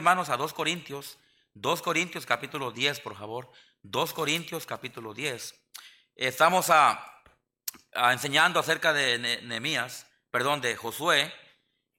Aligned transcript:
hermanos, 0.00 0.30
a 0.30 0.38
2 0.38 0.54
Corintios, 0.54 1.18
2 1.52 1.82
Corintios 1.82 2.24
capítulo 2.24 2.70
10, 2.72 3.00
por 3.00 3.18
favor. 3.18 3.52
2 3.82 4.14
Corintios 4.14 4.64
capítulo 4.64 5.12
10. 5.12 5.54
Estamos 6.16 6.70
a, 6.70 7.22
enseñando 8.10 8.58
acerca 8.58 8.94
de 8.94 9.18
Nehemías, 9.18 10.06
perdón, 10.30 10.62
de 10.62 10.74
Josué, 10.74 11.30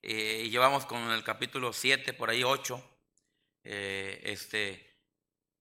eh, 0.02 0.42
y 0.46 0.50
llevamos 0.50 0.84
con 0.84 1.12
el 1.12 1.22
capítulo 1.22 1.72
7, 1.72 2.12
por 2.12 2.28
ahí 2.28 2.42
8. 2.42 2.82
Eh, 3.62 4.20
este, 4.24 4.98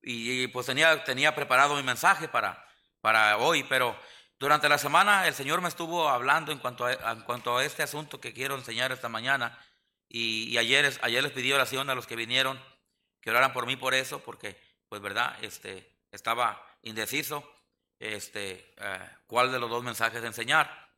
y, 0.01 0.47
pues 0.47 0.65
tenía, 0.65 1.03
tenía 1.03 1.35
preparado 1.35 1.75
mi 1.75 1.83
mensaje 1.83 2.27
para, 2.27 2.67
para 3.01 3.37
hoy, 3.37 3.63
pero 3.65 3.95
durante 4.39 4.67
la 4.67 4.79
semana 4.79 5.27
el 5.27 5.35
Señor 5.35 5.61
me 5.61 5.69
estuvo 5.69 6.09
hablando 6.09 6.51
en 6.51 6.57
cuanto 6.57 6.85
a, 6.85 6.93
en 6.93 7.21
cuanto 7.21 7.55
a 7.55 7.63
este 7.63 7.83
asunto 7.83 8.19
que 8.19 8.33
quiero 8.33 8.55
enseñar 8.55 8.91
esta 8.91 9.09
mañana. 9.09 9.59
Y, 10.13 10.57
ayer, 10.57 10.83
les 10.83 11.31
pedí 11.31 11.53
oración 11.53 11.89
a 11.89 11.95
los 11.95 12.05
que 12.05 12.17
vinieron, 12.17 12.61
que 13.21 13.29
oraran 13.29 13.53
por 13.53 13.65
mí 13.65 13.77
por 13.77 13.93
eso, 13.93 14.19
porque, 14.19 14.59
pues, 14.89 15.01
verdad, 15.01 15.37
este, 15.41 15.89
estaba 16.11 16.61
indeciso, 16.81 17.49
este, 17.97 18.73
eh, 18.77 19.09
cuál 19.25 19.53
de 19.53 19.59
los 19.59 19.69
dos 19.69 19.83
mensajes 19.83 20.21
enseñar. 20.23 20.89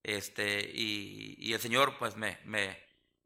Este, 0.00 0.60
y, 0.72 1.52
el 1.52 1.60
Señor, 1.60 1.98
pues, 1.98 2.16
me, 2.16 2.38
me, 2.44 2.78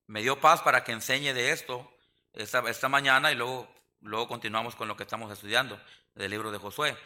me, 0.06 0.23
dio 0.23 0.41
paz 0.41 0.62
para 0.62 0.83
que 0.84 0.92
enseñe 0.92 1.34
de 1.34 1.50
esto 1.50 1.92
esta, 2.33 2.61
esta 2.70 2.89
mañana 2.89 3.30
y 3.30 3.34
luego, 3.34 3.69
luego 4.00 4.28
continuamos 4.28 4.75
con 4.75 4.89
lo 4.89 4.97
que 4.97 5.03
estamos 5.03 5.30
estudiando 5.30 5.78
del 6.14 6.30
libro 6.30 6.50
de 6.50 6.59
Josué. 6.59 6.97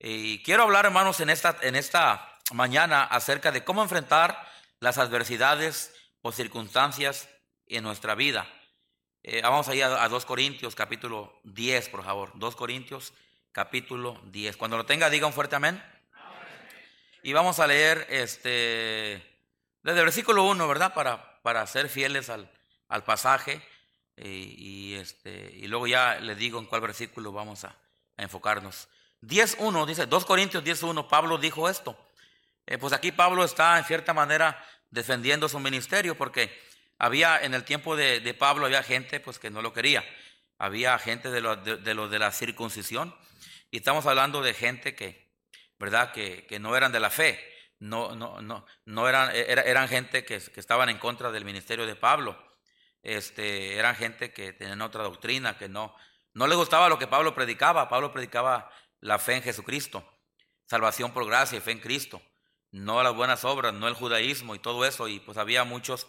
Y 0.00 0.42
quiero 0.42 0.64
hablar, 0.64 0.86
hermanos, 0.86 1.20
en 1.20 1.30
esta, 1.30 1.56
en 1.62 1.76
esta 1.76 2.38
mañana 2.52 3.04
acerca 3.04 3.52
de 3.52 3.62
cómo 3.62 3.82
enfrentar 3.82 4.50
las 4.80 4.98
adversidades 4.98 5.94
o 6.22 6.32
circunstancias 6.32 7.28
en 7.68 7.84
nuestra 7.84 8.14
vida. 8.14 8.46
Eh, 9.22 9.40
vamos 9.42 9.68
allá 9.68 9.88
a, 9.88 10.04
a 10.04 10.08
2 10.08 10.24
Corintios 10.24 10.74
capítulo 10.74 11.40
10, 11.44 11.88
por 11.88 12.04
favor. 12.04 12.32
2 12.34 12.56
Corintios 12.56 13.12
capítulo 13.52 14.20
10. 14.24 14.56
Cuando 14.56 14.76
lo 14.76 14.86
tenga, 14.86 15.10
diga 15.10 15.26
un 15.26 15.32
fuerte 15.32 15.56
amén. 15.56 15.82
Y 17.22 17.32
vamos 17.32 17.58
a 17.58 17.66
leer 17.66 18.06
este 18.10 19.22
desde 19.82 20.00
el 20.00 20.06
versículo 20.06 20.44
1, 20.44 20.68
¿verdad? 20.68 20.94
Para, 20.94 21.40
para 21.42 21.66
ser 21.66 21.88
fieles 21.88 22.30
al, 22.30 22.50
al 22.88 23.04
pasaje. 23.04 23.62
Y, 24.16 24.94
este, 24.94 25.52
y 25.54 25.68
luego 25.68 25.86
ya 25.86 26.18
les 26.18 26.36
digo 26.36 26.58
en 26.58 26.66
cuál 26.66 26.80
versículo 26.80 27.30
vamos 27.30 27.64
a, 27.64 27.76
a 28.16 28.22
enfocarnos. 28.22 28.88
10.1 29.22 29.86
dice, 29.86 30.06
2 30.06 30.24
Corintios 30.24 30.64
10.1, 30.64 31.08
Pablo 31.08 31.38
dijo 31.38 31.68
esto. 31.68 31.96
Eh, 32.66 32.78
pues 32.78 32.92
aquí 32.92 33.12
Pablo 33.12 33.44
está 33.44 33.78
en 33.78 33.84
cierta 33.84 34.12
manera 34.12 34.62
defendiendo 34.90 35.48
su 35.48 35.58
ministerio 35.58 36.16
porque 36.16 36.67
había 36.98 37.40
en 37.42 37.54
el 37.54 37.64
tiempo 37.64 37.96
de, 37.96 38.34
Pablo 38.34 38.66
había 38.66 38.82
gente 38.82 39.20
pues 39.20 39.38
que 39.38 39.50
no 39.50 39.62
lo 39.62 39.72
quería. 39.72 40.04
Había 40.58 40.98
gente 40.98 41.30
de 41.30 41.40
lo 41.40 41.56
de, 41.56 42.18
la 42.18 42.32
circuncisión 42.32 43.14
y 43.70 43.78
estamos 43.78 44.06
hablando 44.06 44.42
de 44.42 44.54
gente 44.54 44.94
que, 44.94 45.32
¿verdad? 45.78 46.12
Que, 46.12 46.46
que 46.46 46.58
no 46.58 46.76
eran 46.76 46.90
de 46.90 47.00
la 47.00 47.10
fe. 47.10 47.40
No, 47.78 48.16
no, 48.16 48.40
no, 48.42 48.66
no 48.86 49.08
eran, 49.08 49.30
eran 49.34 49.88
gente 49.88 50.24
que, 50.24 50.40
que, 50.40 50.58
estaban 50.58 50.88
en 50.88 50.98
contra 50.98 51.30
del 51.30 51.44
ministerio 51.44 51.86
de 51.86 51.94
Pablo. 51.94 52.36
Este, 53.02 53.76
eran 53.76 53.94
gente 53.94 54.32
que 54.32 54.52
tenían 54.52 54.82
otra 54.82 55.04
doctrina, 55.04 55.56
que 55.56 55.68
no, 55.68 55.94
no 56.34 56.48
le 56.48 56.56
gustaba 56.56 56.88
lo 56.88 56.98
que 56.98 57.06
Pablo 57.06 57.36
predicaba. 57.36 57.88
Pablo 57.88 58.12
predicaba 58.12 58.72
la 59.00 59.20
fe 59.20 59.36
en 59.36 59.42
Jesucristo, 59.42 60.04
salvación 60.66 61.12
por 61.12 61.24
gracia 61.24 61.58
y 61.58 61.60
fe 61.60 61.70
en 61.70 61.78
Cristo, 61.78 62.20
no 62.72 63.00
las 63.04 63.14
buenas 63.14 63.44
obras, 63.44 63.72
no 63.72 63.86
el 63.86 63.94
judaísmo 63.94 64.56
y 64.56 64.58
todo 64.58 64.84
eso. 64.84 65.06
Y 65.06 65.20
pues 65.20 65.38
había 65.38 65.62
muchos 65.62 66.08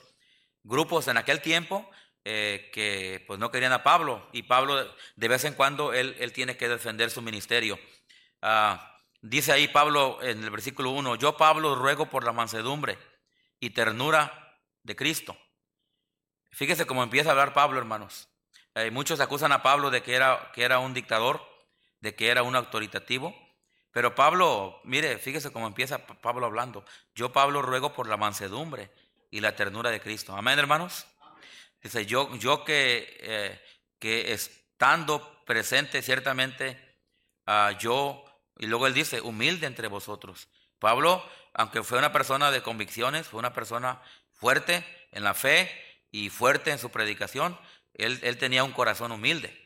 grupos 0.64 1.08
en 1.08 1.18
aquel 1.18 1.42
tiempo 1.42 1.90
eh, 2.26 2.70
que 2.74 3.24
pues 3.28 3.40
no 3.40 3.50
querían 3.50 3.72
a 3.72 3.84
Pablo 3.84 4.28
y 4.34 4.44
Pablo 4.44 4.76
de 5.16 5.28
vez 5.28 5.46
en 5.46 5.54
cuando 5.54 5.94
él, 5.94 6.16
él 6.20 6.34
tiene 6.34 6.58
que 6.58 6.70
defender 6.70 7.10
su 7.12 7.22
ministerio. 7.22 7.80
Ah, 8.42 8.98
dice 9.22 9.52
ahí 9.52 9.68
Pablo 9.68 10.20
en 10.22 10.44
el 10.44 10.50
versículo 10.50 10.92
1, 10.92 11.16
yo 11.16 11.38
Pablo 11.38 11.76
ruego 11.76 12.10
por 12.10 12.24
la 12.24 12.34
mansedumbre 12.34 12.98
y 13.60 13.72
ternura 13.72 14.58
de 14.84 14.96
Cristo. 14.96 15.38
Fíjese 16.52 16.86
cómo 16.86 17.04
empieza 17.04 17.30
a 17.30 17.32
hablar 17.32 17.54
Pablo, 17.54 17.80
hermanos. 17.80 18.30
Eh, 18.76 18.92
muchos 18.92 19.20
acusan 19.20 19.52
a 19.52 19.64
Pablo 19.64 19.90
de 19.92 20.02
que 20.02 20.16
era, 20.16 20.52
que 20.54 20.64
era 20.64 20.80
un 20.80 20.94
dictador, 20.94 21.42
de 22.00 22.16
que 22.16 22.30
era 22.30 22.44
un 22.44 22.56
autoritativo. 22.56 23.36
Pero 23.92 24.16
Pablo, 24.16 24.80
mire, 24.84 25.18
fíjese 25.18 25.52
cómo 25.52 25.68
empieza 25.68 26.06
Pablo 26.06 26.46
hablando. 26.46 26.86
Yo, 27.16 27.32
Pablo, 27.32 27.62
ruego 27.62 27.94
por 27.94 28.08
la 28.08 28.18
mansedumbre 28.18 28.92
y 29.32 29.40
la 29.40 29.56
ternura 29.56 29.90
de 29.90 30.02
Cristo. 30.02 30.36
Amén, 30.36 30.60
hermanos. 30.60 31.06
Dice, 31.82 32.06
yo, 32.06 32.36
yo 32.38 32.66
que, 32.66 33.18
eh, 33.22 33.62
que 34.00 34.34
estando 34.34 35.44
presente 35.46 36.02
ciertamente, 36.02 36.78
uh, 37.48 37.78
yo, 37.80 38.24
y 38.58 38.68
luego 38.68 38.88
él 38.88 38.94
dice, 38.94 39.22
humilde 39.22 39.68
entre 39.68 39.88
vosotros. 39.88 40.48
Pablo, 40.78 41.24
aunque 41.54 41.84
fue 41.84 41.98
una 41.98 42.12
persona 42.12 42.52
de 42.52 42.62
convicciones, 42.62 43.28
fue 43.28 43.40
una 43.40 43.54
persona 43.54 44.02
fuerte 44.32 44.86
en 45.12 45.24
la 45.24 45.34
fe 45.34 45.70
y 46.12 46.30
fuerte 46.30 46.72
en 46.72 46.80
su 46.80 46.90
predicación, 46.90 47.58
él, 47.94 48.20
él 48.24 48.38
tenía 48.38 48.64
un 48.64 48.72
corazón 48.72 49.12
humilde. 49.12 49.58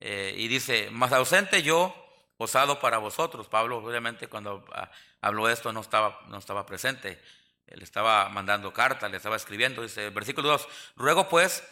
Eh, 0.00 0.34
y 0.36 0.48
dice, 0.48 0.90
más 0.90 1.12
ausente 1.12 1.62
yo, 1.62 1.94
osado 2.36 2.80
para 2.80 2.98
vosotros. 2.98 3.48
Pablo, 3.48 3.78
obviamente, 3.78 4.28
cuando 4.28 4.64
ah, 4.72 4.90
habló 5.20 5.48
esto, 5.48 5.72
no 5.72 5.80
estaba, 5.80 6.20
no 6.28 6.38
estaba 6.38 6.66
presente. 6.66 7.20
Él 7.70 7.82
estaba 7.82 8.28
mandando 8.28 8.72
cartas, 8.72 9.10
le 9.10 9.16
estaba 9.16 9.36
escribiendo. 9.36 9.82
Dice, 9.82 10.10
versículo 10.10 10.48
2, 10.48 10.68
ruego 10.96 11.28
pues 11.28 11.62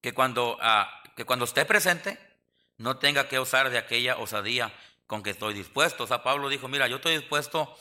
que 0.00 0.12
cuando, 0.14 0.58
ah, 0.60 1.02
que 1.16 1.24
cuando 1.24 1.44
esté 1.44 1.64
presente, 1.64 2.18
no 2.78 2.96
tenga 2.96 3.28
que 3.28 3.38
usar 3.38 3.70
de 3.70 3.78
aquella 3.78 4.16
osadía 4.16 4.72
con 5.06 5.22
que 5.22 5.30
estoy 5.30 5.54
dispuesto. 5.54 6.04
O 6.04 6.06
sea, 6.06 6.22
Pablo 6.22 6.48
dijo, 6.48 6.68
mira, 6.68 6.86
yo 6.86 6.96
estoy 6.96 7.16
dispuesto 7.16 7.76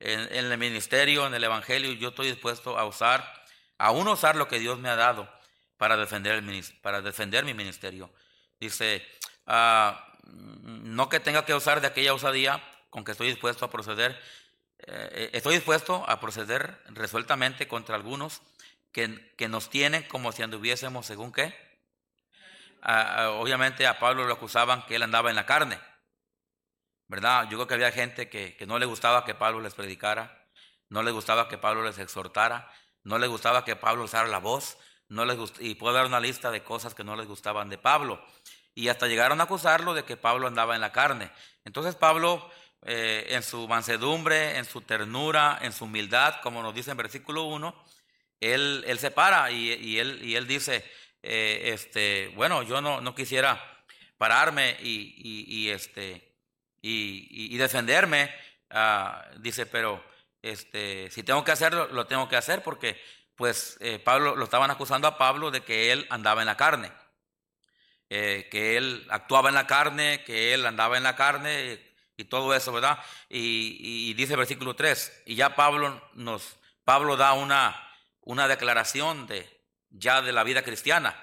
en, 0.00 0.20
el 0.32 0.58
ministerio, 0.58 1.26
en 1.26 1.34
el 1.34 1.44
evangelio, 1.44 1.92
yo 1.92 2.08
estoy 2.08 2.28
dispuesto 2.28 2.78
a 2.78 2.84
usar, 2.84 3.44
aún 3.78 4.08
usar 4.08 4.36
lo 4.36 4.48
que 4.48 4.58
Dios 4.58 4.78
me 4.78 4.88
ha 4.88 4.96
dado 4.96 5.30
para 5.76 5.96
defender, 5.96 6.34
el, 6.34 6.64
para 6.82 7.00
defender 7.00 7.44
mi 7.44 7.54
ministerio. 7.54 8.10
Dice, 8.58 9.06
ah, 9.46 10.06
no 10.24 11.08
que 11.08 11.20
tenga 11.20 11.44
que 11.44 11.54
usar 11.54 11.80
de 11.80 11.86
aquella 11.86 12.14
osadía 12.14 12.62
con 12.90 13.04
que 13.04 13.12
estoy 13.12 13.28
dispuesto 13.28 13.64
a 13.64 13.70
proceder, 13.70 14.20
eh, 14.86 15.30
estoy 15.32 15.54
dispuesto 15.54 16.04
a 16.08 16.20
proceder 16.20 16.82
resueltamente 16.88 17.68
contra 17.68 17.96
algunos 17.96 18.42
que, 18.92 19.34
que 19.36 19.48
nos 19.48 19.70
tienen 19.70 20.02
como 20.04 20.32
si 20.32 20.42
anduviésemos 20.42 21.06
según 21.06 21.32
qué. 21.32 21.54
Obviamente 22.82 23.86
a 23.86 23.98
Pablo 23.98 24.24
lo 24.24 24.32
acusaban 24.32 24.86
que 24.86 24.96
él 24.96 25.02
andaba 25.02 25.28
en 25.28 25.36
la 25.36 25.44
carne, 25.44 25.78
¿verdad? 27.08 27.44
Yo 27.50 27.58
creo 27.58 27.66
que 27.66 27.74
había 27.74 27.92
gente 27.92 28.30
que, 28.30 28.56
que 28.56 28.66
no 28.66 28.78
le 28.78 28.86
gustaba 28.86 29.24
que 29.24 29.34
Pablo 29.34 29.60
les 29.60 29.74
predicara, 29.74 30.46
no 30.88 31.02
le 31.02 31.10
gustaba 31.10 31.46
que 31.48 31.58
Pablo 31.58 31.84
les 31.84 31.98
exhortara, 31.98 32.72
no 33.04 33.18
le 33.18 33.26
gustaba 33.26 33.64
que 33.64 33.76
Pablo 33.76 34.04
usara 34.04 34.28
la 34.28 34.38
voz, 34.38 34.78
no 35.08 35.24
les 35.24 35.38
y 35.58 35.74
puedo 35.74 35.94
dar 35.94 36.06
una 36.06 36.20
lista 36.20 36.50
de 36.50 36.62
cosas 36.62 36.94
que 36.94 37.04
no 37.04 37.16
les 37.16 37.26
gustaban 37.26 37.68
de 37.68 37.78
Pablo. 37.78 38.24
Y 38.74 38.88
hasta 38.88 39.08
llegaron 39.08 39.40
a 39.40 39.44
acusarlo 39.44 39.92
de 39.92 40.04
que 40.04 40.16
Pablo 40.16 40.46
andaba 40.46 40.74
en 40.74 40.80
la 40.80 40.92
carne. 40.92 41.30
Entonces 41.64 41.96
Pablo, 41.96 42.48
eh, 42.86 43.26
en 43.28 43.42
su 43.42 43.68
mansedumbre, 43.68 44.56
en 44.56 44.64
su 44.64 44.80
ternura, 44.80 45.58
en 45.60 45.72
su 45.72 45.84
humildad, 45.84 46.40
como 46.42 46.62
nos 46.62 46.74
dice 46.74 46.90
en 46.90 46.96
versículo 46.96 47.44
1, 47.44 47.74
él, 48.40 48.84
él 48.86 48.98
se 48.98 49.10
para 49.10 49.50
y, 49.50 49.98
él, 49.98 50.20
y 50.22 50.34
él 50.34 50.46
dice, 50.46 50.82
eh, 51.22 51.72
este, 51.74 52.28
bueno, 52.28 52.62
yo 52.62 52.80
no, 52.80 53.02
no 53.02 53.14
quisiera 53.14 53.84
pararme 54.16 54.78
y, 54.80 55.14
y 55.46 55.68
este, 55.68 56.34
y, 56.80 57.54
defenderme, 57.58 58.34
ah, 58.70 59.26
dice, 59.36 59.66
pero 59.66 60.02
este, 60.40 61.10
si 61.10 61.22
tengo 61.22 61.44
que 61.44 61.52
hacerlo, 61.52 61.86
lo 61.88 62.06
tengo 62.06 62.30
que 62.30 62.36
hacer 62.36 62.62
porque 62.62 62.98
pues 63.34 63.76
eh, 63.80 63.98
Pablo 63.98 64.36
lo 64.36 64.44
estaban 64.44 64.70
acusando 64.70 65.06
a 65.06 65.18
Pablo 65.18 65.50
de 65.50 65.62
que 65.62 65.92
él 65.92 66.06
andaba 66.08 66.40
en 66.40 66.46
la 66.46 66.56
carne, 66.56 66.90
que 68.08 68.76
él 68.76 69.06
actuaba 69.10 69.50
en 69.50 69.54
la 69.54 69.66
carne, 69.66 70.24
que 70.24 70.54
él 70.54 70.66
andaba 70.66 70.96
en 70.96 71.04
la 71.04 71.14
carne 71.14 71.89
y 72.20 72.24
todo 72.24 72.54
eso, 72.54 72.72
¿verdad? 72.72 72.98
Y, 73.28 74.12
dice 74.14 74.36
versículo 74.36 74.74
3, 74.74 75.22
y 75.26 75.34
ya 75.34 75.56
Pablo 75.56 76.00
nos, 76.14 76.56
Pablo 76.84 77.16
da 77.16 77.32
una, 77.32 77.90
una 78.20 78.48
declaración 78.48 79.26
de 79.26 79.48
ya 79.90 80.22
de 80.22 80.32
la 80.32 80.44
vida 80.44 80.62
cristiana 80.62 81.16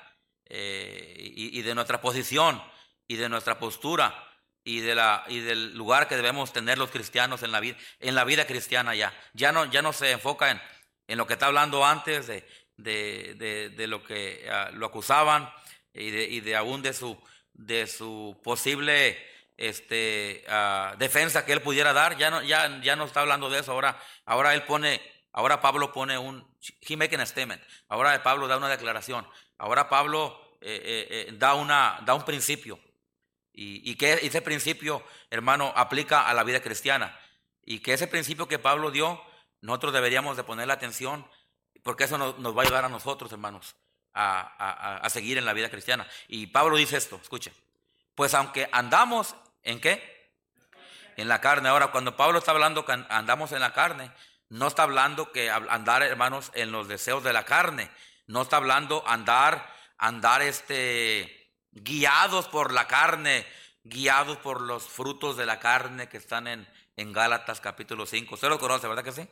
eh, 0.46 1.16
y, 1.18 1.62
de 1.62 1.76
nuestra 1.76 2.02
posición 2.02 2.62
y 3.08 3.16
de 3.16 3.30
nuestra 3.30 3.60
postura 3.60 4.28
y, 4.64 4.82
de 4.82 4.96
la, 4.96 5.24
y 5.28 5.40
del 5.40 5.76
lugar 5.76 6.08
que 6.08 6.18
debemos 6.18 6.52
tener 6.52 6.78
los 6.78 6.92
cristianos 6.92 7.44
en 7.44 7.52
la 7.52 7.62
vida, 7.62 7.78
en 8.00 8.16
la 8.16 8.26
vida 8.26 8.46
cristiana 8.46 8.94
ya. 8.96 9.14
Ya 9.34 9.52
no, 9.52 9.66
ya 9.66 9.82
no 9.82 9.94
se 9.94 10.12
enfoca 10.12 10.52
en 10.52 10.62
en 11.08 11.18
lo 11.18 11.26
que 11.26 11.34
está 11.34 11.48
hablando 11.48 11.86
antes 11.86 12.28
de, 12.28 12.46
de, 12.76 13.72
de, 13.76 13.88
lo 13.88 14.04
que 14.04 14.48
ah, 14.52 14.70
lo 14.74 14.86
acusaban 14.86 15.50
y 15.94 16.12
de, 16.12 16.24
y 16.26 16.42
de 16.42 16.56
aún 16.56 16.82
de 16.82 16.94
su, 16.94 17.18
de 17.54 17.88
su 17.88 18.40
posible 18.44 19.18
este, 19.58 20.46
ah, 20.48 20.96
defensa 20.98 21.46
que 21.46 21.54
él 21.54 21.62
pudiera 21.62 21.94
dar. 21.94 22.18
Ya 22.18 22.30
no, 22.30 22.42
ya, 22.44 22.80
ya 22.82 22.96
no 22.96 23.06
está 23.06 23.22
hablando 23.22 23.50
de 23.50 23.60
eso. 23.60 23.72
Ahora, 23.72 24.00
ahora 24.26 24.54
él 24.54 24.64
pone, 24.64 25.02
ahora 25.34 25.62
Pablo 25.62 25.92
pone 25.92 26.18
un, 26.18 26.48
he 26.82 26.96
make 26.96 27.16
a 27.16 27.26
statement. 27.26 27.62
Ahora 27.90 28.22
Pablo 28.24 28.48
da 28.48 28.58
una 28.58 28.70
declaración. 28.70 29.28
Ahora 29.58 29.90
Pablo 29.90 30.58
eh, 30.62 31.30
da, 31.34 31.56
una, 31.56 32.00
da 32.06 32.14
un 32.14 32.24
principio 32.24 32.80
y, 33.60 33.96
que 33.96 34.14
ese 34.14 34.44
principio, 34.44 35.04
hermano, 35.32 35.74
aplica 35.76 36.28
a 36.28 36.34
la 36.36 36.44
vida 36.44 36.62
cristiana 36.62 37.18
y 37.66 37.80
que 37.80 37.94
ese 37.94 38.06
principio 38.06 38.48
que 38.48 38.60
Pablo 38.60 38.92
dio, 38.92 39.20
nosotros 39.62 39.94
deberíamos 39.94 40.38
de 40.38 40.44
poner 40.44 40.68
la 40.68 40.76
atención 40.76 41.28
porque 41.82 42.04
eso 42.04 42.20
nos, 42.20 42.36
va 42.56 42.62
a 42.62 42.66
ayudar 42.66 42.86
a 42.86 42.90
nosotros, 42.90 43.32
hermanos, 43.32 43.76
a, 44.14 44.98
a 44.98 45.10
seguir 45.10 45.40
en 45.40 45.46
la 45.46 45.54
vida 45.54 45.72
cristiana. 45.72 46.08
Y 46.28 46.48
Pablo 46.48 46.78
dice 46.78 46.98
esto, 46.98 47.20
escuchen, 47.22 47.54
pues 48.14 48.36
aunque 48.36 48.70
andamos 48.72 49.36
en 49.68 49.80
qué? 49.82 50.32
En 51.18 51.28
la 51.28 51.42
carne. 51.42 51.70
Ahora, 51.70 51.92
cuando 51.92 52.16
Pablo 52.16 52.40
está 52.40 52.52
hablando 52.52 52.86
que 52.86 52.94
andamos 53.10 53.52
en 53.52 53.60
la 53.60 53.74
carne, 53.74 54.12
no 54.50 54.68
está 54.68 54.84
hablando 54.84 55.32
que 55.32 55.50
andar, 55.50 56.04
hermanos, 56.04 56.52
en 56.54 56.72
los 56.72 56.88
deseos 56.88 57.24
de 57.24 57.34
la 57.34 57.44
carne. 57.44 57.92
No 58.28 58.44
está 58.44 58.58
hablando 58.58 59.04
andar, 59.06 59.74
andar 59.98 60.42
este, 60.42 61.52
guiados 61.72 62.48
por 62.48 62.72
la 62.72 62.88
carne, 62.88 63.46
guiados 63.84 64.38
por 64.38 64.62
los 64.62 64.88
frutos 64.88 65.36
de 65.36 65.46
la 65.46 65.60
carne 65.60 66.08
que 66.08 66.18
están 66.18 66.48
en, 66.48 66.68
en 66.96 67.12
Gálatas 67.12 67.60
capítulo 67.60 68.06
5. 68.06 68.36
Usted 68.36 68.50
lo 68.50 68.60
conoce, 68.60 68.88
¿verdad 68.88 69.04
que 69.04 69.12
sí? 69.12 69.28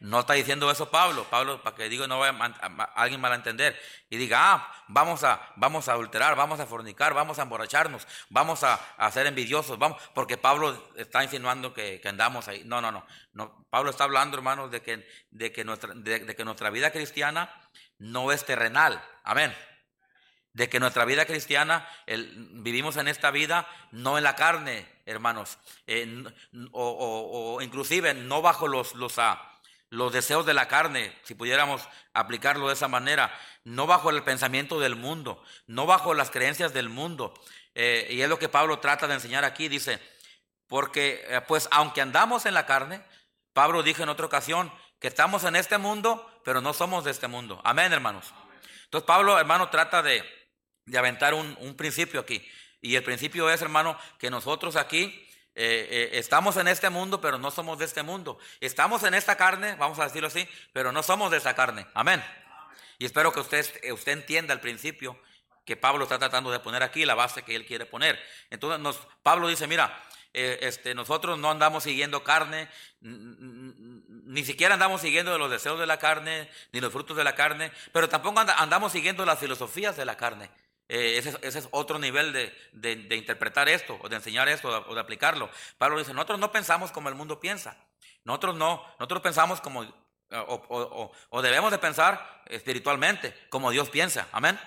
No 0.00 0.20
está 0.20 0.34
diciendo 0.34 0.70
eso 0.70 0.90
Pablo. 0.90 1.24
Pablo, 1.30 1.62
para 1.62 1.76
que 1.76 1.88
digo, 1.88 2.06
no 2.06 2.18
vaya 2.18 2.36
a, 2.38 2.84
alguien 2.94 3.20
mal 3.20 3.32
a 3.32 3.36
entender. 3.36 3.78
Y 4.10 4.16
diga, 4.16 4.52
ah, 4.52 4.84
vamos 4.88 5.24
a, 5.24 5.52
vamos 5.56 5.88
a 5.88 5.92
adulterar, 5.92 6.36
vamos 6.36 6.60
a 6.60 6.66
fornicar, 6.66 7.14
vamos 7.14 7.38
a 7.38 7.42
emborracharnos, 7.42 8.06
vamos 8.28 8.62
a, 8.64 8.78
ser 9.10 9.26
envidiosos, 9.26 9.78
vamos, 9.78 10.00
porque 10.14 10.36
Pablo 10.36 10.90
está 10.96 11.22
insinuando 11.22 11.72
que, 11.72 12.00
andamos 12.04 12.48
ahí. 12.48 12.62
No, 12.64 12.80
no, 12.80 12.92
no, 12.92 13.06
no. 13.32 13.66
Pablo 13.70 13.90
está 13.90 14.04
hablando, 14.04 14.36
hermanos, 14.36 14.70
de 14.70 14.82
que, 14.82 15.08
de 15.30 15.52
que, 15.52 15.64
nuestra, 15.64 15.92
de, 15.94 16.34
que 16.34 16.44
nuestra 16.44 16.70
vida 16.70 16.90
cristiana 16.90 17.50
no 17.98 18.32
es 18.32 18.44
terrenal. 18.44 19.02
Amén 19.24 19.54
de 20.56 20.70
que 20.70 20.80
nuestra 20.80 21.04
vida 21.04 21.26
cristiana, 21.26 21.86
vivimos 22.06 22.96
en 22.96 23.08
esta 23.08 23.30
vida 23.30 23.68
no 23.92 24.16
en 24.16 24.24
la 24.24 24.36
carne, 24.36 24.88
hermanos, 25.04 25.58
eh, 25.86 26.24
o, 26.72 27.58
inclusive 27.60 28.14
no 28.14 28.40
bajo 28.40 28.66
los, 28.66 28.94
los, 28.94 29.18
ah, 29.18 29.55
los 29.90 30.12
deseos 30.12 30.44
de 30.46 30.54
la 30.54 30.68
carne, 30.68 31.16
si 31.22 31.34
pudiéramos 31.34 31.88
aplicarlo 32.12 32.68
de 32.68 32.74
esa 32.74 32.88
manera, 32.88 33.32
no 33.64 33.86
bajo 33.86 34.10
el 34.10 34.22
pensamiento 34.22 34.80
del 34.80 34.96
mundo, 34.96 35.42
no 35.66 35.86
bajo 35.86 36.14
las 36.14 36.30
creencias 36.30 36.72
del 36.72 36.88
mundo. 36.88 37.34
Eh, 37.74 38.08
y 38.10 38.22
es 38.22 38.28
lo 38.28 38.38
que 38.38 38.48
Pablo 38.48 38.78
trata 38.78 39.06
de 39.06 39.14
enseñar 39.14 39.44
aquí, 39.44 39.68
dice, 39.68 40.00
porque 40.66 41.24
eh, 41.28 41.40
pues 41.46 41.68
aunque 41.70 42.00
andamos 42.00 42.46
en 42.46 42.54
la 42.54 42.66
carne, 42.66 43.02
Pablo 43.52 43.82
dijo 43.82 44.02
en 44.02 44.08
otra 44.08 44.26
ocasión 44.26 44.72
que 44.98 45.08
estamos 45.08 45.44
en 45.44 45.56
este 45.56 45.78
mundo, 45.78 46.40
pero 46.44 46.60
no 46.60 46.72
somos 46.72 47.04
de 47.04 47.10
este 47.10 47.28
mundo. 47.28 47.60
Amén, 47.64 47.92
hermanos. 47.92 48.32
Entonces 48.84 49.06
Pablo, 49.06 49.38
hermano, 49.38 49.68
trata 49.70 50.02
de, 50.02 50.24
de 50.84 50.98
aventar 50.98 51.34
un, 51.34 51.56
un 51.60 51.76
principio 51.76 52.20
aquí. 52.20 52.46
Y 52.80 52.96
el 52.96 53.02
principio 53.02 53.50
es, 53.50 53.62
hermano, 53.62 53.98
que 54.18 54.30
nosotros 54.30 54.76
aquí 54.76 55.25
eh, 55.58 55.88
eh, 55.90 56.18
estamos 56.18 56.58
en 56.58 56.68
este 56.68 56.90
mundo, 56.90 57.18
pero 57.18 57.38
no 57.38 57.50
somos 57.50 57.78
de 57.78 57.86
este 57.86 58.02
mundo. 58.02 58.38
Estamos 58.60 59.02
en 59.04 59.14
esta 59.14 59.36
carne, 59.36 59.74
vamos 59.76 59.98
a 59.98 60.04
decirlo 60.04 60.28
así, 60.28 60.46
pero 60.74 60.92
no 60.92 61.02
somos 61.02 61.30
de 61.30 61.38
esta 61.38 61.54
carne. 61.54 61.86
Amén. 61.94 62.22
Y 62.98 63.06
espero 63.06 63.32
que 63.32 63.40
usted, 63.40 63.66
eh, 63.82 63.90
usted 63.90 64.12
entienda 64.12 64.52
el 64.52 64.60
principio 64.60 65.18
que 65.64 65.74
Pablo 65.74 66.04
está 66.04 66.18
tratando 66.18 66.50
de 66.50 66.60
poner 66.60 66.82
aquí, 66.82 67.06
la 67.06 67.14
base 67.14 67.42
que 67.42 67.56
él 67.56 67.64
quiere 67.64 67.86
poner. 67.86 68.22
Entonces 68.50 68.80
nos, 68.80 68.98
Pablo 69.22 69.48
dice, 69.48 69.66
mira, 69.66 69.98
este, 70.34 70.94
nosotros 70.94 71.38
no 71.38 71.50
andamos 71.50 71.82
siguiendo 71.84 72.22
carne, 72.22 72.68
ni 73.00 74.44
siquiera 74.44 74.74
andamos 74.74 75.00
siguiendo 75.00 75.38
los 75.38 75.50
deseos 75.50 75.80
de 75.80 75.86
la 75.86 75.98
carne, 75.98 76.50
ni 76.72 76.80
los 76.80 76.92
frutos 76.92 77.16
de 77.16 77.24
la 77.24 77.34
carne, 77.34 77.72
pero 77.90 78.10
tampoco 78.10 78.38
andamos 78.38 78.92
siguiendo 78.92 79.24
las 79.24 79.38
filosofías 79.38 79.96
de 79.96 80.04
la 80.04 80.18
carne. 80.18 80.50
Eh, 80.88 81.18
ese, 81.18 81.36
es 81.42 81.68
otro 81.72 81.98
nivel 81.98 82.32
de, 82.32 83.16
interpretar 83.16 83.68
esto, 83.68 83.98
o 84.00 84.08
de 84.08 84.16
enseñar 84.16 84.48
esto, 84.48 84.68
o 84.88 84.94
de 84.94 85.00
aplicarlo. 85.00 85.50
Pablo 85.78 85.98
dice, 85.98 86.14
nosotros 86.14 86.38
no 86.38 86.52
pensamos 86.52 86.92
como 86.92 87.08
el 87.08 87.14
mundo 87.14 87.40
piensa. 87.40 87.76
Nosotros 88.24 88.56
no, 88.56 88.84
nosotros 88.98 89.20
pensamos 89.20 89.60
como, 89.60 89.82
eh, 89.82 89.88
o, 90.30 91.42
debemos 91.42 91.72
de 91.72 91.78
pensar 91.78 92.42
espiritualmente, 92.46 93.34
como 93.48 93.70
Dios 93.70 93.90
piensa. 93.90 94.28
Amén. 94.32 94.58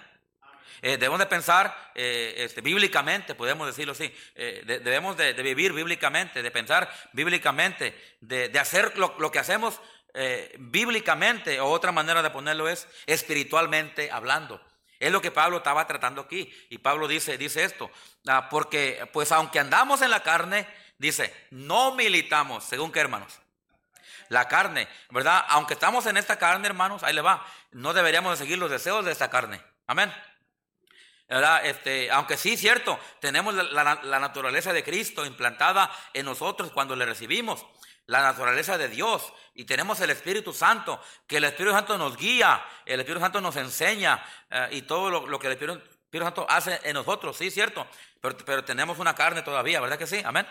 Eh, 0.81 0.91
debemos 0.91 1.19
de 1.19 1.25
pensar 1.25 1.91
este, 1.93 2.61
bíblicamente, 2.61 3.35
podemos 3.35 3.67
decirlo 3.67 3.91
así. 3.91 4.13
debemos 4.35 5.17
de, 5.17 5.33
vivir 5.33 5.73
bíblicamente, 5.73 6.41
de 6.41 6.51
pensar 6.51 6.89
bíblicamente, 7.11 7.97
de, 8.21 8.57
hacer 8.59 8.97
lo, 8.97 9.13
lo, 9.19 9.29
que 9.29 9.39
hacemos 9.39 9.81
bíblicamente, 10.57 11.59
o 11.59 11.67
otra 11.67 11.91
manera 11.91 12.21
de 12.21 12.29
ponerlo 12.29 12.69
es 12.69 12.87
espiritualmente 13.07 14.09
hablando. 14.09 14.61
Es 14.99 15.11
lo 15.11 15.21
que 15.21 15.31
Pablo 15.31 15.57
estaba 15.57 15.87
tratando 15.87 16.21
aquí. 16.21 16.53
Y 16.69 16.77
Pablo 16.79 17.07
dice, 17.07 17.37
dice 17.37 17.63
esto, 17.63 17.89
ah, 18.27 18.49
porque 18.49 19.09
pues 19.13 19.31
aunque 19.31 19.59
andamos 19.59 20.01
en 20.01 20.11
la 20.11 20.21
carne, 20.21 20.67
dice, 20.97 21.33
no 21.51 21.95
militamos, 21.95 22.63
según 22.65 22.91
qué 22.91 22.99
hermanos. 22.99 23.39
La 24.27 24.47
carne, 24.47 24.87
¿verdad? 25.09 25.43
Aunque 25.49 25.73
estamos 25.73 26.05
en 26.05 26.17
esta 26.17 26.37
carne, 26.37 26.67
hermanos, 26.67 27.03
ahí 27.03 27.13
le 27.13 27.21
va. 27.21 27.45
No 27.71 27.93
deberíamos 27.93 28.37
seguir 28.37 28.59
los 28.59 28.69
deseos 28.69 29.03
de 29.05 29.11
esta 29.11 29.29
carne. 29.29 29.61
Amén. 29.87 30.13
¿verdad? 31.29 31.63
Este, 31.65 32.09
aunque 32.11 32.37
sí, 32.37 32.57
cierto, 32.57 32.99
tenemos 33.19 33.53
la, 33.53 34.19
naturaleza 34.19 34.73
de 34.73 34.83
Cristo 34.83 35.25
implantada 35.25 35.91
en 36.13 36.25
nosotros 36.25 36.71
cuando 36.71 36.95
le 36.95 37.05
recibimos, 37.05 37.65
la 38.09 38.23
naturaleza 38.23 38.75
de 38.77 38.89
Dios, 38.89 39.31
y 39.53 39.65
tenemos 39.65 40.01
el 40.01 40.09
Espíritu 40.09 40.51
Santo, 40.51 40.99
que 41.27 41.37
el 41.37 41.43
Espíritu 41.43 41.75
Santo 41.75 41.95
nos 41.95 42.17
guía, 42.17 42.65
el 42.83 42.99
Espíritu 42.99 43.21
Santo 43.21 43.39
nos 43.39 43.55
enseña, 43.55 44.23
eh, 44.49 44.69
y 44.71 44.81
todo 44.81 45.27
lo, 45.27 45.39
que 45.39 45.45
el 45.45 45.53
Espíritu, 45.53 45.79
Santo 46.11 46.45
hace 46.49 46.79
en 46.83 46.95
nosotros, 46.95 47.37
sí, 47.37 47.51
cierto, 47.51 47.85
pero, 48.19 48.35
pero 48.37 48.65
tenemos 48.65 48.97
una 48.97 49.13
carne 49.13 49.43
todavía, 49.43 49.79
¿verdad 49.79 49.99
que 49.99 50.07
sí? 50.07 50.21
Amén. 50.25 50.47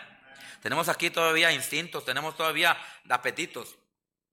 Tenemos 0.61 0.87
aquí 0.87 1.09
todavía 1.09 1.51
instintos, 1.51 2.05
tenemos 2.05 2.37
todavía 2.37 2.77
apetitos 3.09 3.75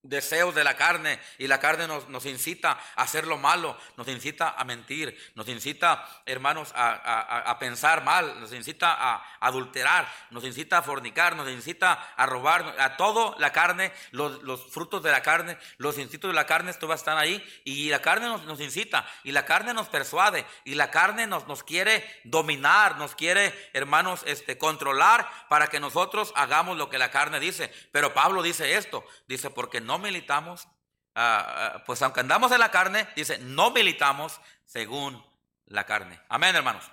deseos 0.08 0.54
de 0.54 0.64
la 0.64 0.76
carne 0.76 1.20
y 1.38 1.46
la 1.46 1.60
carne 1.60 1.86
nos, 1.86 2.26
incita 2.26 2.78
a 2.94 3.02
hacer 3.02 3.26
lo 3.26 3.36
malo, 3.36 3.76
nos 3.96 4.08
incita 4.08 4.54
a 4.56 4.64
mentir, 4.64 5.16
nos 5.34 5.48
incita, 5.48 6.06
hermanos, 6.24 6.72
a, 6.74 7.56
pensar 7.58 8.04
mal, 8.04 8.40
nos 8.40 8.52
incita 8.52 8.92
a 8.92 9.22
adulterar, 9.40 10.10
nos 10.30 10.44
incita 10.44 10.78
a 10.78 10.82
fornicar, 10.82 11.36
nos 11.36 11.48
incita 11.48 11.92
a 12.16 12.26
robar, 12.26 12.76
a 12.78 12.96
todo 12.96 13.34
la 13.38 13.52
carne, 13.52 13.92
los, 14.10 14.42
los 14.42 14.66
frutos 14.70 15.02
de 15.02 15.10
la 15.10 15.22
carne, 15.22 15.58
los 15.78 15.98
instintos 15.98 16.30
de 16.30 16.34
la 16.34 16.46
carne, 16.46 16.70
a 16.70 16.94
estar 16.94 17.18
ahí 17.18 17.44
y 17.64 17.88
la 17.88 18.00
carne 18.00 18.26
nos, 18.26 18.44
nos, 18.44 18.60
incita 18.60 19.06
y 19.24 19.32
la 19.32 19.44
carne 19.44 19.74
nos 19.74 19.88
persuade 19.88 20.46
y 20.64 20.74
la 20.74 20.90
carne 20.90 21.26
nos, 21.26 21.46
nos 21.46 21.62
quiere 21.62 22.04
dominar, 22.24 22.96
nos 22.96 23.14
quiere, 23.14 23.52
hermanos, 23.72 24.22
este, 24.26 24.58
controlar 24.58 25.28
para 25.48 25.68
que 25.68 25.80
nosotros 25.80 26.32
hagamos 26.36 26.76
lo 26.76 26.88
que 26.88 26.98
la 26.98 27.10
carne 27.10 27.40
dice. 27.40 27.72
Pero 27.92 28.14
Pablo 28.14 28.42
dice 28.42 28.76
esto, 28.76 29.04
dice, 29.26 29.50
porque 29.50 29.80
no 29.80 29.95
militamos, 29.98 30.68
ah, 31.14 31.74
ah, 31.74 31.84
pues 31.84 32.02
aunque 32.02 32.20
andamos 32.20 32.52
en 32.52 32.60
la 32.60 32.70
carne, 32.70 33.08
dice, 33.16 33.38
no 33.38 33.70
militamos 33.70 34.40
según 34.64 35.24
la 35.66 35.84
carne. 35.84 36.20
Amén, 36.28 36.54
hermanos. 36.54 36.84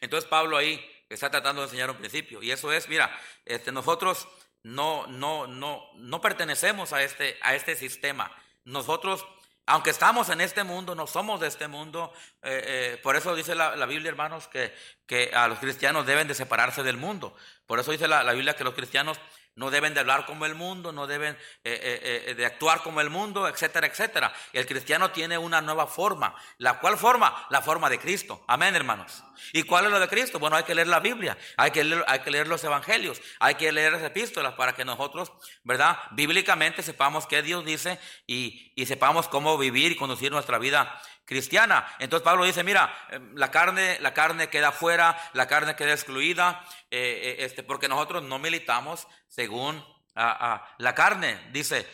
Entonces 0.00 0.28
Pablo 0.28 0.56
ahí 0.56 0.84
está 1.08 1.30
tratando 1.30 1.62
de 1.62 1.66
enseñar 1.66 1.90
un 1.90 1.96
principio. 1.96 2.42
Y 2.42 2.50
eso 2.50 2.72
es, 2.72 2.88
mira, 2.88 3.10
este, 3.44 3.72
nosotros 3.72 4.28
no, 4.62 5.06
no, 5.06 5.46
no, 5.46 5.82
no 5.94 6.20
pertenecemos 6.20 6.92
a 6.92 7.02
este, 7.02 7.38
a 7.42 7.54
este 7.54 7.76
sistema. 7.76 8.30
Nosotros, 8.64 9.26
aunque 9.66 9.90
estamos 9.90 10.28
en 10.28 10.40
este 10.40 10.64
mundo, 10.64 10.94
no 10.94 11.06
somos 11.06 11.40
de 11.40 11.46
este 11.46 11.68
mundo. 11.68 12.12
Eh, 12.42 12.62
eh, 12.64 13.00
por 13.02 13.16
eso 13.16 13.34
dice 13.34 13.54
la, 13.54 13.86
Biblia, 13.86 14.08
hermanos, 14.08 14.48
que, 14.48 14.74
que 15.06 15.30
a 15.34 15.48
los 15.48 15.58
cristianos 15.58 16.06
deben 16.06 16.28
de 16.28 16.34
separarse 16.34 16.82
del 16.82 16.96
mundo. 16.96 17.36
Por 17.66 17.78
eso 17.78 17.92
dice 17.92 18.08
la, 18.08 18.24
la 18.24 18.32
Biblia 18.32 18.56
que 18.56 18.64
los 18.64 18.74
cristianos 18.74 19.20
no 19.56 19.70
deben 19.70 19.94
de 19.94 20.00
hablar 20.00 20.26
como 20.26 20.44
el 20.44 20.54
mundo, 20.54 20.92
no 20.92 21.06
deben 21.06 21.34
eh, 21.34 21.38
eh, 21.64 22.24
eh, 22.26 22.34
de 22.34 22.44
actuar 22.44 22.82
como 22.82 23.00
el 23.00 23.08
mundo, 23.08 23.48
etcétera, 23.48 23.86
etcétera. 23.86 24.32
El 24.52 24.66
cristiano 24.66 25.10
tiene 25.10 25.38
una 25.38 25.62
nueva 25.62 25.86
forma. 25.86 26.34
¿La 26.58 26.78
cual 26.78 26.98
forma? 26.98 27.46
La 27.48 27.62
forma 27.62 27.88
de 27.88 27.98
Cristo. 27.98 28.44
Amén, 28.46 28.76
hermanos. 28.76 29.24
¿Y 29.54 29.62
cuál 29.62 29.86
es 29.86 29.90
la 29.90 29.98
de 29.98 30.08
Cristo? 30.08 30.38
Bueno, 30.38 30.56
hay 30.56 30.64
que 30.64 30.74
leer 30.74 30.88
la 30.88 31.00
Biblia, 31.00 31.38
hay 31.56 31.70
que 31.70 31.84
leer, 31.84 32.04
hay 32.06 32.20
que 32.20 32.30
leer 32.30 32.46
los 32.48 32.62
evangelios, 32.64 33.20
hay 33.38 33.54
que 33.54 33.72
leer 33.72 33.92
las 33.92 34.02
epístolas 34.02 34.54
para 34.54 34.74
que 34.74 34.84
nosotros, 34.84 35.32
¿verdad? 35.64 35.98
Bíblicamente 36.12 36.82
sepamos 36.82 37.26
qué 37.26 37.42
Dios 37.42 37.64
dice 37.64 37.98
y, 38.26 38.72
y 38.76 38.86
sepamos 38.86 39.28
cómo 39.28 39.56
vivir 39.56 39.92
y 39.92 39.96
conducir 39.96 40.32
nuestra 40.32 40.58
vida 40.58 41.00
cristiana. 41.26 41.86
Entonces 41.98 42.24
Pablo 42.24 42.44
dice, 42.44 42.64
mira, 42.64 42.90
em, 43.10 43.34
la 43.34 43.50
carne, 43.50 43.98
la 44.00 44.14
carne 44.14 44.48
queda 44.48 44.72
fuera, 44.72 45.18
la 45.34 45.46
carne 45.46 45.76
queda 45.76 45.92
excluida, 45.92 46.64
eh, 46.90 47.36
eh, 47.38 47.44
este, 47.44 47.62
porque 47.62 47.88
nosotros 47.88 48.22
no 48.22 48.38
militamos 48.38 49.06
según 49.28 49.84
la 50.14 50.94
carne, 50.94 51.38
dice 51.52 51.86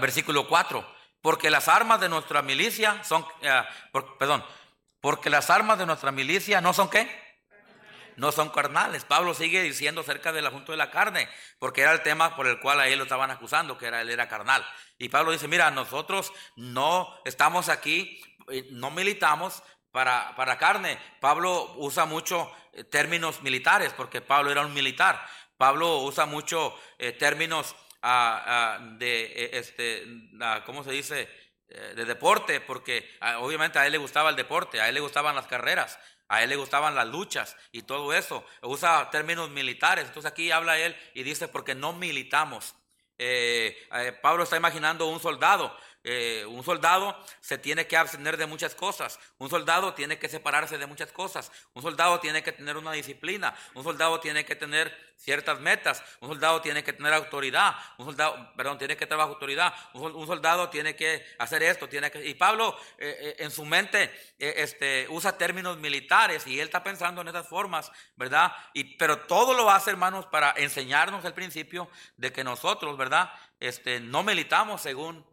versículo 0.00 0.46
4, 0.46 0.86
porque 1.20 1.50
las 1.50 1.66
armas 1.66 2.00
de 2.00 2.08
nuestra 2.08 2.42
milicia 2.42 3.02
son, 3.02 3.26
eh, 3.42 3.62
perdón, 4.18 4.44
porque 5.00 5.30
las 5.30 5.50
armas 5.50 5.78
de 5.78 5.86
nuestra 5.86 6.12
milicia 6.12 6.60
no 6.60 6.72
son 6.72 6.88
qué? 6.88 7.27
No 8.18 8.32
son 8.32 8.50
carnales. 8.50 9.04
Pablo 9.04 9.32
sigue 9.32 9.62
diciendo 9.62 10.00
acerca 10.00 10.32
del 10.32 10.46
asunto 10.46 10.72
de 10.72 10.78
la 10.78 10.90
carne, 10.90 11.28
porque 11.58 11.82
era 11.82 11.92
el 11.92 12.02
tema 12.02 12.34
por 12.34 12.48
el 12.48 12.58
cual 12.58 12.80
a 12.80 12.88
él 12.88 12.98
lo 12.98 13.04
estaban 13.04 13.30
acusando, 13.30 13.78
que 13.78 13.86
era 13.86 14.02
él 14.02 14.10
era 14.10 14.28
carnal. 14.28 14.66
Y 14.98 15.08
Pablo 15.08 15.30
dice, 15.30 15.46
mira, 15.46 15.70
nosotros 15.70 16.32
no 16.56 17.08
estamos 17.24 17.68
aquí, 17.68 18.20
eh, 18.50 18.66
no 18.72 18.90
militamos 18.90 19.62
para, 19.92 20.34
para 20.34 20.58
carne. 20.58 20.98
Pablo 21.20 21.74
usa 21.76 22.06
mucho 22.06 22.50
eh, 22.72 22.82
términos 22.82 23.40
militares, 23.42 23.92
porque 23.96 24.20
Pablo 24.20 24.50
era 24.50 24.66
un 24.66 24.74
militar. 24.74 25.24
Pablo 25.56 25.98
usa 25.98 26.26
mucho 26.26 26.74
eh, 26.98 27.12
términos 27.12 27.76
ah, 28.02 28.42
ah, 28.46 28.78
de, 28.98 29.50
este, 29.52 30.04
ah, 30.40 30.62
¿cómo 30.66 30.84
se 30.84 30.90
dice? 30.90 31.48
de 31.68 32.06
deporte, 32.06 32.62
porque 32.62 33.18
obviamente 33.40 33.78
a 33.78 33.84
él 33.84 33.92
le 33.92 33.98
gustaba 33.98 34.30
el 34.30 34.36
deporte, 34.36 34.80
a 34.80 34.88
él 34.88 34.94
le 34.94 35.00
gustaban 35.00 35.34
las 35.36 35.46
carreras, 35.46 35.98
a 36.28 36.42
él 36.42 36.50
le 36.50 36.56
gustaban 36.56 36.94
las 36.94 37.08
luchas 37.08 37.56
y 37.72 37.82
todo 37.82 38.12
eso. 38.12 38.44
Usa 38.62 39.10
términos 39.10 39.50
militares. 39.50 40.06
Entonces 40.06 40.30
aquí 40.30 40.50
habla 40.50 40.78
él 40.78 40.96
y 41.14 41.22
dice, 41.22 41.48
porque 41.48 41.74
no 41.74 41.92
militamos. 41.92 42.74
Pablo 44.22 44.44
está 44.44 44.56
imaginando 44.56 45.06
un 45.06 45.20
soldado 45.20 45.76
eh, 46.04 46.46
un 46.46 46.62
soldado 46.64 47.18
se 47.40 47.58
tiene 47.58 47.86
que 47.86 47.96
abstener 47.96 48.36
de 48.36 48.46
muchas 48.46 48.74
cosas, 48.74 49.18
un 49.38 49.50
soldado 49.50 49.94
tiene 49.94 50.18
que 50.18 50.28
separarse 50.28 50.78
de 50.78 50.86
muchas 50.86 51.10
cosas, 51.10 51.50
un 51.74 51.82
soldado 51.82 52.20
tiene 52.20 52.42
que 52.42 52.52
tener 52.52 52.76
una 52.76 52.92
disciplina, 52.92 53.54
un 53.74 53.82
soldado 53.82 54.20
tiene 54.20 54.44
que 54.44 54.54
tener 54.54 54.96
ciertas 55.16 55.60
metas, 55.60 56.02
un 56.20 56.28
soldado 56.28 56.60
tiene 56.60 56.84
que 56.84 56.92
tener 56.92 57.12
autoridad, 57.12 57.74
un 57.98 58.06
soldado, 58.06 58.52
perdón, 58.56 58.78
tiene 58.78 58.96
que 58.96 59.06
tener 59.06 59.20
autoridad, 59.20 59.74
un, 59.92 60.26
soldado 60.26 60.70
tiene 60.70 60.94
que 60.94 61.26
hacer 61.38 61.62
esto, 61.64 61.88
tiene 61.88 62.10
que, 62.10 62.24
y 62.24 62.34
Pablo 62.34 62.78
eh, 62.96 63.16
eh, 63.20 63.36
en 63.40 63.50
su 63.50 63.64
mente 63.64 64.10
este, 64.38 65.06
usa 65.10 65.36
términos 65.36 65.78
militares 65.78 66.46
y 66.46 66.60
él 66.60 66.66
está 66.66 66.84
pensando 66.84 67.22
en 67.22 67.28
esas 67.28 67.48
formas, 67.48 67.90
¿verdad? 68.16 68.52
Y, 68.72 68.96
pero 68.96 69.18
todo 69.18 69.52
lo 69.52 69.68
hace, 69.68 69.90
hermanos, 69.90 70.26
para 70.26 70.54
enseñarnos 70.56 71.24
el 71.24 71.34
principio 71.34 71.90
de 72.16 72.32
que 72.32 72.44
nosotros, 72.44 72.96
¿verdad? 72.96 73.32
Este, 73.60 73.98
no 73.98 74.22
militamos 74.22 74.80
según 74.82 75.26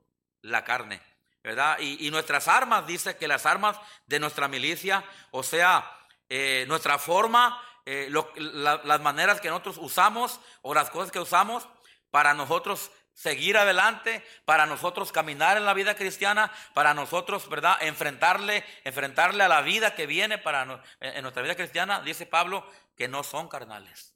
la 0.45 0.63
carne, 0.63 1.01
¿verdad? 1.43 1.77
Y, 1.79 2.09
nuestras 2.11 2.47
armas, 2.47 2.87
dice 2.87 3.17
que 3.17 3.27
las 3.27 3.45
armas 3.45 3.77
de 4.05 4.19
nuestra 4.19 4.47
milicia, 4.47 5.03
o 5.31 5.43
sea, 5.43 5.91
eh, 6.29 6.65
nuestra 6.67 6.97
forma, 6.97 7.61
eh, 7.85 8.09
las 8.09 9.01
maneras 9.01 9.41
que 9.41 9.49
nosotros 9.49 9.77
usamos 9.79 10.39
o 10.61 10.73
las 10.73 10.89
cosas 10.89 11.11
que 11.11 11.19
usamos 11.19 11.67
para 12.09 12.33
nosotros 12.33 12.91
seguir 13.13 13.57
adelante, 13.57 14.25
para 14.45 14.65
nosotros 14.65 15.11
caminar 15.11 15.57
en 15.57 15.65
la 15.65 15.73
vida 15.73 15.95
cristiana, 15.95 16.51
para 16.73 16.93
nosotros, 16.93 17.47
¿verdad? 17.49 17.77
Enfrentarle, 17.81 18.63
enfrentarle 18.83 19.43
a 19.43 19.47
la 19.47 19.61
vida 19.61 19.95
que 19.95 20.05
viene 20.05 20.37
para 20.37 20.83
en 20.99 21.21
nuestra 21.21 21.41
vida 21.41 21.55
cristiana, 21.55 22.01
dice 22.01 22.25
Pablo, 22.25 22.69
que 22.97 23.07
no 23.07 23.23
son 23.23 23.47
carnales. 23.47 24.15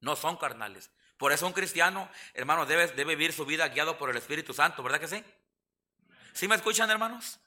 No 0.00 0.16
son 0.16 0.36
carnales. 0.36 0.90
Por 1.20 1.32
eso 1.32 1.46
un 1.46 1.52
cristiano, 1.52 2.08
hermano, 2.32 2.64
debe, 2.64 2.86
debe 2.86 3.14
vivir 3.14 3.34
su 3.34 3.44
vida 3.44 3.68
guiado 3.68 3.98
por 3.98 4.08
el 4.08 4.16
Espíritu 4.16 4.54
Santo, 4.54 4.82
¿verdad 4.82 4.98
que 4.98 5.06
sí? 5.06 5.22
¿Sí 6.32 6.48
me 6.48 6.54
escuchan, 6.54 6.90
hermanos? 6.90 7.38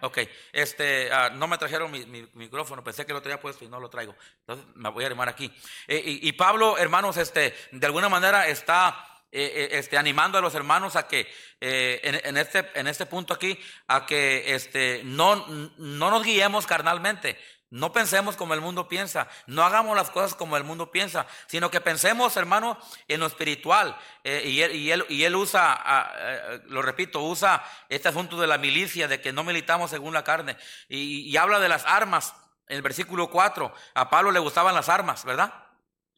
Ok, 0.00 0.18
este, 0.52 1.12
ah, 1.12 1.30
no 1.30 1.46
me 1.46 1.56
trajeron 1.56 1.92
mi, 1.92 2.04
micrófono, 2.34 2.82
pensé 2.82 3.06
que 3.06 3.12
lo 3.12 3.22
traía 3.22 3.40
puesto 3.40 3.64
y 3.64 3.68
no 3.68 3.78
lo 3.78 3.88
traigo. 3.88 4.16
Entonces 4.40 4.66
me 4.74 4.88
voy 4.88 5.04
a 5.04 5.06
animar 5.06 5.28
aquí. 5.28 5.48
Eh, 5.86 6.02
y, 6.04 6.32
Pablo, 6.32 6.76
hermanos, 6.76 7.16
este, 7.16 7.54
de 7.70 7.86
alguna 7.86 8.08
manera 8.08 8.48
está 8.48 9.06
eh, 9.30 9.52
eh, 9.54 9.78
este, 9.78 9.96
animando 9.96 10.36
a 10.36 10.40
los 10.40 10.56
hermanos 10.56 10.96
a 10.96 11.06
que 11.06 11.32
en, 11.60 12.36
este, 12.36 12.68
en 12.74 12.88
este 12.88 13.06
punto 13.06 13.32
aquí, 13.32 13.56
a 13.86 14.04
que 14.04 14.56
este, 14.56 15.02
no, 15.04 15.46
no 15.78 16.10
nos 16.10 16.24
guiemos 16.24 16.66
carnalmente, 16.66 17.38
no 17.74 17.92
pensemos 17.92 18.36
como 18.36 18.54
el 18.54 18.60
mundo 18.60 18.86
piensa, 18.86 19.26
no 19.48 19.64
hagamos 19.64 19.96
las 19.96 20.08
cosas 20.08 20.36
como 20.36 20.56
el 20.56 20.62
mundo 20.62 20.92
piensa, 20.92 21.26
sino 21.48 21.72
que 21.72 21.80
pensemos, 21.80 22.36
hermano, 22.36 22.78
en 23.08 23.18
lo 23.18 23.26
espiritual. 23.26 23.96
Eh, 24.22 24.42
y, 24.46 24.62
él, 24.92 25.04
y, 25.08 25.24
él, 25.24 25.34
usa, 25.34 25.76
ah, 25.84 26.12
eh, 26.16 26.60
lo 26.66 26.82
repito, 26.82 27.20
usa 27.22 27.64
este 27.88 28.08
asunto 28.08 28.40
de 28.40 28.46
la 28.46 28.58
milicia, 28.58 29.08
de 29.08 29.20
que 29.20 29.32
no 29.32 29.42
militamos 29.42 29.90
según 29.90 30.14
la 30.14 30.22
carne. 30.22 30.56
Y, 30.88 31.36
habla 31.36 31.58
de 31.58 31.68
las 31.68 31.84
armas. 31.84 32.36
En 32.68 32.76
el 32.76 32.82
versículo 32.82 33.28
4, 33.28 33.74
a 33.94 34.08
Pablo 34.08 34.30
le 34.30 34.38
gustaban 34.38 34.76
las 34.76 34.88
armas, 34.88 35.24
¿verdad? 35.24 35.52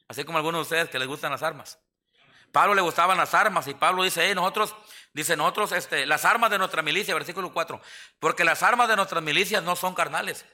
Así 0.09 0.25
como 0.25 0.37
a 0.37 0.41
algunos 0.41 0.59
de 0.59 0.63
ustedes 0.63 0.91
que 0.91 0.99
les 0.99 1.09
gustan 1.09 1.31
las 1.31 1.43
armas. 1.43 1.79
Pablo 2.53 2.75
le 2.75 2.83
gustaban 2.83 3.17
las 3.17 3.33
armas 3.33 3.67
y 3.67 3.73
Pablo 3.73 4.03
dice, 4.03 4.35
nosotros, 4.35 4.77
dice 5.15 5.39
nosotros, 5.39 5.73
este, 5.73 6.05
las 6.05 6.27
armas 6.27 6.51
de 6.51 6.59
nuestra 6.59 6.83
milicia, 6.83 7.15
versículo 7.15 7.51
4, 7.51 7.81
porque 8.21 8.45
las 8.45 8.63
armas 8.63 8.89
de 8.89 8.97
nuestras 8.97 9.23
milicias 9.23 9.63
no 9.63 9.75
son 9.75 9.95
carnales 9.95 10.45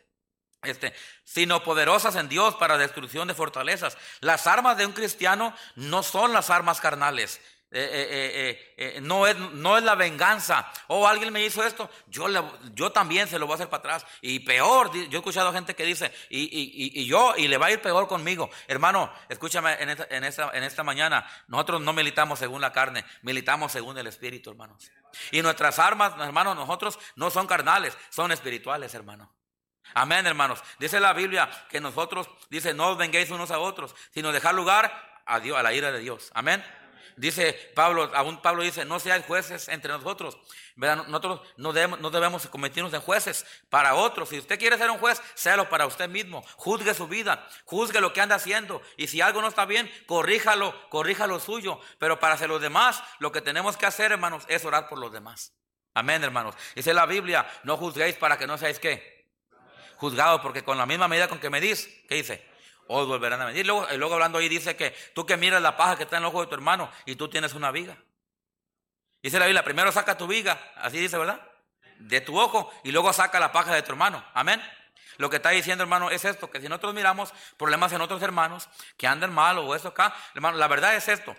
este, 0.63 0.95
sino 1.25 1.63
poderosas 1.63 2.17
en 2.17 2.29
Dios 2.29 2.55
para 2.57 2.79
destrucción 2.79 3.29
de 3.29 3.35
fortalezas. 3.35 3.97
Las 4.21 4.47
armas 4.47 4.77
de 4.77 4.87
un 4.87 4.93
cristiano 4.93 5.55
no 5.77 6.03
son 6.03 6.33
las 6.33 6.51
armas 6.51 6.81
carnales. 6.81 7.41
Eh, 7.75 8.69
eh, 8.75 8.75
eh, 8.77 9.01
no, 9.01 9.27
es, 9.27 9.37
no 9.39 9.79
es 9.79 9.83
la 9.83 9.95
venganza. 9.95 10.71
Oh, 10.89 11.09
alguien 11.09 11.33
me 11.33 11.43
hizo 11.43 11.65
esto, 11.65 11.89
yo, 12.07 12.27
yo 12.75 12.93
también 12.93 13.27
se 13.29 13.39
lo 13.39 13.47
voy 13.47 13.55
a 13.55 13.57
hacer 13.57 13.71
para 13.71 13.81
atrás. 13.81 14.07
Y 14.21 14.41
peor, 14.41 14.93
yo 14.93 15.19
he 15.19 15.21
escuchado 15.21 15.53
gente 15.55 15.75
que 15.75 15.85
dice, 15.85 16.13
y, 16.29 16.43
y, 16.43 17.01
y, 17.01 17.07
yo, 17.07 17.35
y 17.35 17.49
le 17.49 17.57
va 17.57 17.67
a 17.67 17.71
ir 17.71 17.81
peor 17.81 18.07
conmigo. 18.07 18.51
Hermano, 18.69 19.11
escúchame 19.31 19.73
en 19.81 19.89
esta, 19.89 20.07
en, 20.11 20.25
esta, 20.25 20.51
en 20.53 20.65
esta 20.65 20.83
mañana, 20.83 21.27
nosotros 21.49 21.81
no 21.81 21.95
militamos 21.95 22.39
según 22.39 22.61
la 22.61 22.73
carne, 22.73 23.07
militamos 23.23 23.73
según 23.73 23.97
el 23.97 24.07
Espíritu, 24.07 24.51
hermanos. 24.51 24.91
Y 25.31 25.41
nuestras 25.41 25.79
armas, 25.79 26.13
hermanos, 26.21 26.55
nosotros 26.55 26.99
no 27.17 27.31
son 27.31 27.47
carnales, 27.47 27.97
son 28.11 28.33
espirituales, 28.33 28.93
hermano. 28.93 29.33
Amén, 29.95 30.27
hermanos. 30.27 30.63
Dice 30.79 31.01
la 31.01 31.13
Biblia 31.13 31.49
que 31.69 31.81
nosotros, 31.81 32.29
dice, 32.51 32.75
no 32.75 32.91
os 32.91 32.99
venguéis 32.99 33.31
unos 33.31 33.51
a 33.51 33.59
otros, 33.59 33.95
sino 34.13 34.33
dejar 34.33 34.55
lugar 34.55 35.21
a, 35.27 35.41
Dios, 35.41 35.59
a 35.59 35.63
la 35.63 35.73
ira 35.73 35.93
de 35.93 35.99
Dios. 35.99 36.31
Amén. 36.35 36.65
Dice 37.17 37.53
Pablo, 37.75 38.11
aún 38.15 38.41
Pablo 38.41 38.63
dice, 38.63 38.85
no 38.85 38.99
seáis 38.99 39.25
jueces 39.27 39.69
entre 39.69 39.93
nosotros. 39.93 40.39
Nosotros 40.77 41.43
no 41.57 41.73
debemos, 41.73 42.01
no 42.01 42.11
debemos 42.11 42.47
convertirnos 42.47 42.93
en 42.95 43.01
jueces 43.01 43.45
para 43.69 43.95
otros. 43.95 44.31
Si 44.31 44.39
usted 44.39 44.59
quiere 44.59 44.79
ser 44.79 44.91
un 44.91 44.99
juez, 44.99 45.21
séalo 45.35 45.69
para 45.69 45.87
usted 45.87 46.09
mismo. 46.09 46.43
Juzgue 46.57 46.95
su 46.95 47.07
vida, 47.09 47.47
juzgue 47.65 48.01
lo 48.01 48.13
que 48.13 48.23
anda 48.23 48.37
haciendo. 48.37 48.81
Y 48.97 49.09
si 49.09 49.21
algo 49.21 49.43
no 49.43 49.49
está 49.49 49.67
bien, 49.67 49.91
corríjalo, 50.07 50.75
corrija 50.89 51.27
lo 51.27 51.39
suyo. 51.39 51.81
Pero 51.99 52.19
para 52.19 52.35
hacer 52.35 52.49
los 52.49 52.63
demás, 52.63 53.03
lo 53.19 53.31
que 53.31 53.43
tenemos 53.43 53.77
que 53.77 53.87
hacer, 53.87 54.13
hermanos, 54.13 54.45
es 54.49 54.65
orar 54.65 54.89
por 54.89 54.99
los 54.99 55.13
demás. 55.13 55.53
Amén, 55.95 56.25
hermanos. 56.25 56.55
Dice 56.75 56.95
la 56.95 57.05
Biblia, 57.05 57.47
no 57.65 57.77
juzguéis 57.77 58.17
para 58.17 58.39
que 58.39 58.47
no 58.47 58.57
seáis 58.57 58.79
qué 58.79 59.22
juzgado, 60.03 60.43
porque 60.43 60.65
con 60.65 60.77
la 60.77 60.85
misma 60.85 61.07
medida 61.07 61.29
con 61.29 61.39
que 61.39 61.49
medís, 61.49 61.89
¿qué 62.09 62.17
dice? 62.17 62.45
Os 62.89 63.07
volverán 63.07 63.41
a 63.41 63.47
medir. 63.47 63.65
Luego, 63.65 63.87
luego 63.97 64.15
hablando 64.15 64.39
ahí 64.39 64.49
dice 64.49 64.75
que 64.75 64.91
tú 65.15 65.25
que 65.25 65.37
miras 65.37 65.63
la 65.63 65.77
paja 65.77 65.97
que 65.97 66.03
está 66.03 66.17
en 66.17 66.25
el 66.25 66.27
ojo 66.27 66.41
de 66.41 66.49
tu 66.49 66.57
hermano 66.57 66.91
y 67.07 67.15
tú 67.15 67.29
tienes 67.29 67.55
una 67.55 67.71
viga. 67.71 67.97
Dice 69.23 69.39
la 69.39 69.47
Biblia, 69.47 69.63
primero 69.63 69.93
saca 69.93 70.19
tu 70.19 70.27
viga, 70.27 70.59
así 70.75 70.99
dice, 70.99 71.17
¿verdad? 71.17 71.41
De 72.01 72.21
tu 72.21 72.37
ojo 72.37 72.73
y 72.83 72.91
luego 72.91 73.13
saca 73.13 73.39
la 73.39 73.53
paja 73.53 73.73
de 73.77 73.83
tu 73.83 73.93
hermano. 73.93 74.25
Amén. 74.35 74.61
Lo 75.19 75.31
que 75.31 75.37
está 75.37 75.51
diciendo, 75.51 75.85
hermano, 75.85 76.11
es 76.11 76.25
esto, 76.25 76.51
que 76.51 76.61
si 76.61 76.69
nosotros 76.69 76.95
miramos 76.95 77.33
problemas 77.57 77.93
en 77.93 78.01
otros 78.01 78.21
hermanos 78.23 78.69
que 78.97 79.07
andan 79.07 79.33
mal 79.33 79.59
o 79.59 79.77
eso 79.77 79.87
acá, 79.87 80.13
hermano, 80.35 80.59
la 80.59 80.67
verdad 80.67 80.97
es 80.97 81.07
esto. 81.07 81.37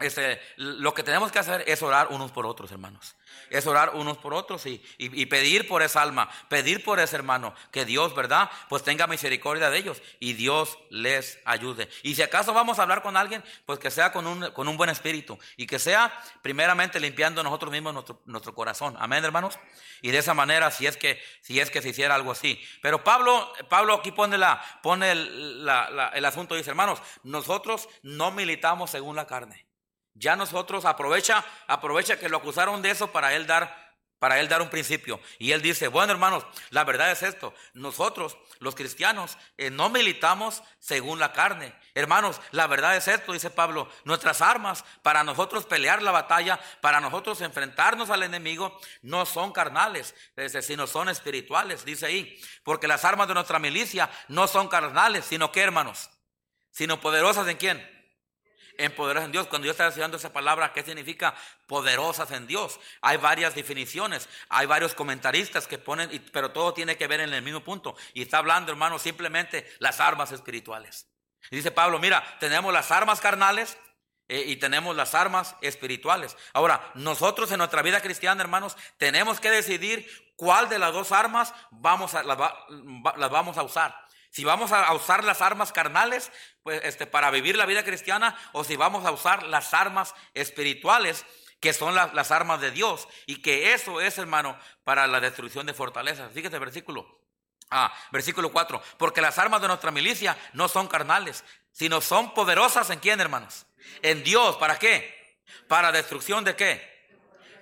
Este, 0.00 0.40
lo 0.56 0.94
que 0.94 1.02
tenemos 1.02 1.30
que 1.30 1.38
hacer 1.38 1.64
es 1.66 1.82
orar 1.82 2.08
unos 2.08 2.32
por 2.32 2.46
otros, 2.46 2.72
hermanos. 2.72 3.16
Es 3.50 3.66
orar 3.66 3.94
unos 3.94 4.16
por 4.16 4.32
otros 4.32 4.64
y, 4.66 4.82
y, 4.98 5.26
pedir 5.26 5.68
por 5.68 5.82
esa 5.82 6.02
alma, 6.02 6.30
pedir 6.48 6.82
por 6.84 7.00
ese 7.00 7.16
hermano, 7.16 7.54
que 7.70 7.84
Dios, 7.84 8.14
¿verdad? 8.14 8.50
Pues 8.68 8.82
tenga 8.82 9.06
misericordia 9.06 9.70
de 9.70 9.78
ellos 9.78 10.02
y 10.18 10.32
Dios 10.32 10.78
les 10.88 11.38
ayude. 11.44 11.88
Y 12.02 12.14
si 12.14 12.22
acaso 12.22 12.54
vamos 12.54 12.78
a 12.78 12.82
hablar 12.82 13.02
con 13.02 13.16
alguien, 13.16 13.44
pues 13.66 13.78
que 13.78 13.90
sea 13.90 14.12
con 14.12 14.26
un, 14.26 14.50
con 14.52 14.68
un 14.68 14.76
buen 14.76 14.88
espíritu 14.90 15.38
y 15.56 15.66
que 15.66 15.78
sea 15.78 16.12
primeramente 16.42 16.98
limpiando 16.98 17.42
nosotros 17.42 17.70
mismos 17.70 18.04
nuestro, 18.24 18.54
corazón. 18.54 18.96
Amén, 18.98 19.24
hermanos. 19.24 19.58
Y 20.00 20.10
de 20.10 20.18
esa 20.18 20.34
manera, 20.34 20.70
si 20.70 20.86
es 20.86 20.96
que, 20.96 21.20
si 21.40 21.60
es 21.60 21.70
que 21.70 21.82
se 21.82 21.90
hiciera 21.90 22.14
algo 22.14 22.32
así. 22.32 22.60
Pero 22.82 23.04
Pablo, 23.04 23.52
Pablo 23.68 23.94
aquí 23.94 24.12
pone, 24.12 24.38
la, 24.38 24.62
pone 24.82 25.12
el, 25.12 25.68
el 26.14 26.24
asunto, 26.24 26.54
dice, 26.54 26.70
hermanos, 26.70 27.02
nosotros 27.22 27.88
no 28.02 28.30
militamos 28.30 28.90
según 28.90 29.16
la 29.16 29.26
carne. 29.26 29.69
Ya 30.20 30.36
nosotros 30.36 30.84
aprovecha, 30.84 31.42
aprovecha 31.66 32.18
que 32.18 32.28
lo 32.28 32.36
acusaron 32.36 32.82
de 32.82 32.90
eso 32.90 33.10
para 33.10 33.34
él 33.34 33.46
dar 33.46 33.90
para 34.20 34.38
él 34.38 34.48
dar 34.48 34.60
un 34.60 34.68
principio. 34.68 35.18
Y 35.38 35.52
él 35.52 35.62
dice, 35.62 35.88
bueno 35.88 36.12
hermanos, 36.12 36.44
la 36.68 36.84
verdad 36.84 37.10
es 37.10 37.22
esto, 37.22 37.54
nosotros 37.72 38.36
los 38.58 38.74
cristianos 38.74 39.38
eh, 39.56 39.70
no 39.70 39.88
militamos 39.88 40.62
según 40.78 41.18
la 41.18 41.32
carne. 41.32 41.74
Hermanos, 41.94 42.38
la 42.50 42.66
verdad 42.66 42.94
es 42.96 43.08
esto, 43.08 43.32
dice 43.32 43.48
Pablo, 43.48 43.88
nuestras 44.04 44.42
armas 44.42 44.84
para 45.02 45.24
nosotros 45.24 45.64
pelear 45.64 46.02
la 46.02 46.10
batalla, 46.10 46.60
para 46.82 47.00
nosotros 47.00 47.40
enfrentarnos 47.40 48.10
al 48.10 48.22
enemigo, 48.22 48.78
no 49.00 49.24
son 49.24 49.52
carnales, 49.52 50.14
sino 50.60 50.86
son 50.86 51.08
espirituales, 51.08 51.86
dice 51.86 52.04
ahí. 52.04 52.38
Porque 52.62 52.86
las 52.86 53.06
armas 53.06 53.26
de 53.26 53.34
nuestra 53.34 53.58
milicia 53.58 54.10
no 54.28 54.46
son 54.46 54.68
carnales, 54.68 55.24
sino 55.24 55.50
que 55.50 55.62
hermanos, 55.62 56.10
sino 56.70 57.00
poderosas 57.00 57.48
en 57.48 57.56
quién? 57.56 57.99
En 58.84 58.94
poderosas 58.94 59.26
en 59.26 59.32
Dios. 59.32 59.46
Cuando 59.46 59.66
yo 59.66 59.72
estaba 59.72 59.88
estudiando 59.88 60.16
esa 60.16 60.32
palabra, 60.32 60.72
¿qué 60.72 60.82
significa 60.82 61.34
poderosas 61.66 62.30
en 62.32 62.46
Dios? 62.46 62.80
Hay 63.00 63.16
varias 63.16 63.54
definiciones, 63.54 64.28
hay 64.48 64.66
varios 64.66 64.94
comentaristas 64.94 65.66
que 65.66 65.78
ponen, 65.78 66.10
pero 66.32 66.50
todo 66.50 66.74
tiene 66.74 66.96
que 66.96 67.06
ver 67.06 67.20
en 67.20 67.32
el 67.32 67.42
mismo 67.42 67.60
punto. 67.60 67.96
Y 68.14 68.22
está 68.22 68.38
hablando, 68.38 68.72
hermano, 68.72 68.98
simplemente 68.98 69.66
las 69.78 70.00
armas 70.00 70.32
espirituales. 70.32 71.06
Dice 71.50 71.70
Pablo, 71.70 71.98
mira, 71.98 72.22
tenemos 72.38 72.72
las 72.72 72.90
armas 72.90 73.20
carnales, 73.20 73.76
eh, 74.32 74.44
y 74.46 74.56
tenemos 74.56 74.94
las 74.94 75.16
armas 75.16 75.56
espirituales. 75.60 76.36
Ahora, 76.52 76.92
nosotros 76.94 77.50
en 77.50 77.58
nuestra 77.58 77.82
vida 77.82 78.00
cristiana, 78.00 78.40
hermanos, 78.40 78.76
tenemos 78.96 79.40
que 79.40 79.50
decidir 79.50 80.08
cuál 80.36 80.68
de 80.68 80.78
las 80.78 80.92
dos 80.92 81.10
armas 81.10 81.52
vamos 81.72 82.14
a, 82.14 82.22
las, 82.22 82.38
vamos 83.28 83.58
a 83.58 83.64
usar. 83.64 83.92
Si 84.30 84.44
vamos 84.44 84.72
a 84.72 84.92
usar 84.94 85.24
las 85.24 85.42
armas 85.42 85.72
carnales 85.72 86.30
pues, 86.62 86.80
este, 86.84 87.06
para 87.06 87.30
vivir 87.30 87.56
la 87.56 87.66
vida 87.66 87.84
cristiana 87.84 88.36
o 88.52 88.64
si 88.64 88.76
vamos 88.76 89.04
a 89.04 89.10
usar 89.10 89.42
las 89.44 89.74
armas 89.74 90.14
espirituales 90.34 91.26
que 91.60 91.72
son 91.72 91.94
las 91.94 92.30
armas 92.30 92.60
de 92.60 92.70
Dios 92.70 93.06
y 93.26 93.42
que 93.42 93.74
eso 93.74 94.00
es, 94.00 94.16
hermano, 94.16 94.58
para 94.82 95.06
la 95.06 95.20
destrucción 95.20 95.66
de 95.66 95.74
fortalezas. 95.74 96.32
Fíjate 96.32 96.56
el 96.56 96.60
versículo. 96.60 97.20
Ah, 97.70 97.92
versículo 98.10 98.50
4. 98.50 98.82
Porque 98.96 99.20
las 99.20 99.38
armas 99.38 99.60
de 99.60 99.68
nuestra 99.68 99.90
milicia 99.90 100.38
no 100.54 100.68
son 100.68 100.88
carnales, 100.88 101.44
sino 101.72 102.00
son 102.00 102.32
poderosas 102.32 102.88
en 102.90 102.98
quién, 102.98 103.20
hermanos? 103.20 103.66
En 104.00 104.24
Dios. 104.24 104.56
¿Para 104.56 104.78
qué? 104.78 105.42
Para 105.68 105.92
destrucción 105.92 106.44
de 106.44 106.56
qué? 106.56 106.99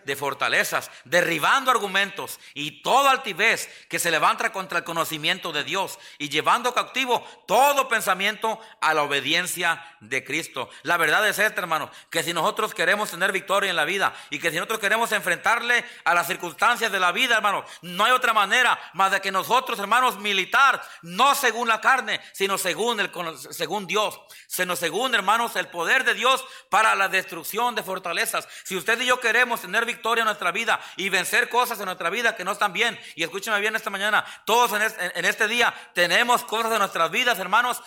De 0.08 0.16
fortalezas, 0.16 0.90
derribando 1.04 1.70
argumentos 1.70 2.40
y 2.54 2.82
toda 2.82 3.10
altivez 3.10 3.68
que 3.88 3.98
se 3.98 4.10
levanta 4.10 4.50
contra 4.52 4.78
el 4.78 4.84
conocimiento 4.84 5.52
de 5.52 5.64
Dios 5.64 5.98
y 6.16 6.30
llevando 6.30 6.72
cautivo 6.72 7.22
todo 7.46 7.88
pensamiento 7.88 8.58
a 8.80 8.94
la 8.94 9.02
obediencia 9.02 9.84
de 10.00 10.24
Cristo. 10.24 10.70
La 10.82 10.96
verdad 10.96 11.28
es 11.28 11.38
esta, 11.38 11.60
hermano, 11.60 11.90
que 12.10 12.22
si 12.22 12.32
nosotros 12.32 12.74
queremos 12.74 13.10
tener 13.10 13.32
victoria 13.32 13.68
en 13.68 13.76
la 13.76 13.84
vida 13.84 14.14
y 14.30 14.38
que 14.38 14.50
si 14.50 14.56
nosotros 14.56 14.78
queremos 14.78 15.12
enfrentarle 15.12 15.84
a 16.04 16.14
las 16.14 16.26
circunstancias 16.26 16.90
de 16.90 17.00
la 17.00 17.12
vida, 17.12 17.36
hermano, 17.36 17.64
no 17.82 18.04
hay 18.04 18.12
otra 18.12 18.32
manera 18.32 18.80
más 18.94 19.12
de 19.12 19.20
que 19.20 19.30
nosotros, 19.30 19.78
hermanos, 19.78 20.18
militar, 20.18 20.82
no 21.02 21.34
según 21.34 21.68
la 21.68 21.82
carne, 21.82 22.18
sino 22.32 22.56
según, 22.56 22.98
el, 23.00 23.10
según 23.50 23.86
Dios, 23.86 24.18
sino 24.46 24.74
según, 24.74 25.14
hermanos, 25.14 25.54
el 25.56 25.68
poder 25.68 26.04
de 26.04 26.14
Dios 26.14 26.42
para 26.70 26.94
la 26.94 27.08
destrucción 27.08 27.74
de 27.74 27.82
fortalezas. 27.82 28.48
Si 28.64 28.74
usted 28.74 28.98
y 29.02 29.06
yo 29.06 29.20
queremos 29.20 29.60
tener 29.60 29.84
victoria, 29.84 29.97
victoria 29.98 30.22
en 30.22 30.26
nuestra 30.26 30.52
vida 30.52 30.80
y 30.96 31.08
vencer 31.08 31.48
cosas 31.48 31.78
en 31.80 31.86
nuestra 31.86 32.08
vida 32.08 32.36
que 32.36 32.44
no 32.44 32.52
están 32.52 32.72
bien. 32.72 32.98
Y 33.16 33.24
escúcheme 33.24 33.58
bien 33.60 33.74
esta 33.74 33.90
mañana, 33.90 34.24
todos 34.44 34.72
en 34.72 35.24
este, 35.24 35.48
día 35.48 35.74
tenemos 35.92 36.44
cosas 36.44 36.72
en 36.72 36.78
nuestras 36.78 37.10
vidas, 37.10 37.38
hermanos, 37.38 37.82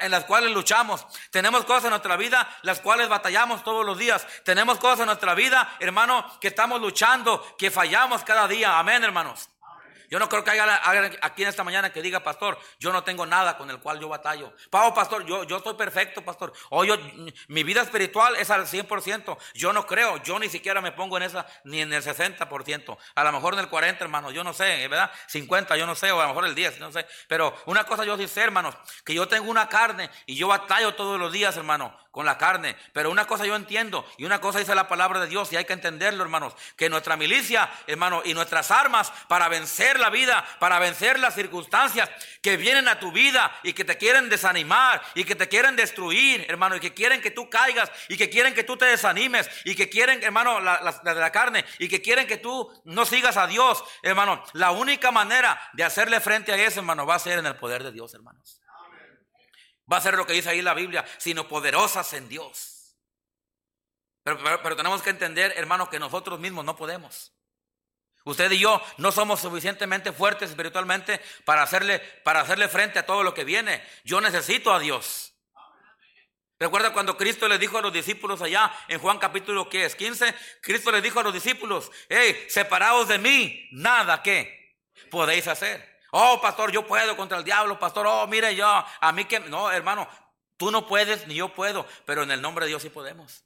en 0.00 0.10
las 0.10 0.24
cuales 0.24 0.52
luchamos. 0.52 1.06
Tenemos 1.30 1.64
cosas 1.64 1.84
en 1.84 1.90
nuestra 1.90 2.16
vida, 2.16 2.48
las 2.62 2.80
cuales 2.80 3.08
batallamos 3.08 3.62
todos 3.62 3.84
los 3.84 3.98
días. 3.98 4.26
Tenemos 4.44 4.78
cosas 4.78 5.00
en 5.00 5.06
nuestra 5.06 5.34
vida, 5.34 5.76
hermano, 5.80 6.24
que 6.40 6.48
estamos 6.48 6.80
luchando, 6.80 7.56
que 7.58 7.70
fallamos 7.70 8.24
cada 8.24 8.48
día. 8.48 8.78
Amén, 8.78 9.04
hermanos. 9.04 9.50
Yo 10.10 10.18
no 10.18 10.28
creo 10.28 10.42
que 10.42 10.50
haya 10.50 10.74
alguien 10.74 11.16
aquí 11.22 11.42
en 11.42 11.48
esta 11.48 11.62
mañana 11.62 11.92
que 11.92 12.02
diga, 12.02 12.20
pastor, 12.20 12.58
yo 12.80 12.92
no 12.92 13.04
tengo 13.04 13.24
nada 13.26 13.56
con 13.56 13.70
el 13.70 13.78
cual 13.78 14.00
yo 14.00 14.08
batallo. 14.08 14.52
Pau, 14.68 14.92
pastor, 14.92 15.24
yo, 15.24 15.44
yo 15.44 15.58
estoy 15.58 15.74
perfecto, 15.74 16.22
pastor. 16.24 16.52
O 16.70 16.84
yo, 16.84 16.96
mi 17.46 17.62
vida 17.62 17.82
espiritual 17.82 18.34
es 18.36 18.50
al 18.50 18.66
100%. 18.66 19.38
Yo 19.54 19.72
no 19.72 19.86
creo, 19.86 20.16
yo 20.24 20.38
ni 20.40 20.48
siquiera 20.48 20.80
me 20.80 20.90
pongo 20.90 21.16
en 21.16 21.22
esa, 21.22 21.46
ni 21.62 21.80
en 21.80 21.92
el 21.92 22.02
60%. 22.02 22.98
A 23.14 23.24
lo 23.24 23.32
mejor 23.32 23.54
en 23.54 23.60
el 23.60 23.68
40, 23.68 24.02
hermano, 24.02 24.32
yo 24.32 24.42
no 24.42 24.52
sé, 24.52 24.88
¿verdad? 24.88 25.12
50, 25.28 25.76
yo 25.76 25.86
no 25.86 25.94
sé, 25.94 26.10
o 26.10 26.20
a 26.20 26.24
lo 26.24 26.28
mejor 26.30 26.46
el 26.46 26.56
10, 26.56 26.80
no 26.80 26.90
sé. 26.90 27.06
Pero 27.28 27.54
una 27.66 27.84
cosa 27.84 28.04
yo 28.04 28.16
sí 28.16 28.26
sé, 28.26 28.42
hermanos, 28.42 28.74
que 29.04 29.14
yo 29.14 29.28
tengo 29.28 29.48
una 29.48 29.68
carne 29.68 30.10
y 30.26 30.34
yo 30.34 30.48
batallo 30.48 30.94
todos 30.96 31.20
los 31.20 31.32
días, 31.32 31.56
hermano 31.56 31.96
con 32.10 32.26
la 32.26 32.38
carne. 32.38 32.76
Pero 32.92 33.10
una 33.10 33.26
cosa 33.26 33.46
yo 33.46 33.54
entiendo 33.56 34.06
y 34.18 34.24
una 34.24 34.40
cosa 34.40 34.58
dice 34.58 34.74
la 34.74 34.88
palabra 34.88 35.20
de 35.20 35.26
Dios 35.26 35.52
y 35.52 35.56
hay 35.56 35.64
que 35.64 35.72
entenderlo, 35.72 36.22
hermanos, 36.22 36.54
que 36.76 36.88
nuestra 36.88 37.16
milicia, 37.16 37.70
hermano, 37.86 38.22
y 38.24 38.34
nuestras 38.34 38.70
armas 38.70 39.12
para 39.28 39.48
vencer 39.48 40.00
la 40.00 40.10
vida, 40.10 40.44
para 40.58 40.78
vencer 40.78 41.18
las 41.18 41.34
circunstancias 41.34 42.08
que 42.42 42.56
vienen 42.56 42.88
a 42.88 42.98
tu 42.98 43.12
vida 43.12 43.58
y 43.62 43.72
que 43.72 43.84
te 43.84 43.96
quieren 43.96 44.28
desanimar 44.28 45.02
y 45.14 45.24
que 45.24 45.34
te 45.34 45.48
quieren 45.48 45.76
destruir, 45.76 46.46
hermano, 46.48 46.76
y 46.76 46.80
que 46.80 46.94
quieren 46.94 47.20
que 47.20 47.30
tú 47.30 47.48
caigas 47.48 47.90
y 48.08 48.16
que 48.16 48.28
quieren 48.30 48.54
que 48.54 48.64
tú 48.64 48.76
te 48.76 48.86
desanimes 48.86 49.48
y 49.64 49.74
que 49.74 49.88
quieren, 49.88 50.22
hermano, 50.22 50.60
la, 50.60 51.00
de 51.02 51.14
la 51.14 51.30
carne 51.30 51.64
y 51.78 51.88
que 51.88 52.02
quieren 52.02 52.26
que 52.26 52.38
tú 52.38 52.70
no 52.84 53.04
sigas 53.04 53.36
a 53.36 53.46
Dios, 53.46 53.84
hermano. 54.02 54.42
La 54.52 54.72
única 54.72 55.10
manera 55.10 55.60
de 55.72 55.84
hacerle 55.84 56.20
frente 56.20 56.52
a 56.52 56.56
eso, 56.56 56.80
hermano, 56.80 57.06
va 57.06 57.14
a 57.14 57.18
ser 57.18 57.38
en 57.38 57.46
el 57.46 57.56
poder 57.56 57.82
de 57.82 57.92
Dios, 57.92 58.14
hermanos 58.14 58.60
va 59.90 59.96
a 59.96 60.00
ser 60.00 60.14
lo 60.14 60.26
que 60.26 60.32
dice 60.32 60.50
ahí 60.50 60.62
la 60.62 60.74
Biblia, 60.74 61.04
sino 61.18 61.48
poderosas 61.48 62.12
en 62.12 62.28
Dios. 62.28 62.96
Pero, 64.22 64.76
tenemos 64.76 65.02
que 65.02 65.10
entender, 65.10 65.52
hermanos, 65.56 65.88
que 65.88 65.98
nosotros 65.98 66.38
mismos 66.38 66.64
no 66.64 66.76
podemos. 66.76 67.32
Usted 68.24 68.50
y 68.52 68.58
yo 68.58 68.82
no 68.98 69.12
somos 69.12 69.40
suficientemente 69.40 70.12
fuertes 70.12 70.50
espiritualmente 70.50 71.20
para 71.44 71.62
hacerle, 71.62 72.00
para 72.22 72.40
hacerle 72.40 72.68
frente 72.68 72.98
a 72.98 73.06
todo 73.06 73.22
lo 73.22 73.32
que 73.32 73.44
viene. 73.44 73.82
Yo 74.04 74.20
necesito 74.20 74.72
a 74.72 74.78
Dios. 74.78 75.34
Recuerda 76.58 76.92
cuando 76.92 77.16
Cristo 77.16 77.48
le 77.48 77.58
dijo 77.58 77.78
a 77.78 77.80
los 77.80 77.92
discípulos 77.92 78.42
allá 78.42 78.70
en 78.88 78.98
Juan 78.98 79.18
capítulo 79.18 79.70
que 79.70 79.86
es 79.86 79.96
15, 79.96 80.34
Cristo 80.60 80.92
le 80.92 81.00
dijo 81.00 81.18
a 81.18 81.22
los 81.22 81.32
discípulos, 81.32 81.90
hey, 82.10 82.44
separados 82.50 83.08
de 83.08 83.18
mí, 83.18 83.66
nada 83.72 84.22
que 84.22 84.76
podéis 85.10 85.48
hacer. 85.48 85.89
Oh, 86.12 86.40
pastor, 86.40 86.72
yo 86.72 86.86
puedo 86.86 87.16
contra 87.16 87.38
el 87.38 87.44
diablo, 87.44 87.78
pastor. 87.78 88.06
Oh, 88.06 88.26
mire 88.26 88.54
yo, 88.54 88.66
a 88.66 89.12
mí 89.12 89.24
que... 89.24 89.40
No, 89.40 89.70
hermano, 89.70 90.08
tú 90.56 90.70
no 90.70 90.86
puedes 90.86 91.26
ni 91.26 91.34
yo 91.36 91.54
puedo, 91.54 91.86
pero 92.04 92.22
en 92.22 92.30
el 92.30 92.42
nombre 92.42 92.64
de 92.64 92.70
Dios 92.70 92.82
sí 92.82 92.90
podemos. 92.90 93.44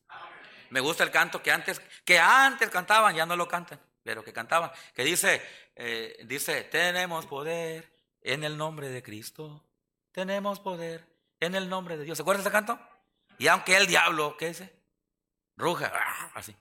Me 0.70 0.80
gusta 0.80 1.04
el 1.04 1.10
canto 1.10 1.42
que 1.42 1.52
antes, 1.52 1.80
que 2.04 2.18
antes 2.18 2.70
cantaban, 2.70 3.14
ya 3.14 3.26
no 3.26 3.36
lo 3.36 3.46
cantan, 3.46 3.80
pero 4.02 4.24
que 4.24 4.32
cantaban, 4.32 4.72
que 4.94 5.04
dice, 5.04 5.40
eh, 5.76 6.18
dice, 6.24 6.64
tenemos 6.64 7.26
poder 7.26 7.92
en 8.22 8.42
el 8.42 8.56
nombre 8.56 8.88
de 8.88 9.02
Cristo, 9.02 9.64
tenemos 10.10 10.58
poder 10.58 11.06
en 11.40 11.54
el 11.54 11.68
nombre 11.68 11.96
de 11.96 12.04
Dios. 12.04 12.18
¿Se 12.18 12.22
acuerdan 12.22 12.42
de 12.42 12.48
ese 12.48 12.52
canto? 12.52 12.78
Y 13.38 13.48
aunque 13.48 13.76
el 13.76 13.86
diablo, 13.86 14.36
¿qué 14.36 14.48
dice? 14.48 14.74
Ruja, 15.56 15.92
ah, 15.94 16.32
así. 16.34 16.56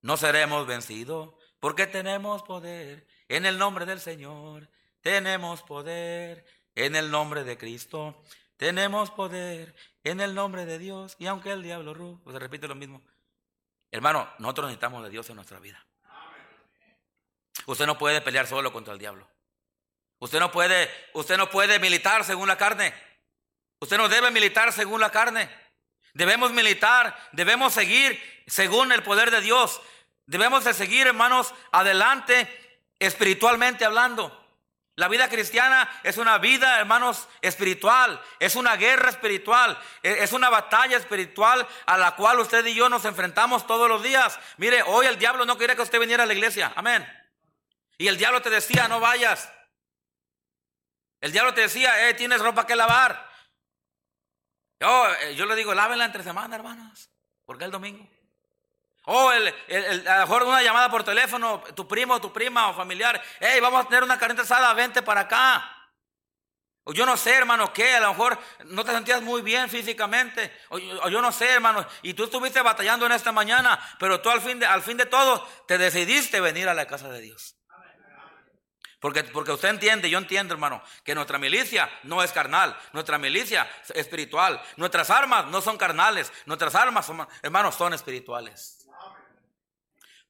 No 0.00 0.16
seremos 0.16 0.66
vencidos 0.66 1.34
porque 1.60 1.86
tenemos 1.86 2.42
poder 2.42 3.06
en 3.28 3.46
el 3.46 3.58
nombre 3.58 3.86
del 3.86 4.00
Señor. 4.00 4.68
Tenemos 5.02 5.62
poder 5.62 6.46
en 6.74 6.96
el 6.96 7.10
nombre 7.10 7.44
de 7.44 7.58
Cristo. 7.58 8.22
Tenemos 8.56 9.10
poder 9.10 9.74
en 10.04 10.20
el 10.20 10.34
nombre 10.34 10.64
de 10.64 10.78
Dios. 10.78 11.16
Y 11.18 11.26
aunque 11.26 11.50
el 11.50 11.62
diablo 11.62 11.92
ruge, 11.92 12.22
pues 12.24 12.34
se 12.34 12.40
repite 12.40 12.68
lo 12.68 12.74
mismo. 12.74 13.02
Hermano, 13.90 14.32
nosotros 14.38 14.68
necesitamos 14.68 15.02
de 15.04 15.10
Dios 15.10 15.28
en 15.28 15.36
nuestra 15.36 15.58
vida. 15.58 15.84
Usted 17.66 17.86
no 17.86 17.98
puede 17.98 18.20
pelear 18.20 18.46
solo 18.46 18.72
contra 18.72 18.94
el 18.94 18.98
diablo. 18.98 19.28
Usted 20.18 20.38
no 20.38 20.50
puede, 20.52 20.88
usted 21.14 21.36
no 21.36 21.50
puede 21.50 21.78
militar 21.78 22.24
según 22.24 22.48
la 22.48 22.56
carne. 22.56 22.94
Usted 23.80 23.96
no 23.96 24.08
debe 24.08 24.30
militar 24.30 24.72
según 24.72 25.00
la 25.00 25.10
carne. 25.10 25.50
Debemos 26.14 26.52
militar, 26.52 27.16
debemos 27.32 27.72
seguir 27.72 28.20
según 28.46 28.92
el 28.92 29.02
poder 29.02 29.30
de 29.30 29.40
Dios. 29.40 29.80
Debemos 30.26 30.64
de 30.64 30.74
seguir, 30.74 31.08
hermanos, 31.08 31.52
adelante 31.72 32.48
espiritualmente 33.00 33.84
hablando. 33.84 34.41
La 34.96 35.08
vida 35.08 35.28
cristiana 35.28 35.88
es 36.02 36.18
una 36.18 36.36
vida, 36.36 36.78
hermanos, 36.78 37.26
espiritual, 37.40 38.22
es 38.38 38.56
una 38.56 38.76
guerra 38.76 39.08
espiritual, 39.08 39.78
e, 40.02 40.22
es 40.22 40.32
una 40.32 40.50
batalla 40.50 40.98
espiritual 40.98 41.66
a 41.86 41.96
la 41.96 42.14
cual 42.14 42.40
usted 42.40 42.64
y 42.66 42.74
yo 42.74 42.90
nos 42.90 43.06
enfrentamos 43.06 43.66
todos 43.66 43.88
los 43.88 44.02
días. 44.02 44.38
Mire, 44.58 44.82
hoy 44.82 45.06
el 45.06 45.18
diablo 45.18 45.46
no 45.46 45.56
quería 45.56 45.76
que 45.76 45.82
usted 45.82 45.98
viniera 45.98 46.24
a 46.24 46.26
la 46.26 46.34
iglesia, 46.34 46.72
amén. 46.76 47.08
Y 47.96 48.08
el 48.08 48.18
diablo 48.18 48.42
te 48.42 48.50
decía, 48.50 48.86
no 48.86 49.00
vayas. 49.00 49.50
El 51.22 51.32
diablo 51.32 51.54
te 51.54 51.62
decía, 51.62 52.08
eh, 52.08 52.14
tienes 52.14 52.40
ropa 52.40 52.66
que 52.66 52.76
lavar. 52.76 53.30
Yo, 54.78 55.14
eh, 55.22 55.34
yo 55.36 55.46
le 55.46 55.54
digo, 55.54 55.72
lávenla 55.72 56.04
entre 56.04 56.22
semana, 56.22 56.54
hermanos, 56.54 57.08
porque 57.46 57.64
el 57.64 57.70
domingo. 57.70 58.11
O 59.04 59.32
el, 59.32 59.48
a 60.06 60.14
lo 60.18 60.20
mejor 60.22 60.44
una 60.44 60.62
llamada 60.62 60.88
por 60.90 61.02
teléfono, 61.02 61.62
tu 61.74 61.88
primo, 61.88 62.20
tu 62.20 62.32
prima 62.32 62.68
o 62.68 62.74
familiar, 62.74 63.20
hey, 63.40 63.58
vamos 63.60 63.84
a 63.84 63.88
tener 63.88 64.04
una 64.04 64.18
carne 64.18 64.40
asada, 64.40 64.72
vente 64.74 65.02
para 65.02 65.22
acá. 65.22 65.76
O 66.84 66.92
yo 66.92 67.04
no 67.04 67.16
sé, 67.16 67.34
hermano, 67.34 67.72
qué, 67.72 67.94
a 67.94 68.00
lo 68.00 68.08
mejor 68.08 68.38
no 68.66 68.84
te 68.84 68.92
sentías 68.92 69.22
muy 69.22 69.42
bien 69.42 69.68
físicamente. 69.68 70.52
O, 70.68 70.78
yo 70.78 71.20
no 71.20 71.32
sé, 71.32 71.48
hermano, 71.48 71.84
y 72.02 72.14
tú 72.14 72.24
estuviste 72.24 72.60
batallando 72.60 73.06
en 73.06 73.12
esta 73.12 73.32
mañana, 73.32 73.78
pero 73.98 74.20
tú 74.20 74.30
al 74.30 74.40
fin 74.40 74.60
de, 74.60 74.66
al 74.66 74.82
fin 74.82 74.96
de 74.96 75.06
todo 75.06 75.46
te 75.66 75.78
decidiste 75.78 76.40
venir 76.40 76.68
a 76.68 76.74
la 76.74 76.86
casa 76.86 77.08
de 77.08 77.20
Dios. 77.20 77.56
Porque, 79.00 79.24
porque 79.24 79.50
usted 79.50 79.68
entiende, 79.68 80.08
yo 80.08 80.18
entiendo, 80.18 80.54
hermano, 80.54 80.80
que 81.04 81.16
nuestra 81.16 81.36
milicia 81.36 81.90
no 82.04 82.22
es 82.22 82.30
carnal, 82.30 82.78
nuestra 82.92 83.18
milicia 83.18 83.68
es 83.82 83.90
espiritual. 83.96 84.62
Nuestras 84.76 85.10
armas 85.10 85.46
no 85.46 85.60
son 85.60 85.76
carnales, 85.76 86.32
nuestras 86.46 86.76
armas, 86.76 87.10
hermanos, 87.42 87.74
son 87.74 87.94
espirituales 87.94 88.81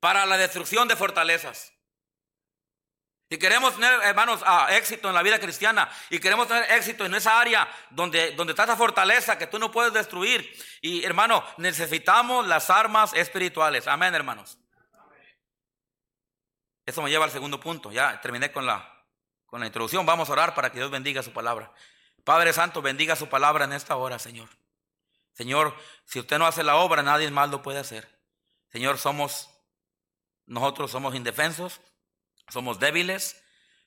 para 0.02 0.26
la 0.26 0.36
destrucción 0.36 0.88
de 0.88 0.96
fortalezas. 0.96 1.72
Si 3.30 3.38
queremos 3.38 3.76
tener, 3.76 4.02
hermanos, 4.02 4.40
ah, 4.44 4.66
éxito 4.72 5.08
en 5.08 5.14
la 5.14 5.22
vida 5.22 5.38
cristiana 5.38 5.88
y 6.10 6.18
queremos 6.18 6.48
tener 6.48 6.68
éxito 6.72 7.04
en 7.06 7.14
esa 7.14 7.40
área 7.40 7.72
donde, 7.88 8.32
donde 8.32 8.50
está 8.50 8.64
esa 8.64 8.76
fortaleza 8.76 9.38
que 9.38 9.46
tú 9.46 9.60
no 9.60 9.70
puedes 9.70 9.92
destruir, 9.92 10.52
y 10.80 11.04
hermano, 11.04 11.44
necesitamos 11.56 12.48
las 12.48 12.68
armas 12.68 13.14
espirituales. 13.14 13.86
Amén, 13.86 14.12
hermanos. 14.12 14.58
Eso 16.84 17.00
me 17.00 17.08
lleva 17.08 17.24
al 17.24 17.30
segundo 17.30 17.60
punto. 17.60 17.92
Ya 17.92 18.20
terminé 18.20 18.50
con 18.50 18.66
la, 18.66 19.06
con 19.46 19.60
la 19.60 19.66
introducción. 19.66 20.04
Vamos 20.04 20.28
a 20.28 20.32
orar 20.32 20.52
para 20.56 20.72
que 20.72 20.78
Dios 20.78 20.90
bendiga 20.90 21.22
su 21.22 21.32
palabra. 21.32 21.72
Padre 22.24 22.52
Santo, 22.52 22.82
bendiga 22.82 23.14
su 23.14 23.28
palabra 23.28 23.66
en 23.66 23.72
esta 23.72 23.94
hora, 23.94 24.18
Señor. 24.18 24.48
Señor, 25.32 25.76
si 26.06 26.18
usted 26.18 26.40
no 26.40 26.46
hace 26.46 26.64
la 26.64 26.74
obra, 26.74 27.04
nadie 27.04 27.30
más 27.30 27.50
lo 27.50 27.62
puede 27.62 27.78
hacer. 27.78 28.10
Señor, 28.72 28.98
somos, 28.98 29.51
nosotros 30.46 30.90
somos 30.90 31.14
indefensos, 31.14 31.80
somos 32.48 32.78
débiles. 32.78 33.42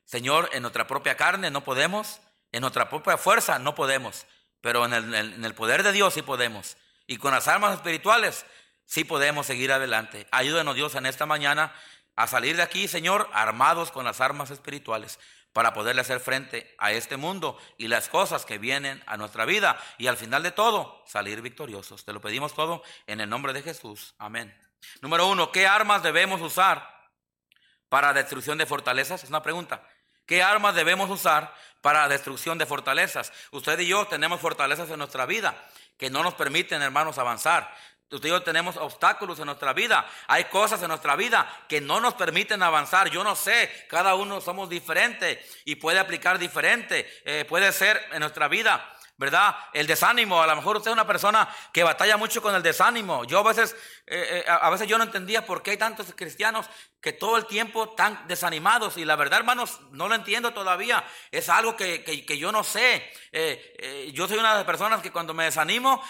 Señor, 0.06 0.50
en 0.54 0.62
nuestra 0.62 0.88
propia 0.88 1.18
carne 1.18 1.52
no 1.52 1.64
podemos, 1.64 2.20
en 2.52 2.62
nuestra 2.62 2.90
propia 2.90 3.18
fuerza 3.18 3.60
no 3.60 3.76
podemos, 3.76 4.26
pero 4.62 4.86
en 4.86 4.94
el, 4.94 5.56
poder 5.56 5.84
de 5.84 5.92
Dios 5.92 6.14
sí 6.14 6.22
podemos. 6.22 6.78
Y 7.08 7.18
con 7.18 7.32
las 7.32 7.48
armas 7.48 7.76
espirituales 7.76 8.46
sí 8.86 9.04
podemos 9.04 9.46
seguir 9.46 9.72
adelante. 9.72 10.28
Ayúdanos 10.32 10.76
Dios 10.76 10.96
en 10.96 11.06
esta 11.06 11.26
mañana 11.26 11.74
a 12.16 12.28
salir 12.28 12.56
de 12.56 12.64
aquí, 12.64 12.88
Señor, 12.88 13.30
armados 13.34 13.92
con 13.92 14.06
las 14.06 14.22
armas 14.22 14.52
espirituales 14.52 15.20
para 15.56 15.74
poderle 15.74 16.02
hacer 16.02 16.20
frente 16.20 16.76
a 16.80 16.92
este 16.92 17.16
mundo 17.16 17.58
y 17.78 17.88
las 17.88 18.10
cosas 18.10 18.46
que 18.46 18.58
vienen 18.58 19.02
a 19.06 19.16
nuestra 19.18 19.46
vida 19.46 19.80
y 19.98 20.08
al 20.08 20.18
final 20.18 20.44
de 20.44 20.52
todo 20.52 21.04
salir 21.08 21.42
victoriosos. 21.42 22.04
Te 22.04 22.12
lo 22.12 22.20
pedimos 22.20 22.54
todo 22.54 22.84
en 23.08 23.22
el 23.22 23.30
nombre 23.30 23.54
de 23.54 23.64
Jesús. 23.64 24.16
Amén. 24.18 24.54
Número 25.02 25.28
uno, 25.28 25.52
¿qué 25.52 25.68
armas 25.68 26.04
debemos 26.04 26.42
usar 26.42 26.90
para 27.90 28.14
destrucción 28.14 28.58
de 28.58 28.66
fortalezas? 28.66 29.24
Es 29.24 29.30
una 29.30 29.44
pregunta. 29.44 29.82
¿Qué 30.26 30.42
armas 30.42 30.74
debemos 30.76 31.10
usar 31.10 31.54
para 31.82 32.08
destrucción 32.08 32.58
de 32.58 32.66
fortalezas? 32.66 33.32
Usted 33.52 33.80
y 33.80 33.88
yo 33.88 34.08
tenemos 34.08 34.42
fortalezas 34.42 34.90
en 34.90 34.98
nuestra 34.98 35.26
vida 35.26 35.56
que 35.98 36.10
no 36.10 36.24
nos 36.24 36.34
permiten, 36.34 36.82
hermanos, 36.82 37.18
avanzar. 37.18 37.72
Usted 38.12 38.28
y 38.28 38.32
yo 38.32 38.44
tenemos 38.44 38.78
obstáculos 38.78 39.40
en 39.40 39.48
nuestra 39.48 39.74
vida. 39.74 40.08
Hay 40.28 40.46
cosas 40.46 40.82
en 40.82 40.90
nuestra 40.90 41.16
vida 41.16 41.48
que 41.68 41.82
no 41.82 42.00
nos 42.00 42.14
permiten 42.14 42.64
avanzar. 42.64 43.10
Yo 43.10 43.24
no 43.24 43.36
sé, 43.36 43.88
cada 43.90 44.16
uno 44.16 44.42
somos 44.42 44.70
diferentes 44.70 45.40
y 45.66 45.76
puede 45.76 46.00
aplicar 46.00 46.38
diferente. 46.38 47.08
Eh, 47.26 47.46
puede 47.46 47.72
ser 47.72 48.04
en 48.12 48.20
nuestra 48.20 48.48
vida 48.48 48.92
¿verdad? 49.18 49.56
El 49.74 49.88
desánimo, 49.88 50.42
a 50.42 50.48
lo 50.48 50.56
mejor 50.56 50.78
usted 50.78 50.92
es 50.92 50.94
una 50.94 51.08
persona 51.08 51.48
que 51.72 51.84
batalla 51.84 52.18
mucho 52.18 52.42
con 52.42 52.54
el 52.54 52.62
desánimo. 52.62 53.24
Yo 53.24 53.40
a 53.40 53.44
veces, 53.44 53.74
eh, 54.06 54.44
eh, 54.46 54.50
a 54.50 54.70
veces 54.70 54.88
yo 54.88 54.98
no 54.98 55.06
entendía 55.06 55.46
por 55.46 55.64
qué 55.64 55.72
hay 55.72 55.78
tantos 55.78 56.14
cristianos 56.16 56.66
que 57.00 57.14
todo 57.14 57.38
el 57.38 57.46
tiempo 57.46 57.86
están 57.92 58.28
desanimados. 58.28 58.98
Y 58.98 59.06
la 59.06 59.16
verdad, 59.16 59.40
hermanos, 59.40 59.80
no 59.92 60.10
lo 60.10 60.16
entiendo 60.16 60.54
todavía. 60.54 61.06
Es 61.32 61.48
algo 61.48 61.78
que, 61.78 62.04
que, 62.04 62.38
yo 62.38 62.52
no 62.52 62.64
sé. 62.64 63.10
Eh, 63.32 64.12
yo 64.14 64.28
soy 64.28 64.38
una 64.38 64.52
de 64.52 64.58
las 64.58 64.66
personas 64.66 65.02
que 65.02 65.12
cuando 65.12 65.34
me 65.34 65.46
desanimo, 65.46 66.04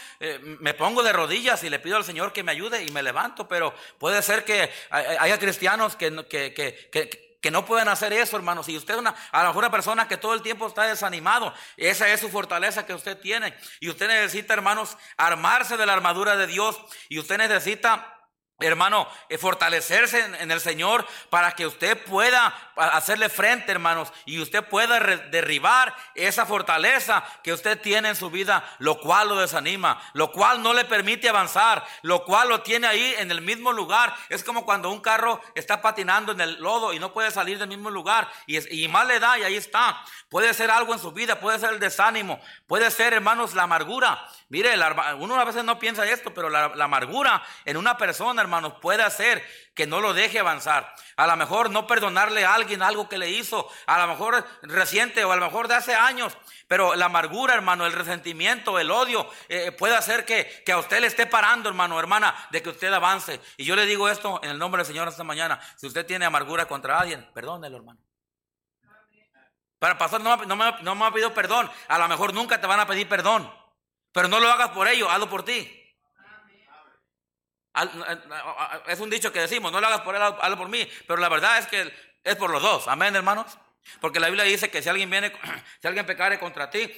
me 0.60 0.74
pongo 0.74 1.04
de 1.04 1.14
rodillas 1.14 1.64
y 1.64 1.70
le 1.70 1.80
pido 1.80 1.98
al 1.98 2.06
Señor 2.06 2.34
que 2.34 2.44
me 2.44 2.54
ayude 2.54 2.84
y 2.84 2.92
me 2.92 3.04
levanto. 3.04 3.48
Pero 3.48 3.76
puede 4.00 4.22
ser 4.22 4.46
que 4.46 4.72
haya 4.90 5.38
cristianos 5.38 5.96
que, 5.96 6.26
que, 6.28 6.54
que 6.54 7.25
que 7.46 7.52
no 7.52 7.64
pueden 7.64 7.88
hacer 7.90 8.12
eso, 8.12 8.38
hermanos. 8.38 8.66
Si 8.66 8.76
usted 8.76 8.96
es 8.96 9.00
una, 9.00 9.14
a 9.32 9.44
lo 9.44 9.50
mejor 9.50 9.66
una 9.66 9.70
persona 9.70 10.08
que 10.08 10.18
todo 10.18 10.34
el 10.34 10.42
tiempo 10.42 10.66
está 10.66 10.88
desanimado, 10.88 11.54
esa 11.78 12.08
es 12.08 12.20
su 12.20 12.30
fortaleza 12.30 12.88
que 12.88 12.94
usted 12.96 13.20
tiene. 13.20 13.54
Y 13.80 13.88
usted 13.88 14.08
necesita, 14.08 14.56
hermanos, 14.56 14.98
armarse 15.16 15.78
de 15.78 15.86
la 15.86 15.94
armadura 15.94 16.38
de 16.38 16.48
Dios. 16.48 16.76
Y 17.08 17.20
usted 17.20 17.38
necesita 17.38 18.15
Hermano, 18.58 19.06
eh, 19.28 19.38
fortalecerse 19.38 20.18
en, 20.40 20.50
el 20.50 20.62
Señor 20.62 21.06
para 21.30 21.52
que 21.52 21.68
usted 21.68 22.02
pueda 22.06 22.56
hacerle 22.78 23.28
frente, 23.28 23.74
hermanos, 23.74 24.14
y 24.24 24.40
usted 24.40 24.64
pueda 24.64 24.98
derribar 24.98 25.94
esa 26.16 26.46
fortaleza 26.46 27.26
que 27.44 27.52
usted 27.52 27.82
tiene 27.82 28.08
en 28.10 28.16
su 28.16 28.30
vida, 28.30 28.64
lo 28.80 29.02
cual 29.02 29.28
lo 29.28 29.36
desanima, 29.36 30.02
lo 30.14 30.32
cual 30.32 30.64
no 30.64 30.74
le 30.74 30.86
permite 30.86 31.28
avanzar, 31.28 31.86
lo 32.02 32.24
cual 32.24 32.48
lo 32.48 32.62
tiene 32.62 32.88
ahí 32.88 33.16
en 33.18 33.30
el 33.30 33.42
mismo 33.42 33.74
lugar. 33.74 34.16
Es 34.30 34.42
como 34.42 34.64
cuando 34.64 34.90
un 34.90 35.02
carro 35.02 35.42
está 35.54 35.82
patinando 35.82 36.32
en 36.32 36.40
el 36.40 36.54
lodo 36.62 36.94
y 36.94 37.00
no 37.00 37.12
puede 37.12 37.32
salir 37.32 37.60
del 37.60 37.68
mismo 37.68 37.90
lugar, 37.90 38.32
y, 38.48 38.84
y 38.84 38.88
más 38.88 39.06
le 39.06 39.20
da 39.20 39.38
y 39.38 39.44
ahí 39.44 39.58
está. 39.58 40.02
Puede 40.30 40.54
ser 40.54 40.72
algo 40.72 40.94
en 40.94 41.00
su 41.00 41.12
vida, 41.12 41.42
puede 41.42 41.60
ser 41.60 41.74
el 41.74 41.80
desánimo, 41.82 42.40
puede 42.68 42.90
ser, 42.90 43.12
hermanos, 43.12 43.54
la 43.54 43.64
amargura. 43.64 44.26
Mire, 44.56 44.74
uno 45.18 45.36
a 45.36 45.44
veces 45.44 45.66
no 45.66 45.78
piensa 45.78 46.06
esto, 46.06 46.34
pero 46.34 46.50
la, 46.50 46.72
amargura 46.80 47.44
en 47.66 47.76
una 47.76 47.98
persona, 47.98 48.42
hermanos, 48.42 48.76
puede 48.82 49.04
hacer 49.04 49.46
que 49.74 49.86
no 49.86 50.00
lo 50.00 50.14
deje 50.14 50.40
avanzar. 50.40 50.96
A 51.18 51.28
lo 51.28 51.36
mejor 51.36 51.70
no 51.72 51.86
perdonarle 51.88 52.46
a 52.46 52.54
alguien 52.54 52.82
algo 52.82 53.10
que 53.10 53.18
le 53.18 53.30
hizo, 53.32 53.70
a 53.86 54.00
lo 54.00 54.08
mejor 54.08 54.48
reciente 54.62 55.26
o 55.26 55.34
a 55.34 55.36
lo 55.36 55.44
mejor 55.48 55.68
de 55.68 55.76
hace 55.76 55.94
años. 55.94 56.38
Pero 56.70 56.96
la 56.96 57.08
amargura, 57.08 57.54
hermano, 57.54 57.86
el 57.86 57.92
resentimiento, 57.92 58.80
el 58.80 58.92
odio, 58.92 59.30
eh, 59.50 59.74
puede 59.74 59.98
hacer 59.98 60.24
que, 60.24 60.64
que, 60.66 60.72
a 60.72 60.78
usted 60.78 61.02
le 61.02 61.08
esté 61.08 61.26
parando, 61.26 61.68
hermano, 61.68 62.00
hermana, 62.00 62.34
de 62.52 62.64
que 62.64 62.70
usted 62.70 62.94
avance. 62.94 63.42
Y 63.58 63.66
yo 63.66 63.76
le 63.76 63.86
digo 63.86 64.08
esto 64.08 64.40
en 64.42 64.52
el 64.52 64.58
nombre 64.58 64.80
del 64.80 64.88
Señor 64.88 65.10
esta 65.10 65.26
mañana. 65.26 65.60
Si 65.76 65.86
usted 65.86 66.06
tiene 66.06 66.24
amargura 66.24 66.66
contra 66.66 66.98
alguien, 66.98 67.30
perdónelo, 67.34 67.76
hermano. 67.76 68.00
Para 69.80 69.98
pasar, 69.98 70.22
no, 70.22 70.38
no, 70.38 70.56
me, 70.56 70.82
no 70.82 70.96
me 70.96 71.06
ha 71.06 71.12
pedido 71.12 71.34
perdón. 71.34 71.70
A 71.90 71.98
lo 71.98 72.08
mejor 72.08 72.34
nunca 72.34 72.62
te 72.62 72.68
van 72.68 72.80
a 72.80 72.88
pedir 72.88 73.10
perdón. 73.10 73.65
Pero 74.16 74.30
no 74.30 74.40
lo 74.40 74.50
hagas 74.50 74.70
por 74.70 74.88
ellos, 74.88 75.10
hazlo 75.12 75.30
por 75.30 75.44
ti. 75.44 75.94
Es 78.88 79.00
un 79.02 79.10
dicho 79.10 79.34
que 79.34 79.42
decimos, 79.42 79.74
no 79.74 79.82
lo 79.82 79.88
hagas 79.88 80.02
por 80.02 80.16
él, 80.16 80.22
hazlo 80.22 80.58
por 80.58 80.70
mí. 80.70 80.90
Pero 81.06 81.20
la 81.20 81.28
verdad 81.28 81.58
es 81.58 81.68
que 81.68 81.94
es 82.24 82.36
por 82.38 82.50
los 82.50 82.62
dos. 82.62 82.88
Amén, 82.88 83.14
hermanos. 83.14 83.58
Porque 84.00 84.22
la 84.22 84.28
Biblia 84.28 84.46
dice 84.46 84.72
que 84.72 84.82
si 84.82 84.88
alguien 84.88 85.10
viene, 85.10 85.34
si 85.82 85.88
alguien 85.90 86.06
pecare 86.06 86.40
contra 86.40 86.70
ti, 86.70 86.90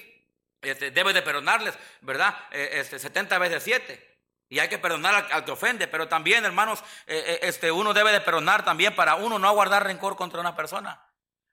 este, 0.62 0.91
debes 0.91 1.15
de 1.15 1.23
perdonarles, 1.23 1.73
¿verdad? 2.01 2.38
Eh, 2.51 2.69
este, 2.73 2.99
70 2.99 3.39
veces 3.39 3.63
7. 3.63 4.19
Y 4.49 4.60
hay 4.60 4.69
que 4.69 4.77
perdonar 4.77 5.27
al, 5.32 5.43
que 5.43 5.49
ofende. 5.49 5.88
Pero 5.88 6.08
también, 6.08 6.45
hermanos, 6.45 6.84
eh, 7.08 7.23
eh, 7.25 7.39
este, 7.41 7.71
uno 7.71 7.95
debe 7.95 8.12
de 8.12 8.21
perdonar 8.21 8.63
también 8.63 8.95
para 8.95 9.15
uno 9.15 9.39
no 9.39 9.51
guardar 9.56 9.84
rencor 9.84 10.15
contra 10.17 10.39
una 10.39 10.56
persona. 10.56 11.03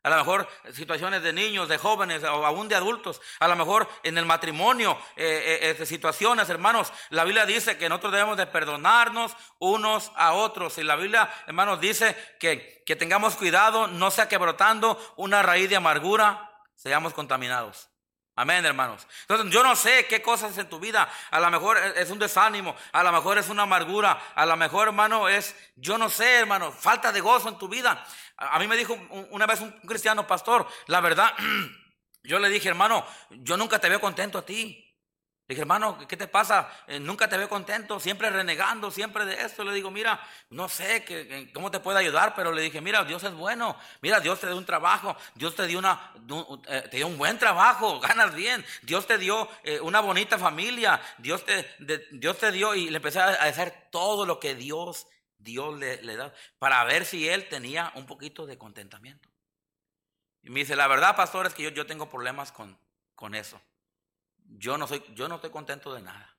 A 0.05 0.11
lo 0.11 0.17
mejor 0.17 0.47
situaciones 0.75 1.23
de 1.23 1.33
niños, 1.33 1.67
de 1.67 1.79
jóvenes 1.79 2.23
o 2.25 2.45
aún 2.45 2.69
de 2.69 2.75
adultos. 2.75 3.23
A 3.41 3.49
lo 3.49 3.57
mejor 3.57 3.89
en 4.03 4.19
el 4.19 4.27
matrimonio, 4.27 4.99
eh, 5.17 5.61
eh, 5.63 5.77
eh, 5.81 5.87
situaciones, 5.87 6.51
hermanos. 6.51 6.93
La 7.09 7.25
Biblia 7.25 7.47
dice 7.47 7.79
que 7.79 7.89
nosotros 7.89 8.13
debemos 8.13 8.37
de 8.37 8.47
perdonarnos 8.47 9.35
unos 9.59 10.13
a 10.15 10.35
otros. 10.35 10.77
Y 10.77 10.83
la 10.83 10.97
Biblia, 10.97 11.33
hermanos, 11.47 11.81
dice 11.81 12.15
que, 12.39 12.83
que 12.85 12.97
tengamos 12.97 13.35
cuidado, 13.37 13.87
no 13.87 14.11
sea 14.11 14.29
que 14.29 14.37
brotando 14.37 15.01
una 15.17 15.43
raíz 15.43 15.71
de 15.71 15.77
amargura, 15.77 16.53
seamos 16.75 17.15
contaminados. 17.15 17.89
Amén, 18.37 18.65
hermanos. 18.65 19.07
Entonces, 19.23 19.53
yo 19.53 19.63
no 19.63 19.77
sé 19.77 20.07
qué 20.09 20.21
cosas 20.21 20.59
en 20.59 20.69
tu 20.69 20.81
vida. 20.81 21.09
A 21.31 21.39
lo 21.39 21.51
mejor 21.51 21.79
es 21.79 22.11
un 22.11 22.19
desánimo, 22.19 22.75
a 22.91 23.05
lo 23.05 23.13
mejor 23.13 23.39
es 23.39 23.49
una 23.49 23.63
amargura, 23.63 24.33
a 24.35 24.45
lo 24.45 24.57
mejor, 24.57 24.89
hermano, 24.89 25.29
es, 25.29 25.55
yo 25.77 25.99
no 25.99 26.11
sé, 26.11 26.41
hermano, 26.41 26.73
falta 26.73 27.13
de 27.13 27.21
gozo 27.21 27.49
en 27.49 27.59
tu 27.59 27.69
vida. 27.69 28.05
A 28.37 28.59
mí 28.59 28.67
me 28.67 28.77
dijo 28.77 28.99
una 29.31 29.47
vez 29.47 29.61
un 29.61 29.71
cristiano 29.83 30.27
pastor, 30.27 30.67
la 30.87 31.01
verdad, 31.01 31.33
yo 32.25 32.41
le 32.41 32.49
dije, 32.49 32.69
hermano, 32.69 33.07
yo 33.31 33.57
nunca 33.57 33.79
te 33.79 33.89
veo 33.89 34.01
contento 34.01 34.39
a 34.39 34.45
ti. 34.45 34.84
Le 35.47 35.53
dije, 35.55 35.61
hermano, 35.61 35.99
¿qué 36.09 36.17
te 36.17 36.27
pasa? 36.27 36.71
Eh, 36.87 36.99
nunca 36.99 37.29
te 37.29 37.37
veo 37.37 37.51
contento, 37.51 38.01
siempre 38.01 38.31
renegando, 38.31 38.91
siempre 38.91 39.27
de 39.27 39.43
esto. 39.43 39.63
Le 39.63 39.75
digo, 39.75 39.91
mira, 39.91 40.19
no 40.49 40.71
sé 40.71 41.05
que, 41.05 41.51
cómo 41.53 41.71
te 41.71 41.81
puedo 41.81 41.99
ayudar, 41.99 42.35
pero 42.35 42.51
le 42.51 42.63
dije, 42.63 42.81
mira, 42.81 43.05
Dios 43.05 43.23
es 43.25 43.35
bueno. 43.35 43.77
Mira, 44.01 44.21
Dios 44.21 44.41
te 44.41 44.47
dio 44.47 44.57
un 44.57 44.65
trabajo, 44.65 45.15
Dios 45.35 45.55
te 45.55 45.67
dio, 45.67 45.79
una, 45.79 46.13
eh, 46.69 46.89
te 46.91 46.97
dio 46.97 47.09
un 47.09 47.19
buen 47.19 47.39
trabajo, 47.39 48.01
ganas 48.09 48.35
bien. 48.35 48.65
Dios 48.83 49.07
te 49.07 49.19
dio 49.19 49.47
eh, 49.65 49.81
una 49.81 50.01
bonita 50.01 50.39
familia, 50.39 50.99
Dios 51.19 51.45
te, 51.45 51.77
Dios 52.13 52.39
te 52.39 52.51
dio 52.51 52.75
y 52.75 52.89
le 52.89 52.97
empecé 52.97 53.21
a 53.21 53.33
hacer 53.33 53.89
todo 53.91 54.25
lo 54.25 54.41
que 54.41 54.55
Dios 54.55 55.07
Dios 55.45 55.79
le, 55.79 56.17
da, 56.17 56.33
para 56.59 56.83
ver 56.85 57.05
si 57.05 57.29
él 57.29 57.49
tenía 57.49 57.93
un 57.97 58.07
poquito 58.07 58.47
de 58.47 58.57
contentamiento. 58.57 59.29
Y 60.43 60.49
me 60.49 60.61
dice, 60.61 60.75
la 60.75 60.89
verdad, 60.89 61.15
pastor, 61.15 61.47
es 61.47 61.53
que 61.53 61.65
yo, 61.65 61.71
yo 61.71 61.87
tengo 61.87 62.09
problemas 62.09 62.51
con, 62.51 62.79
con 63.15 63.35
eso. 63.35 63.61
Yo 64.45 64.79
no, 64.79 64.87
soy, 64.87 65.03
yo 65.15 65.29
no 65.29 65.37
estoy 65.37 65.51
contento 65.51 65.93
de 65.95 66.03
nada. 66.03 66.37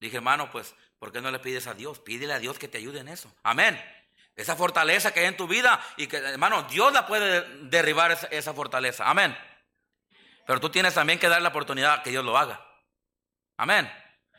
Dije, 0.00 0.16
hermano, 0.16 0.50
pues, 0.50 0.74
¿por 0.98 1.10
qué 1.12 1.20
no 1.20 1.30
le 1.30 1.38
pides 1.38 1.66
a 1.66 1.74
Dios? 1.74 1.98
Pídele 1.98 2.32
a 2.32 2.38
Dios 2.38 2.58
que 2.58 2.68
te 2.68 2.78
ayude 2.78 3.00
en 3.00 3.08
eso. 3.08 3.32
Amén. 3.42 3.80
Esa 4.36 4.54
fortaleza 4.54 5.12
que 5.12 5.20
hay 5.20 5.26
en 5.26 5.36
tu 5.36 5.48
vida 5.48 5.80
y 5.96 6.06
que, 6.06 6.18
hermano, 6.18 6.62
Dios 6.64 6.92
la 6.92 7.06
puede 7.06 7.42
derribar 7.64 8.16
esa, 8.30 8.54
fortaleza. 8.54 9.08
Amén. 9.10 9.36
Pero 10.46 10.60
tú 10.60 10.70
tienes 10.70 10.94
también 10.94 11.18
que 11.18 11.28
dar 11.28 11.42
la 11.42 11.48
oportunidad 11.48 12.02
que 12.02 12.10
Dios 12.10 12.24
lo 12.24 12.38
haga. 12.38 12.64
Amén. 13.56 13.90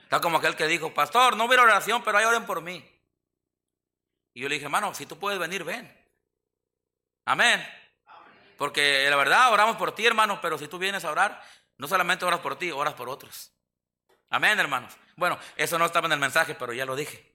Está 0.03 0.21
como 0.21 0.38
aquel 0.38 0.55
que 0.55 0.67
dijo, 0.67 0.93
pastor, 0.93 1.36
no 1.36 1.45
hubiera 1.45 1.63
oración, 1.63 2.01
pero 2.03 2.17
hay 2.17 2.25
oren 2.25 2.45
por 2.45 2.62
mí. 2.62 2.77
Y 4.34 4.41
yo 4.41 4.47
le 4.47 4.55
dije, 4.55 4.65
hermano, 4.65 4.93
si 4.93 5.05
tú 5.05 5.19
puedes 5.19 5.38
venir, 5.38 5.65
ven. 5.65 5.93
Amén. 7.25 7.67
Porque 8.58 9.10
la 9.10 9.15
verdad, 9.17 9.51
oramos 9.51 9.75
por 9.75 9.93
ti, 9.93 10.05
hermano, 10.05 10.39
pero 10.41 10.58
si 10.58 10.67
tú 10.67 10.77
vienes 10.77 11.03
a 11.03 11.12
orar, 11.12 11.43
no 11.79 11.87
solamente 11.87 12.25
oras 12.25 12.41
por 12.41 12.57
ti, 12.57 12.69
oras 12.69 12.93
por 12.93 13.09
otros. 13.09 13.51
Amén, 14.29 14.59
hermanos. 14.59 14.95
Bueno, 15.15 15.39
eso 15.55 15.79
no 15.79 15.85
estaba 15.85 16.05
en 16.05 16.13
el 16.13 16.19
mensaje, 16.19 16.53
pero 16.53 16.71
ya 16.71 16.85
lo 16.85 16.95
dije. 16.95 17.33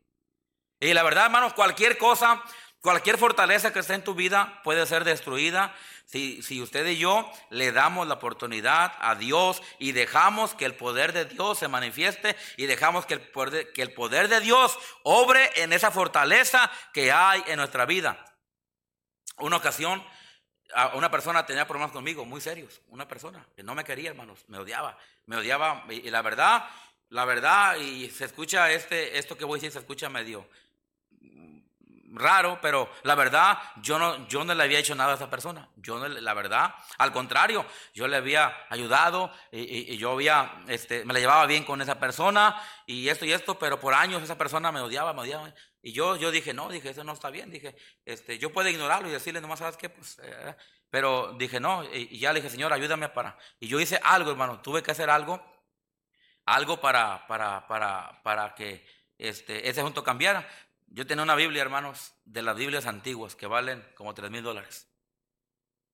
Y 0.79 0.95
la 0.95 1.03
verdad, 1.03 1.25
hermanos, 1.25 1.55
cualquier 1.55 1.99
cosa 1.99 2.45
Cualquier 2.85 3.17
fortaleza 3.17 3.73
que 3.73 3.79
esté 3.79 3.95
en 3.95 4.05
tu 4.05 4.15
vida 4.15 4.61
puede 4.63 4.85
ser 4.85 5.05
destruida 5.05 5.75
si, 6.05 6.43
si, 6.43 6.61
usted 6.61 6.85
y 6.87 6.99
yo 6.99 7.33
le 7.49 7.73
damos 7.73 8.07
la 8.07 8.17
oportunidad 8.17 8.93
a 9.01 9.15
Dios 9.15 9.63
y 9.79 9.93
dejamos 9.93 10.55
que 10.55 10.67
el 10.67 10.75
poder 10.75 11.15
de 11.15 11.25
Dios 11.25 11.59
se 11.59 11.67
manifieste 11.67 12.37
y 12.59 12.67
dejamos 12.67 13.07
que 13.07 13.15
el 13.15 13.23
poder 13.23 13.51
de, 13.53 13.73
que 13.73 13.81
el 13.81 13.95
poder 13.95 14.29
de 14.29 14.41
Dios 14.41 14.79
obre 15.03 15.51
en 15.63 15.73
esa 15.73 15.91
fortaleza 15.91 16.71
que 16.93 17.11
hay 17.11 17.43
en 17.47 17.57
nuestra 17.57 17.87
vida. 17.87 18.23
Una 19.39 19.57
ocasión, 19.57 20.05
una 20.95 21.11
persona 21.11 21.47
tenía 21.47 21.67
problemas 21.67 21.93
conmigo 21.93 22.25
muy 22.25 22.41
serios, 22.41 22.81
una 22.91 23.07
persona 23.07 23.47
que 23.55 23.63
no 23.63 23.75
me 23.75 23.85
quería, 23.85 24.11
hermanos, 24.11 24.45
me 24.49 24.59
odiaba, 24.59 24.99
me 25.27 25.37
odiaba 25.37 25.85
y 25.89 26.11
la 26.11 26.23
verdad 26.23 26.65
la 27.15 27.25
verdad, 27.25 27.77
y 27.77 28.11
se 28.11 28.25
escucha 28.25 28.73
este, 28.73 29.19
esto 29.19 29.37
que 29.37 29.45
voy 29.45 29.59
a 29.59 29.59
decir, 29.59 29.71
se 29.71 29.79
escucha 29.79 30.09
medio 30.09 30.49
raro, 32.15 32.59
pero 32.63 32.91
la 33.03 33.15
verdad, 33.15 33.59
yo 33.83 33.99
no, 33.99 34.27
yo 34.29 34.45
no 34.45 34.55
le 34.55 34.63
había 34.63 34.79
hecho 34.79 34.95
nada 34.95 35.13
a 35.13 35.17
esa 35.17 35.31
persona. 35.31 35.69
Yo 35.77 35.99
no, 35.99 36.09
la 36.09 36.35
verdad, 36.35 36.75
al 36.99 37.13
contrario, 37.13 37.67
yo 37.93 38.09
le 38.09 38.17
había 38.17 38.67
ayudado 38.71 39.33
y, 39.53 39.97
yo 39.97 40.13
había, 40.13 40.63
este, 40.69 41.05
me 41.05 41.13
la 41.13 41.21
llevaba 41.21 41.47
bien 41.47 41.65
con 41.65 41.81
esa 41.83 41.99
persona 41.99 42.61
y 42.87 43.09
esto 43.09 43.25
y 43.25 43.33
esto, 43.33 43.59
pero 43.59 43.81
por 43.81 43.95
años 43.95 44.23
esa 44.23 44.39
persona 44.39 44.73
me 44.73 44.81
odiaba, 44.81 45.13
me 45.13 45.23
odiaba. 45.23 45.53
Y 45.83 45.93
yo, 45.93 46.17
yo 46.17 46.31
dije, 46.31 46.55
no, 46.55 46.71
dije, 46.71 46.91
eso 46.91 47.05
no 47.05 47.13
está 47.13 47.31
bien. 47.31 47.51
Dije, 47.51 47.77
este, 48.05 48.39
yo 48.39 48.53
puedo 48.53 48.69
ignorarlo 48.69 49.09
y 49.09 49.13
decirle, 49.13 49.41
nomás, 49.41 49.59
¿sabes 49.59 49.77
qué? 49.77 49.91
Pues, 49.91 50.19
eh", 50.23 50.57
pero 50.89 51.35
dije, 51.39 51.61
no, 51.61 51.85
y, 51.85 52.19
ya 52.19 52.33
le 52.33 52.41
dije, 52.41 52.51
Señor, 52.51 52.73
ayúdame 52.73 53.09
para. 53.11 53.37
Y 53.61 53.69
yo 53.69 53.81
hice 53.81 54.01
algo, 54.03 54.31
hermano, 54.31 54.63
tuve 54.63 54.83
que 54.83 54.93
hacer 54.93 55.11
algo, 55.11 55.45
algo 56.47 56.81
para, 56.81 57.27
para, 57.27 57.67
para, 57.67 58.23
para 58.23 58.55
que 58.55 58.87
este, 59.19 59.69
ese 59.69 59.81
asunto 59.81 60.03
cambiara. 60.03 60.49
Yo 60.95 61.05
tenía 61.09 61.25
una 61.25 61.35
Biblia, 61.35 61.61
hermanos, 61.61 62.15
de 62.25 62.41
las 62.41 62.55
Biblias 62.55 62.87
antiguas 62.87 63.35
que 63.35 63.49
valen 63.49 63.85
como 63.97 64.15
tres 64.15 64.31
mil 64.31 64.45
dólares. 64.45 64.89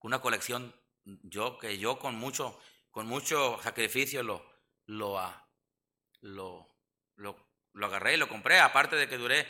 Una 0.01 0.21
colección, 0.21 0.75
yo 1.03 1.57
que 1.57 1.79
yo 1.79 1.97
con 1.97 2.13
mucho, 2.13 2.59
con 2.91 3.07
mucho 3.07 3.59
sacrificio 3.63 4.21
lo, 4.21 4.45
lo, 4.85 5.17
ah, 5.17 5.49
lo, 6.19 6.77
lo, 7.15 7.35
lo 7.73 7.85
agarré 7.87 8.13
y 8.13 8.17
lo 8.17 8.29
compré. 8.29 8.59
Aparte 8.59 8.95
de 8.95 9.09
que 9.09 9.17
duré 9.17 9.47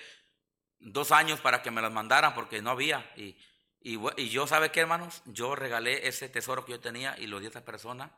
dos 0.79 1.11
años 1.11 1.41
para 1.41 1.61
que 1.61 1.69
me 1.69 1.81
las 1.81 1.91
mandaran 1.91 2.33
porque 2.33 2.61
no 2.61 2.69
había. 2.69 3.11
Y, 3.17 3.37
y, 3.81 3.99
y, 4.15 4.29
yo, 4.29 4.47
¿sabe 4.47 4.71
qué, 4.71 4.79
hermanos? 4.79 5.21
Yo 5.25 5.57
regalé 5.57 6.07
ese 6.07 6.29
tesoro 6.29 6.63
que 6.63 6.71
yo 6.71 6.79
tenía 6.79 7.19
y 7.19 7.27
lo 7.27 7.41
di 7.41 7.47
a 7.47 7.49
esa 7.49 7.65
persona. 7.65 8.17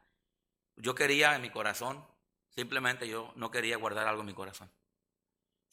Yo 0.76 0.94
quería 0.94 1.36
en 1.36 1.42
mi 1.42 1.50
corazón, 1.50 2.06
simplemente 2.50 3.08
yo 3.08 3.34
no 3.36 3.50
quería 3.50 3.78
guardar 3.78 4.08
algo 4.08 4.22
en 4.22 4.28
mi 4.28 4.36
corazón. 4.36 4.72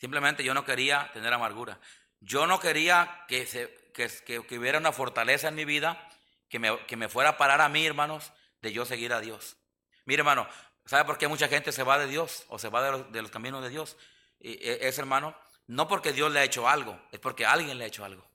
Simplemente 0.01 0.43
yo 0.43 0.55
no 0.55 0.65
quería 0.65 1.11
tener 1.13 1.31
amargura. 1.33 1.79
Yo 2.21 2.47
no 2.47 2.59
quería 2.59 3.25
que, 3.29 3.45
se, 3.47 3.71
que, 3.93 4.59
hubiera 4.59 4.79
una 4.79 4.93
fortaleza 4.93 5.49
en 5.49 5.55
mi 5.55 5.67
vida 5.67 6.09
que 6.49 6.59
me, 6.59 6.87
que 6.87 6.97
me 6.97 7.11
fuera 7.11 7.31
a 7.31 7.37
parar 7.37 7.61
a 7.61 7.69
mí, 7.69 7.85
hermanos, 7.85 8.33
de 8.63 8.73
yo 8.73 8.87
seguir 8.87 9.13
a 9.13 9.21
Dios. 9.21 9.59
Mire, 10.07 10.21
hermano, 10.21 10.49
¿sabe 10.87 11.05
por 11.05 11.19
qué 11.19 11.29
mucha 11.29 11.49
gente 11.49 11.71
se 11.71 11.83
va 11.83 11.99
de 11.99 12.07
Dios 12.07 12.47
o 12.49 12.59
se 12.59 12.71
va 12.71 12.83
de 12.83 12.91
los, 12.93 13.13
de 13.13 13.23
los 13.23 13.31
caminos 13.31 13.63
de 13.63 13.69
Dios? 13.69 13.99
E, 14.41 14.79
es, 14.81 14.99
hermano, 14.99 15.37
no 15.67 15.87
porque 15.87 16.15
Dios 16.15 16.33
le 16.33 16.41
ha 16.41 16.45
hecho 16.45 16.67
algo, 16.67 16.99
es 17.13 17.21
porque 17.21 17.45
alguien 17.45 17.77
le 17.77 17.85
ha 17.85 17.89
hecho 17.89 18.05
algo. 18.05 18.27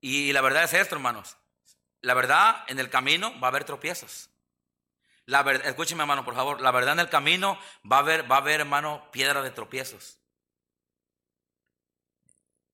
Y 0.00 0.32
la 0.32 0.40
verdad 0.40 0.64
es 0.64 0.74
esto, 0.74 0.94
hermanos. 0.94 1.36
La 2.00 2.14
verdad, 2.14 2.64
en 2.68 2.78
el 2.78 2.90
camino 2.90 3.38
va 3.40 3.48
a 3.48 3.50
haber 3.50 3.64
tropiezos. 3.64 4.30
La 5.26 5.40
escúcheme, 5.40 6.02
hermano, 6.02 6.24
por 6.24 6.34
favor. 6.34 6.60
La 6.60 6.70
verdad 6.70 6.92
en 6.92 7.00
el 7.00 7.08
camino 7.08 7.58
va 7.90 7.96
a 7.96 8.00
haber, 8.00 8.30
va 8.30 8.36
a 8.36 8.38
haber, 8.40 8.60
hermano, 8.60 9.08
piedra 9.10 9.42
de 9.42 9.50
tropiezos. 9.50 10.18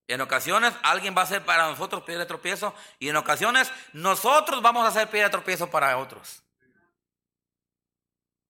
En 0.08 0.20
ocasiones 0.20 0.74
alguien 0.82 1.14
va 1.16 1.22
a 1.22 1.26
ser 1.26 1.44
para 1.44 1.68
nosotros 1.68 2.02
piedra 2.02 2.24
de 2.24 2.28
tropiezo 2.28 2.74
y 2.98 3.08
en 3.08 3.16
ocasiones 3.16 3.70
nosotros 3.92 4.60
vamos 4.60 4.84
a 4.84 4.90
ser 4.90 5.08
piedra 5.08 5.28
de 5.28 5.32
tropiezo 5.32 5.70
para 5.70 5.96
otros. 5.98 6.42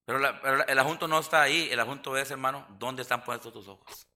Pero, 0.06 0.18
pero, 0.40 0.66
el 0.66 0.78
asunto 0.78 1.06
no 1.06 1.18
está 1.18 1.42
ahí, 1.42 1.68
el 1.70 1.78
asunto 1.78 2.16
es, 2.16 2.30
hermano, 2.30 2.66
¿dónde 2.70 3.02
están 3.02 3.22
puestos 3.22 3.52
tus 3.52 3.68
ojos? 3.68 4.06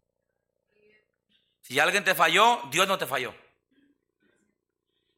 Si 1.61 1.79
alguien 1.79 2.03
te 2.03 2.15
falló, 2.15 2.63
Dios 2.71 2.89
no 2.89 2.97
te 2.97 3.07
falló. 3.07 3.35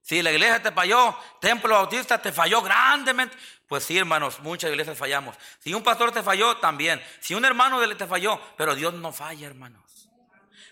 Si 0.07 0.23
la 0.23 0.31
iglesia 0.31 0.63
te 0.63 0.71
falló, 0.71 1.19
Templo 1.41 1.75
Bautista 1.75 2.23
te 2.23 2.31
falló 2.31 2.63
grandemente. 2.63 3.37
Pues 3.67 3.83
sí, 3.83 3.99
hermanos, 3.99 4.39
muchas 4.39 4.71
iglesias 4.71 4.97
fallamos. 4.97 5.37
Si 5.59 5.75
un 5.75 5.83
pastor 5.83 6.13
te 6.13 6.23
falló, 6.23 6.59
también. 6.59 7.03
Si 7.19 7.35
un 7.35 7.45
hermano 7.45 7.81
te 7.97 8.07
falló, 8.07 8.41
pero 8.57 8.77
Dios 8.77 8.95
no 8.95 9.13
falla, 9.13 9.49
hermanos. 9.49 10.09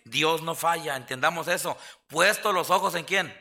Dios 0.05 0.43
no 0.43 0.55
falla, 0.55 0.95
entendamos 0.95 1.49
eso. 1.49 1.77
Puesto 2.07 2.53
los 2.53 2.71
ojos 2.71 2.95
en 2.95 3.05
quién? 3.05 3.37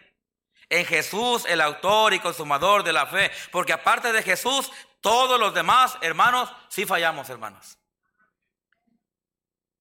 En 0.67 0.83
Jesús, 0.83 1.45
el 1.45 1.61
autor 1.61 2.15
y 2.15 2.19
consumador 2.19 2.81
de 2.81 2.91
la 2.91 3.05
fe. 3.05 3.31
Porque 3.51 3.73
aparte 3.73 4.11
de 4.11 4.23
Jesús, 4.23 4.71
todos 4.99 5.39
los 5.39 5.53
demás, 5.53 5.95
hermanos, 6.01 6.51
sí 6.69 6.87
fallamos, 6.87 7.29
hermanos. 7.29 7.77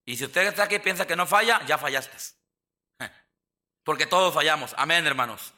Y 0.05 0.19
si 0.19 0.27
usted 0.27 0.43
está 0.43 0.65
aquí 0.65 0.75
y 0.75 0.81
piensa 0.81 1.07
que 1.07 1.17
no 1.17 1.27
falla, 1.27 1.65
ya 1.65 1.79
fallaste. 1.79 2.19
Porque 3.83 4.05
todos 4.05 4.35
fallamos. 4.35 4.75
Amén, 4.77 5.07
hermanos. 5.07 5.55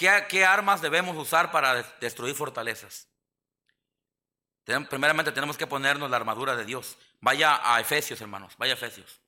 ¿Qué, 0.00 0.46
armas 0.46 0.80
debemos 0.80 1.14
usar 1.14 1.52
para 1.52 1.82
destruir 2.00 2.34
fortalezas? 2.34 3.06
Primeramente 4.64 5.30
tenemos 5.30 5.58
que 5.58 5.66
ponernos 5.66 6.08
la 6.10 6.16
armadura 6.16 6.56
de 6.56 6.64
Dios. 6.64 6.96
Vaya 7.20 7.60
a 7.62 7.78
Efesios, 7.80 8.18
hermanos, 8.22 8.56
vaya 8.56 8.72
a 8.72 8.76
Efesios. 8.76 9.20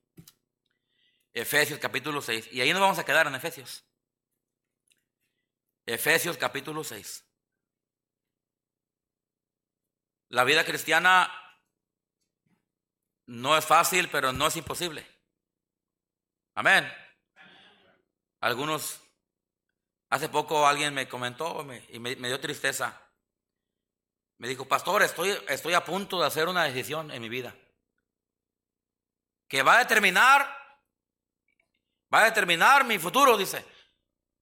Efesios 1.34 1.78
capítulo 1.78 2.22
6. 2.22 2.54
Y 2.54 2.62
ahí 2.62 2.72
nos 2.72 2.80
vamos 2.80 2.98
a 2.98 3.04
quedar 3.04 3.26
en 3.26 3.34
Efesios. 3.34 3.84
Efesios 5.84 6.38
capítulo 6.38 6.82
6. 6.82 7.22
La 10.28 10.44
vida 10.44 10.64
cristiana 10.64 11.30
no 13.26 13.58
es 13.58 13.66
fácil, 13.66 14.08
pero 14.08 14.32
no 14.32 14.46
es 14.46 14.56
imposible. 14.56 15.06
Amén. 16.54 16.90
Algunos 18.40 19.01
Hace 20.12 20.28
poco 20.28 20.66
alguien 20.66 20.92
me 20.92 21.08
comentó 21.08 21.66
y 21.88 21.98
me, 21.98 22.14
dio 22.14 22.38
tristeza. 22.38 23.00
Me 24.36 24.46
dijo, 24.46 24.66
pastor, 24.66 25.02
estoy, 25.02 25.34
estoy 25.48 25.72
a 25.72 25.82
punto 25.82 26.20
de 26.20 26.26
hacer 26.26 26.48
una 26.48 26.64
decisión 26.64 27.10
en 27.10 27.22
mi 27.22 27.30
vida. 27.30 27.56
Que 29.48 29.62
va 29.62 29.76
a 29.76 29.78
determinar, 29.78 30.42
va 32.12 32.20
a 32.20 32.24
determinar 32.26 32.84
mi 32.84 32.98
futuro, 32.98 33.38
dice. 33.38 33.64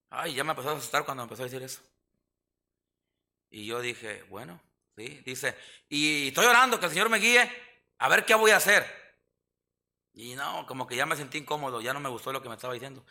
Ay, 0.08 0.34
ya 0.34 0.42
me 0.42 0.50
empezó 0.50 0.70
a 0.70 0.76
asustar 0.76 1.04
cuando 1.04 1.22
empezó 1.22 1.42
a 1.42 1.44
decir 1.44 1.62
eso. 1.62 1.80
Y 3.48 3.64
yo 3.64 3.80
dije, 3.80 4.24
bueno, 4.24 4.60
sí, 4.96 5.22
dice, 5.24 5.56
y 5.88 6.28
estoy 6.28 6.46
orando 6.46 6.80
que 6.80 6.86
el 6.86 6.92
Señor 6.92 7.10
me 7.10 7.18
guíe 7.18 7.48
a 7.98 8.08
ver 8.08 8.24
qué 8.24 8.34
voy 8.34 8.50
a 8.50 8.56
hacer. 8.56 8.84
Y 10.14 10.34
no, 10.34 10.66
como 10.66 10.88
que 10.88 10.96
ya 10.96 11.06
me 11.06 11.14
sentí 11.14 11.38
incómodo, 11.38 11.80
ya 11.80 11.92
no 11.92 12.00
me 12.00 12.08
gustó 12.08 12.32
lo 12.32 12.42
que 12.42 12.48
me 12.48 12.56
estaba 12.56 12.74
diciendo. 12.74 13.06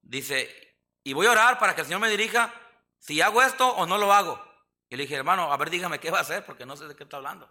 Dice, 0.00 0.71
y 1.04 1.12
voy 1.12 1.26
a 1.26 1.32
orar 1.32 1.58
para 1.58 1.74
que 1.74 1.80
el 1.80 1.86
Señor 1.86 2.00
me 2.00 2.10
dirija 2.10 2.52
si 2.98 3.20
hago 3.20 3.42
esto 3.42 3.68
o 3.68 3.86
no 3.86 3.98
lo 3.98 4.12
hago. 4.12 4.42
Y 4.88 4.96
le 4.96 5.04
dije, 5.04 5.16
hermano, 5.16 5.52
a 5.52 5.56
ver, 5.56 5.70
dígame 5.70 5.98
qué 5.98 6.10
va 6.10 6.18
a 6.18 6.22
hacer, 6.22 6.44
porque 6.44 6.66
no 6.66 6.76
sé 6.76 6.86
de 6.86 6.94
qué 6.94 7.04
está 7.04 7.16
hablando. 7.16 7.50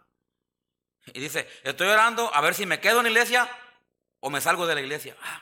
Y 1.07 1.19
dice, 1.19 1.49
estoy 1.63 1.87
orando 1.87 2.33
a 2.33 2.41
ver 2.41 2.53
si 2.53 2.65
me 2.65 2.79
quedo 2.79 2.99
en 2.99 3.05
la 3.05 3.09
iglesia 3.09 3.49
o 4.19 4.29
me 4.29 4.39
salgo 4.39 4.67
de 4.67 4.75
la 4.75 4.81
iglesia. 4.81 5.17
Ah. 5.21 5.41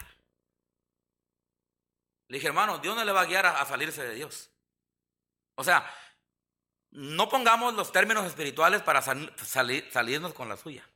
Le 2.30 2.38
dije, 2.38 2.48
hermano, 2.48 2.78
Dios 2.78 2.96
no 2.96 3.04
le 3.04 3.12
va 3.12 3.22
a 3.22 3.26
guiar 3.26 3.46
a, 3.46 3.66
salirse 3.66 4.04
de 4.04 4.16
Dios. 4.16 4.50
O 5.56 5.64
sea, 5.64 5.86
no 6.92 7.28
pongamos 7.28 7.74
los 7.74 7.92
términos 7.92 8.26
espirituales 8.26 8.82
para 8.82 9.02
salirnos 9.02 10.34
con 10.34 10.48
la 10.48 10.56
suya. 10.56 10.88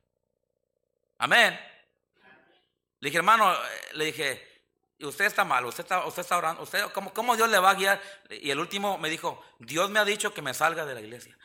Amén. 1.18 1.60
Le 3.00 3.10
dije, 3.10 3.18
hermano, 3.18 3.54
eh, 3.54 3.58
le 3.94 4.06
dije, 4.06 4.53
usted 5.06 5.26
está 5.26 5.44
mal, 5.44 5.66
usted 5.66 5.84
está, 5.84 6.06
usted 6.06 6.22
está 6.22 6.38
orando, 6.38 6.64
usted, 6.64 6.92
¿cómo, 6.92 7.14
¿cómo 7.14 7.36
Dios 7.36 7.50
le 7.50 7.60
va 7.60 7.72
a 7.72 7.76
guiar? 7.76 8.02
Y 8.30 8.52
el 8.52 8.60
último 8.60 8.98
me 8.98 9.10
dijo, 9.10 9.44
Dios 9.60 9.90
me 9.90 10.00
ha 10.00 10.06
dicho 10.06 10.34
que 10.34 10.42
me 10.42 10.54
salga 10.54 10.86
de 10.86 10.94
la 10.94 11.02
iglesia. 11.02 11.38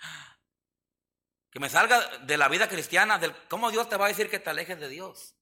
Que 1.51 1.61
me 1.61 1.69
salga 1.69 2.19
de 2.19 2.37
la 2.37 2.49
vida 2.49 2.69
cristiana. 2.69 3.19
Del, 3.19 3.35
¿Cómo 3.49 3.71
Dios 3.71 3.89
te 3.89 3.97
va 3.97 4.07
a 4.07 4.09
decir 4.09 4.29
que 4.29 4.39
te 4.39 4.51
alejes 4.51 4.79
de 4.79 4.89
Dios? 4.89 5.35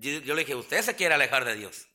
Yo, 0.00 0.34
le 0.34 0.42
dije, 0.42 0.54
usted 0.54 0.82
se 0.82 0.96
quiere 0.96 1.14
alejar 1.14 1.44
de 1.44 1.54
Dios. 1.54 1.88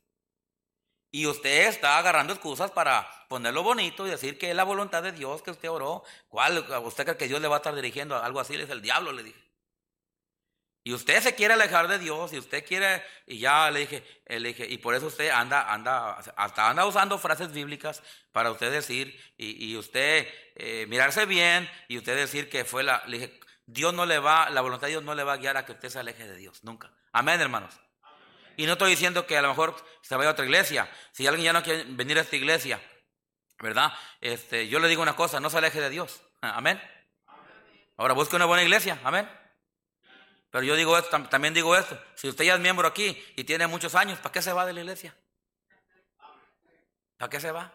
Y 1.12 1.28
usted 1.28 1.68
está 1.68 1.98
agarrando 2.00 2.34
excusas 2.34 2.72
para 2.72 3.08
ponerlo 3.30 3.62
bonito 3.62 4.08
y 4.08 4.10
decir 4.10 4.40
que 4.40 4.50
es 4.50 4.56
la 4.56 4.64
voluntad 4.64 5.04
de 5.04 5.12
Dios 5.12 5.44
que 5.44 5.52
usted 5.52 5.70
oró. 5.70 6.04
¿Cuál? 6.28 6.66
¿Usted 6.84 7.04
cree 7.04 7.18
que 7.18 7.28
Dios 7.28 7.40
le 7.40 7.48
va 7.48 7.58
a 7.58 7.60
estar 7.60 7.76
dirigiendo? 7.76 8.18
Algo 8.18 8.40
así, 8.40 8.54
le 8.54 8.64
dice 8.64 8.74
el 8.74 8.82
diablo, 8.82 9.12
le 9.12 9.24
dije. 9.24 9.43
Y 10.86 10.94
usted 10.94 11.22
se 11.22 11.34
quiere 11.34 11.54
alejar 11.54 11.88
de 11.88 11.98
Dios, 11.98 12.34
y 12.34 12.38
usted 12.38 12.66
quiere, 12.66 13.02
y 13.26 13.40
ya 13.40 13.72
le 13.72 13.82
dije, 13.82 14.04
eh, 14.26 14.40
le 14.40 14.50
dije, 14.50 14.68
y 14.68 14.78
por 14.80 14.96
eso 14.96 15.08
usted 15.08 15.30
anda, 15.30 15.74
anda, 15.74 16.16
hasta 16.36 16.70
anda 16.70 16.86
usando 16.86 17.18
frases 17.18 17.54
bíblicas 17.54 18.04
para 18.34 18.52
usted 18.52 18.70
decir, 18.70 19.18
y, 19.38 19.76
usted 19.78 20.28
eh, 20.56 20.86
mirarse 20.90 21.26
bien, 21.26 21.70
y 21.88 21.98
usted 21.98 22.18
decir 22.18 22.50
que 22.50 22.66
fue 22.66 22.84
la, 22.84 23.02
le 23.08 23.20
dije, 23.20 23.40
Dios 23.66 23.94
no 23.94 24.06
le 24.06 24.20
va, 24.20 24.50
la 24.50 24.60
voluntad 24.60 24.88
de 24.88 24.92
Dios 24.92 25.04
no 25.04 25.16
le 25.16 25.24
va 25.24 25.34
a 25.34 25.38
guiar 25.38 25.56
a 25.56 25.66
que 25.66 25.72
usted 25.72 25.88
se 25.88 26.00
aleje 26.00 26.28
de 26.28 26.36
Dios, 26.36 26.66
nunca. 26.66 26.92
Amén, 27.14 27.40
hermanos. 27.40 27.74
Y 28.58 28.66
no 28.66 28.74
estoy 28.74 28.92
diciendo 28.92 29.26
que 29.26 29.38
a 29.38 29.42
lo 29.42 29.48
mejor 29.48 29.76
se 30.02 30.16
vaya 30.16 30.30
a 30.30 30.34
otra 30.34 30.46
iglesia. 30.46 30.92
Si 31.14 31.26
alguien 31.26 31.46
ya 31.46 31.54
no 31.54 31.64
quiere 31.64 31.86
venir 31.88 32.18
a 32.18 32.22
esta 32.22 32.36
iglesia, 32.36 32.82
¿verdad? 33.60 33.94
Este, 34.20 34.68
yo 34.68 34.80
le 34.80 34.90
digo 34.90 35.02
una 35.02 35.16
cosa, 35.16 35.40
no 35.40 35.50
se 35.50 35.58
aleje 35.58 35.80
de 35.80 35.90
Dios. 35.90 36.22
Amén. 36.42 36.82
Ahora 37.96 38.14
busque 38.14 38.36
una 38.36 38.46
buena 38.46 38.64
iglesia. 38.64 39.00
Amén. 39.04 39.30
Pero 40.54 40.66
yo 40.66 40.76
digo 40.76 40.96
esto, 40.96 41.20
también 41.30 41.52
digo 41.56 41.76
esto. 41.76 42.00
Si 42.14 42.30
usted 42.30 42.46
ya 42.46 42.54
es 42.54 42.60
miembro 42.60 42.88
aquí 42.88 43.20
y 43.36 43.44
tiene 43.44 43.66
muchos 43.66 43.96
años, 43.96 44.20
¿para 44.20 44.32
qué 44.32 44.40
se 44.40 44.54
va 44.54 44.68
de 44.68 44.74
la 44.74 44.82
iglesia? 44.82 45.18
¿Para 47.18 47.28
qué 47.32 47.40
se 47.40 47.52
va? 47.52 47.74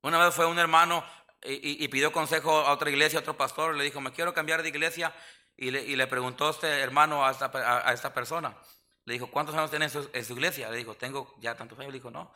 Una 0.00 0.24
vez 0.24 0.34
fue 0.34 0.46
un 0.46 0.58
hermano, 0.58 1.04
y, 1.42 1.86
pidió 1.88 2.12
consejo 2.12 2.50
a 2.60 2.72
otra 2.72 2.88
iglesia, 2.88 3.18
a 3.18 3.20
otro 3.20 3.36
pastor, 3.36 3.74
le 3.74 3.84
dijo, 3.84 4.00
me 4.00 4.10
quiero 4.10 4.32
cambiar 4.32 4.62
de 4.62 4.70
iglesia, 4.70 5.14
y 5.54 5.70
le, 5.70 6.06
preguntó 6.06 6.46
a 6.46 6.50
este 6.52 6.80
hermano 6.80 7.26
a 7.26 7.92
esta, 7.92 8.14
persona, 8.14 8.56
le 9.04 9.12
dijo, 9.12 9.26
¿cuántos 9.30 9.54
años 9.54 9.68
tiene 9.68 9.84
en 9.84 10.24
su, 10.24 10.32
iglesia? 10.32 10.70
Le 10.70 10.78
dijo, 10.78 10.94
tengo 10.94 11.34
ya 11.40 11.56
tantos 11.56 11.78
años, 11.78 11.92
le 11.92 11.98
dijo, 11.98 12.10
no. 12.10 12.32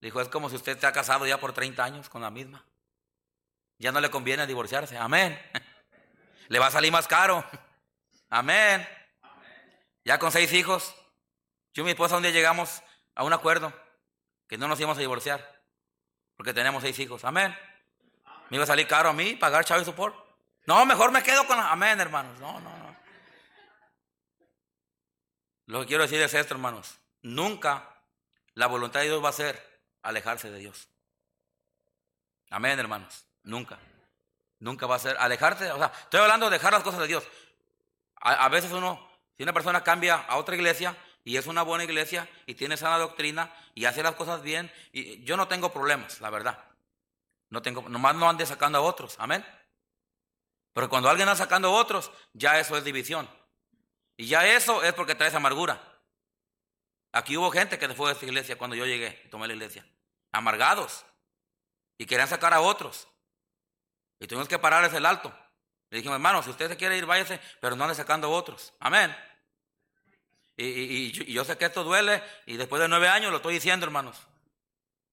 Le 0.00 0.08
dijo, 0.08 0.20
es 0.20 0.28
como 0.28 0.50
si 0.50 0.56
usted 0.56 0.78
se 0.78 0.86
ha 0.86 0.92
casado 0.92 1.26
ya 1.26 1.40
por 1.40 1.54
30 1.54 1.82
años 1.82 2.10
con 2.10 2.20
la 2.20 2.30
misma. 2.30 2.62
Ya 3.78 3.90
no 3.90 4.02
le 4.02 4.10
conviene 4.10 4.46
divorciarse, 4.46 4.98
amén. 4.98 5.40
Le 6.48 6.58
va 6.58 6.66
a 6.66 6.70
salir 6.70 6.92
más 6.92 7.06
caro, 7.08 7.44
amén. 8.28 8.86
Ya 10.04 10.18
con 10.18 10.32
seis 10.32 10.52
hijos, 10.52 10.94
yo 11.72 11.82
y 11.82 11.84
mi 11.84 11.90
esposa 11.90 12.16
un 12.16 12.22
día 12.22 12.32
llegamos 12.32 12.82
a 13.14 13.24
un 13.24 13.32
acuerdo 13.32 13.72
que 14.48 14.58
no 14.58 14.68
nos 14.68 14.78
íbamos 14.80 14.98
a 14.98 15.00
divorciar 15.00 15.62
porque 16.36 16.52
tenemos 16.52 16.82
seis 16.82 16.98
hijos, 16.98 17.24
amén. 17.24 17.56
¿Me 18.50 18.56
iba 18.56 18.64
a 18.64 18.66
salir 18.66 18.86
caro 18.86 19.08
a 19.08 19.12
mí 19.12 19.34
pagar 19.36 19.64
child 19.64 19.84
support? 19.84 20.14
No, 20.66 20.84
mejor 20.84 21.10
me 21.10 21.22
quedo 21.22 21.46
con 21.46 21.56
la... 21.56 21.72
Amén, 21.72 21.98
hermanos. 22.00 22.38
No, 22.38 22.60
no, 22.60 22.78
no. 22.78 22.96
Lo 25.66 25.80
que 25.80 25.86
quiero 25.86 26.02
decir 26.02 26.20
es 26.20 26.34
esto, 26.34 26.54
hermanos. 26.54 26.98
Nunca 27.22 28.04
la 28.54 28.66
voluntad 28.66 29.00
de 29.00 29.06
Dios 29.06 29.24
va 29.24 29.30
a 29.30 29.32
ser 29.32 29.80
alejarse 30.02 30.50
de 30.50 30.58
Dios. 30.58 30.88
Amén, 32.50 32.78
hermanos. 32.78 33.26
Nunca. 33.42 33.78
Nunca 34.62 34.86
va 34.86 34.94
a 34.94 35.00
ser 35.00 35.16
alejarse. 35.18 35.72
O 35.72 35.76
sea, 35.76 35.90
estoy 36.04 36.20
hablando 36.20 36.48
de 36.48 36.56
dejar 36.56 36.72
las 36.72 36.84
cosas 36.84 37.00
de 37.00 37.08
Dios. 37.08 37.24
A, 38.14 38.48
veces 38.48 38.70
uno, 38.70 39.04
si 39.36 39.42
una 39.42 39.52
persona 39.52 39.82
cambia 39.82 40.14
a 40.14 40.36
otra 40.36 40.54
iglesia 40.54 40.96
y 41.24 41.36
es 41.36 41.48
una 41.48 41.62
buena 41.62 41.82
iglesia 41.82 42.28
y 42.46 42.54
tiene 42.54 42.76
sana 42.76 42.96
doctrina 42.96 43.52
y 43.74 43.86
hace 43.86 44.04
las 44.04 44.14
cosas 44.14 44.40
bien, 44.40 44.72
y 44.92 45.24
yo 45.24 45.36
no 45.36 45.48
tengo 45.48 45.72
problemas, 45.72 46.20
la 46.20 46.30
verdad. 46.30 46.62
No 47.50 47.60
tengo, 47.60 47.88
nomás 47.88 48.14
no 48.14 48.30
ande 48.30 48.46
sacando 48.46 48.78
a 48.78 48.82
otros, 48.82 49.16
amén. 49.18 49.44
Pero 50.72 50.88
cuando 50.88 51.08
alguien 51.08 51.28
anda 51.28 51.36
sacando 51.36 51.66
a 51.66 51.72
otros, 51.72 52.12
ya 52.32 52.60
eso 52.60 52.76
es 52.76 52.84
división. 52.84 53.28
Y 54.16 54.26
ya 54.28 54.46
eso 54.46 54.84
es 54.84 54.92
porque 54.92 55.16
traes 55.16 55.34
amargura. 55.34 55.82
Aquí 57.10 57.36
hubo 57.36 57.50
gente 57.50 57.80
que 57.80 57.88
se 57.88 57.94
fue 57.94 58.06
de 58.06 58.12
esta 58.12 58.26
iglesia 58.26 58.56
cuando 58.56 58.76
yo 58.76 58.86
llegué 58.86 59.10
tomé 59.28 59.48
la 59.48 59.54
iglesia. 59.54 59.84
Amargados. 60.30 61.04
Y 61.98 62.06
querían 62.06 62.28
sacar 62.28 62.54
a 62.54 62.60
otros. 62.60 63.08
Y 64.22 64.28
tuvimos 64.28 64.46
que 64.46 64.56
pararles 64.56 64.92
el 64.94 65.04
alto. 65.04 65.34
Le 65.90 65.96
dijimos, 65.96 66.14
hermano, 66.14 66.44
si 66.44 66.50
usted 66.50 66.68
se 66.68 66.76
quiere 66.76 66.96
ir, 66.96 67.06
váyase, 67.06 67.40
pero 67.60 67.74
no 67.74 67.82
ande 67.82 67.96
sacando 67.96 68.28
a 68.28 68.30
otros. 68.30 68.72
Amén. 68.78 69.14
Y, 70.56 70.64
y, 70.64 71.32
yo 71.32 71.44
sé 71.44 71.58
que 71.58 71.64
esto 71.64 71.82
duele 71.82 72.22
y 72.46 72.56
después 72.56 72.80
de 72.80 72.86
nueve 72.86 73.08
años 73.08 73.32
lo 73.32 73.38
estoy 73.38 73.54
diciendo, 73.54 73.84
hermanos. 73.84 74.16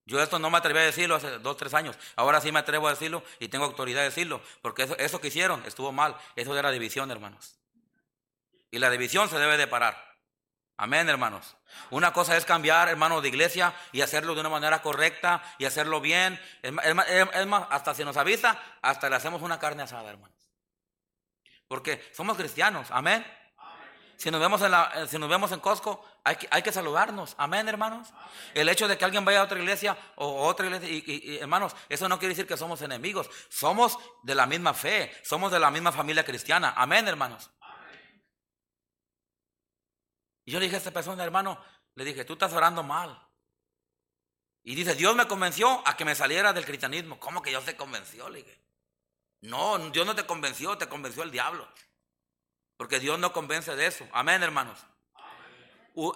Yo 0.05 0.21
esto 0.21 0.37
no 0.37 0.51
me 0.51 0.59
atreví 0.59 0.77
a 0.77 0.83
decirlo 0.83 1.15
hace 1.15 1.39
dos, 1.39 1.57
tres 1.57 1.73
años. 1.73 1.97
Ahora 2.15 2.39
sí 2.39 2.51
me 2.51 2.59
atrevo 2.59 2.87
a 2.87 2.91
decirlo 2.91 3.23
y 3.39 3.47
tengo 3.47 3.65
autoridad 3.65 4.01
de 4.01 4.09
decirlo. 4.09 4.43
Porque 4.61 4.83
eso, 4.83 4.95
eso 4.99 5.19
que 5.19 5.29
hicieron 5.29 5.63
estuvo 5.65 5.91
mal. 5.91 6.15
Eso 6.35 6.55
era 6.55 6.69
división, 6.69 7.09
hermanos. 7.09 7.55
Y 8.69 8.77
la 8.77 8.91
división 8.91 9.27
se 9.27 9.39
debe 9.39 9.57
de 9.57 9.65
parar. 9.65 10.08
Amén, 10.81 11.09
hermanos. 11.09 11.57
Una 11.89 12.13
cosa 12.13 12.37
es 12.37 12.45
cambiar, 12.45 12.87
hermanos, 12.87 13.21
de 13.21 13.27
iglesia 13.27 13.73
y 13.91 13.99
hacerlo 13.99 14.33
de 14.33 14.39
una 14.39 14.47
manera 14.47 14.81
correcta 14.81 15.43
y 15.57 15.65
hacerlo 15.65 15.99
bien. 15.99 16.39
Es 16.61 16.71
más, 17.45 17.63
hasta 17.69 17.93
si 17.93 18.05
nos 18.05 18.15
avisa, 18.15 18.57
hasta 18.81 19.09
le 19.09 19.17
hacemos 19.17 19.41
una 19.41 19.59
carne 19.59 19.83
asada, 19.83 20.09
hermanos. 20.09 20.37
Porque 21.67 22.09
somos 22.15 22.37
cristianos. 22.37 22.87
Amén. 22.91 23.25
Si 24.15 24.31
nos 24.31 24.39
vemos 24.39 24.61
en, 24.61 24.71
la, 24.71 25.05
si 25.09 25.17
nos 25.19 25.27
vemos 25.27 25.51
en 25.51 25.59
Costco, 25.59 26.01
hay 26.23 26.37
que, 26.37 26.47
hay 26.49 26.61
que 26.61 26.71
saludarnos. 26.71 27.35
Amén, 27.37 27.67
hermanos. 27.67 28.07
El 28.53 28.69
hecho 28.69 28.87
de 28.87 28.97
que 28.97 29.03
alguien 29.03 29.25
vaya 29.25 29.41
a 29.41 29.43
otra 29.43 29.59
iglesia 29.59 29.97
o 30.15 30.45
otra 30.47 30.65
iglesia, 30.65 30.87
y, 30.89 31.39
hermanos, 31.41 31.75
eso 31.89 32.07
no 32.07 32.19
quiere 32.19 32.35
decir 32.35 32.47
que 32.47 32.55
somos 32.55 32.81
enemigos. 32.81 33.29
Somos 33.49 33.99
de 34.23 34.33
la 34.33 34.45
misma 34.45 34.73
fe, 34.73 35.11
somos 35.25 35.51
de 35.51 35.59
la 35.59 35.71
misma 35.71 35.91
familia 35.91 36.23
cristiana. 36.23 36.73
Amén, 36.77 37.05
hermanos. 37.05 37.49
Y 40.49 40.51
yo 40.51 40.59
le 40.59 40.65
dije 40.65 40.77
a 40.77 40.79
esta 40.79 40.89
persona, 40.89 41.23
hermano, 41.23 41.63
le 41.93 42.03
dije, 42.03 42.25
tú 42.25 42.33
estás 42.33 42.51
orando 42.53 42.81
mal. 42.81 43.23
Y 44.63 44.73
dice, 44.73 44.95
Dios 44.95 45.15
me 45.15 45.27
convenció 45.27 45.87
a 45.87 45.95
que 45.95 46.05
me 46.05 46.15
saliera 46.15 46.53
del 46.53 46.65
cristianismo. 46.65 47.19
¿Cómo 47.19 47.43
que 47.43 47.51
Dios 47.51 47.63
te 47.65 47.75
convenció? 47.75 48.27
No, 49.41 49.77
Dios 49.91 50.07
no 50.07 50.15
te 50.15 50.25
convenció, 50.25 50.75
te 50.75 50.89
convenció 50.89 51.21
el 51.21 51.29
diablo. 51.29 51.71
Porque 52.77 52.99
Dios 52.99 53.19
no 53.19 53.31
convence 53.31 53.75
de 53.75 53.85
eso. 53.85 54.09
Amén, 54.11 54.41
hermanos. 54.41 54.79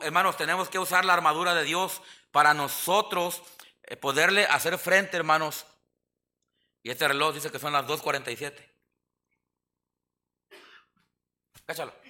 hermanos, 0.02 0.36
tenemos 0.36 0.68
que 0.68 0.80
usar 0.80 1.06
la 1.06 1.14
armadura 1.14 1.54
de 1.54 1.64
Dios 1.64 2.02
para 2.32 2.56
nosotros 2.56 3.44
eh, 3.84 3.98
poderle 3.98 4.48
hacer 4.48 4.80
frente, 4.80 5.16
hermanos. 5.16 5.68
Y 6.82 6.90
este 6.90 7.08
reloj 7.08 7.36
dice 7.36 7.52
que 7.52 7.60
son 7.60 7.72
las 7.72 7.86
2.47. 7.86 8.68
Cáchalo. 11.68 12.03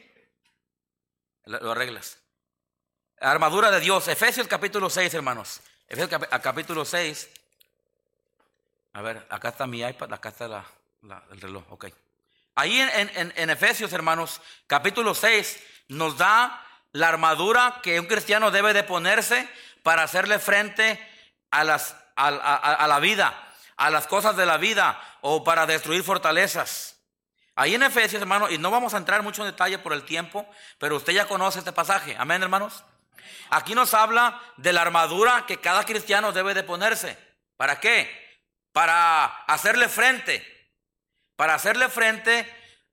Lo 1.46 1.72
arreglas. 1.72 2.18
armadura 3.20 3.72
de 3.72 3.80
Dios. 3.80 4.08
Efesios 4.08 4.48
capítulo 4.48 4.90
6, 4.90 5.14
hermanos. 5.14 5.62
Efesios 5.88 6.22
capítulo 6.42 6.86
6. 6.86 7.30
A 8.94 9.02
ver, 9.02 9.26
acá 9.30 9.50
está 9.50 9.68
mi 9.68 9.82
iPad, 9.82 10.14
acá 10.14 10.30
está 10.30 10.66
el 11.32 11.42
reloj. 11.42 11.64
Ok. 11.70 11.88
Ahí 12.56 12.80
en, 12.80 13.50
Efesios, 13.50 13.92
hermanos, 13.94 14.40
capítulo 14.68 15.16
6, 15.16 15.60
nos 15.88 16.18
da 16.18 16.64
la 16.92 17.10
armadura 17.10 17.80
que 17.82 18.00
un 18.00 18.06
cristiano 18.06 18.52
debe 18.52 18.74
de 18.74 18.84
ponerse 18.84 19.50
para 19.82 20.04
hacerle 20.04 20.38
frente 20.38 21.00
a, 21.50 21.64
las, 21.64 21.96
a, 22.16 22.88
la 22.88 23.00
vida, 23.00 23.34
a 23.76 23.90
las 23.90 24.06
cosas 24.06 24.38
de 24.38 24.46
la 24.46 24.58
vida 24.58 25.02
o 25.22 25.44
para 25.44 25.66
destruir 25.66 26.04
fortalezas. 26.04 26.93
Ahí 27.56 27.76
en 27.76 27.84
Efesios, 27.84 28.22
hermanos, 28.22 28.52
y 28.52 28.58
no 28.58 28.72
vamos 28.72 28.94
a 28.94 28.98
entrar 28.98 29.22
mucho 29.22 29.44
en 29.44 29.52
detalle 29.52 29.78
por 29.78 29.94
el 29.94 30.04
tiempo, 30.04 30.48
pero 30.80 30.96
usted 30.96 31.14
ya 31.14 31.28
conoce 31.28 31.60
este 31.60 31.72
pasaje. 31.72 32.16
Amén, 32.18 32.42
hermanos. 32.42 32.84
Aquí 33.50 33.76
nos 33.76 33.94
habla 33.94 34.42
de 34.58 34.74
la 34.74 34.82
armadura 34.82 35.46
que 35.46 35.58
cada 35.58 35.86
cristiano 35.86 36.32
debe 36.32 36.54
de 36.54 36.64
ponerse. 36.64 37.18
¿Para 37.58 37.80
qué? 37.80 38.10
Para 38.72 39.26
hacerle 39.46 39.88
frente 39.88 40.54
para 41.36 41.56
hacerle 41.56 41.90
frente 41.90 42.48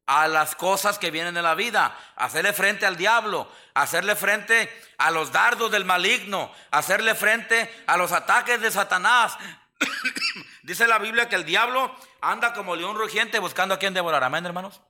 a 0.06 0.26
las 0.26 0.56
cosas 0.56 0.98
que 0.98 1.10
vienen 1.10 1.34
de 1.34 1.42
la 1.42 1.54
vida, 1.54 1.96
hacerle 2.16 2.52
frente 2.52 2.86
al 2.86 2.96
diablo, 2.96 3.50
hacerle 3.74 4.16
frente 4.16 4.68
a 4.98 5.10
los 5.10 5.30
dardos 5.30 5.70
del 5.70 5.84
maligno, 5.84 6.52
hacerle 6.70 7.14
frente 7.14 7.84
a 7.86 7.96
los 7.96 8.10
ataques 8.12 8.60
de 8.60 8.70
Satanás. 8.70 9.36
Dice 10.62 10.88
la 10.88 10.98
Biblia 10.98 11.28
que 11.28 11.36
el 11.36 11.44
diablo 11.44 11.94
anda 12.20 12.52
como 12.52 12.76
león 12.76 12.96
rugiente 12.96 13.38
buscando 13.38 13.74
a 13.74 13.78
quien 13.78 13.94
devorar. 13.94 14.24
Amén, 14.24 14.44
hermanos. 14.46 14.80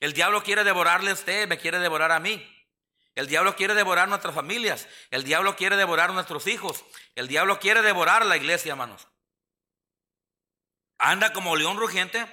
El 0.00 0.12
diablo 0.12 0.42
quiere 0.42 0.64
devorarle 0.64 1.10
a 1.10 1.14
usted, 1.14 1.48
me 1.48 1.58
quiere 1.58 1.78
devorar 1.78 2.12
a 2.12 2.20
mí. 2.20 2.54
El 3.14 3.26
diablo 3.26 3.56
quiere 3.56 3.74
devorar 3.74 4.08
nuestras 4.08 4.34
familias. 4.34 4.86
El 5.10 5.24
diablo 5.24 5.56
quiere 5.56 5.76
devorar 5.76 6.12
nuestros 6.12 6.46
hijos. 6.46 6.84
El 7.16 7.26
diablo 7.26 7.58
quiere 7.58 7.82
devorar 7.82 8.24
la 8.24 8.36
iglesia, 8.36 8.72
hermanos. 8.72 9.08
Anda 10.98 11.32
como 11.32 11.56
león 11.56 11.78
rugiente 11.78 12.26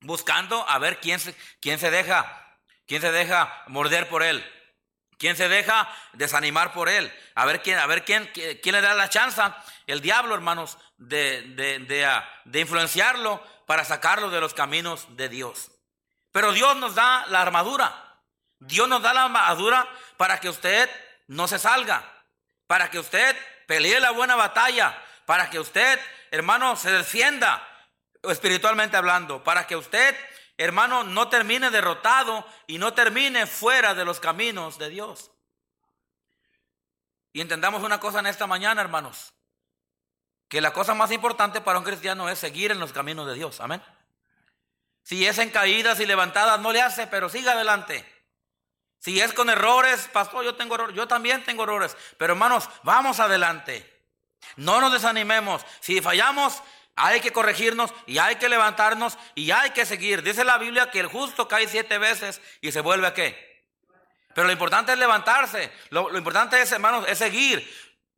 buscando 0.00 0.68
a 0.68 0.78
ver 0.78 1.00
quién 1.00 1.20
se, 1.20 1.34
quién 1.60 1.78
se 1.78 1.90
deja, 1.90 2.58
quién 2.86 3.00
se 3.00 3.12
deja 3.12 3.62
morder 3.68 4.08
por 4.08 4.22
él, 4.22 4.44
quién 5.22 5.36
se 5.36 5.48
deja 5.48 5.88
desanimar 6.14 6.72
por 6.72 6.88
él, 6.88 7.14
a 7.36 7.46
ver 7.46 7.62
quién, 7.62 7.78
a 7.78 7.86
ver 7.86 8.04
quién, 8.04 8.28
quién 8.34 8.74
le 8.74 8.80
da 8.80 8.92
la 8.92 9.08
chance, 9.08 9.40
el 9.86 10.00
diablo, 10.00 10.34
hermanos, 10.34 10.78
de, 10.96 11.42
de, 11.42 11.78
de, 11.78 12.04
ah, 12.04 12.28
de 12.44 12.58
influenciarlo 12.58 13.40
para 13.64 13.84
sacarlo 13.84 14.30
de 14.30 14.40
los 14.40 14.52
caminos 14.52 15.06
de 15.10 15.28
Dios. 15.28 15.70
Pero 16.32 16.50
Dios 16.50 16.76
nos 16.76 16.96
da 16.96 17.24
la 17.28 17.40
armadura. 17.40 18.18
Dios 18.58 18.88
nos 18.88 19.00
da 19.00 19.14
la 19.14 19.26
armadura 19.26 19.88
para 20.16 20.40
que 20.40 20.48
usted 20.48 20.90
no 21.28 21.46
se 21.46 21.60
salga, 21.60 22.02
para 22.66 22.90
que 22.90 22.98
usted 22.98 23.36
pelee 23.68 24.00
la 24.00 24.10
buena 24.10 24.34
batalla, 24.34 25.00
para 25.24 25.48
que 25.50 25.60
usted, 25.60 26.00
hermano, 26.32 26.74
se 26.74 26.90
defienda, 26.90 27.62
espiritualmente 28.24 28.96
hablando, 28.96 29.44
para 29.44 29.68
que 29.68 29.76
usted, 29.76 30.16
hermano, 30.56 31.04
no 31.04 31.28
termine 31.28 31.70
derrotado 31.70 32.46
y 32.66 32.78
no 32.78 32.94
termine 32.94 33.46
fuera 33.46 33.94
de 33.94 34.04
los 34.04 34.20
caminos 34.20 34.78
de 34.78 34.88
Dios. 34.88 35.30
Y 37.32 37.40
entendamos 37.40 37.82
una 37.82 37.98
cosa 37.98 38.20
en 38.20 38.26
esta 38.26 38.46
mañana, 38.46 38.80
hermanos, 38.80 39.32
que 40.48 40.60
la 40.60 40.72
cosa 40.72 40.94
más 40.94 41.10
importante 41.10 41.60
para 41.60 41.78
un 41.78 41.84
cristiano 41.84 42.28
es 42.28 42.38
seguir 42.38 42.70
en 42.70 42.78
los 42.80 42.92
caminos 42.92 43.26
de 43.26 43.34
Dios. 43.34 43.60
Amén. 43.60 43.82
Si 45.02 45.26
es 45.26 45.38
en 45.38 45.50
caídas 45.50 45.98
y 46.00 46.06
levantadas, 46.06 46.60
no 46.60 46.72
le 46.72 46.82
hace, 46.82 47.06
pero 47.06 47.28
siga 47.28 47.52
adelante. 47.52 48.06
Si 48.98 49.20
es 49.20 49.32
con 49.32 49.50
errores, 49.50 50.08
pastor, 50.12 50.44
yo 50.44 50.54
tengo 50.54 50.76
errores, 50.76 50.94
yo 50.94 51.08
también 51.08 51.42
tengo 51.44 51.64
errores, 51.64 51.96
pero 52.18 52.34
hermanos, 52.34 52.68
vamos 52.84 53.18
adelante. 53.18 53.88
No 54.56 54.80
nos 54.80 54.92
desanimemos. 54.92 55.64
Si 55.80 56.00
fallamos, 56.00 56.62
hay 56.96 57.20
que 57.20 57.32
corregirnos 57.32 57.92
y 58.06 58.18
hay 58.18 58.36
que 58.36 58.48
levantarnos 58.48 59.18
y 59.34 59.50
hay 59.50 59.70
que 59.70 59.86
seguir. 59.86 60.22
Dice 60.22 60.44
la 60.44 60.58
Biblia 60.58 60.90
que 60.90 61.00
el 61.00 61.06
justo 61.06 61.48
cae 61.48 61.68
siete 61.68 61.98
veces 61.98 62.40
y 62.60 62.72
se 62.72 62.80
vuelve 62.80 63.06
a 63.06 63.14
qué. 63.14 63.52
Pero 64.34 64.46
lo 64.46 64.52
importante 64.52 64.92
es 64.92 64.98
levantarse. 64.98 65.72
Lo, 65.90 66.16
importante 66.16 66.60
es, 66.60 66.70
hermanos, 66.72 67.04
es 67.08 67.18
seguir. 67.18 67.68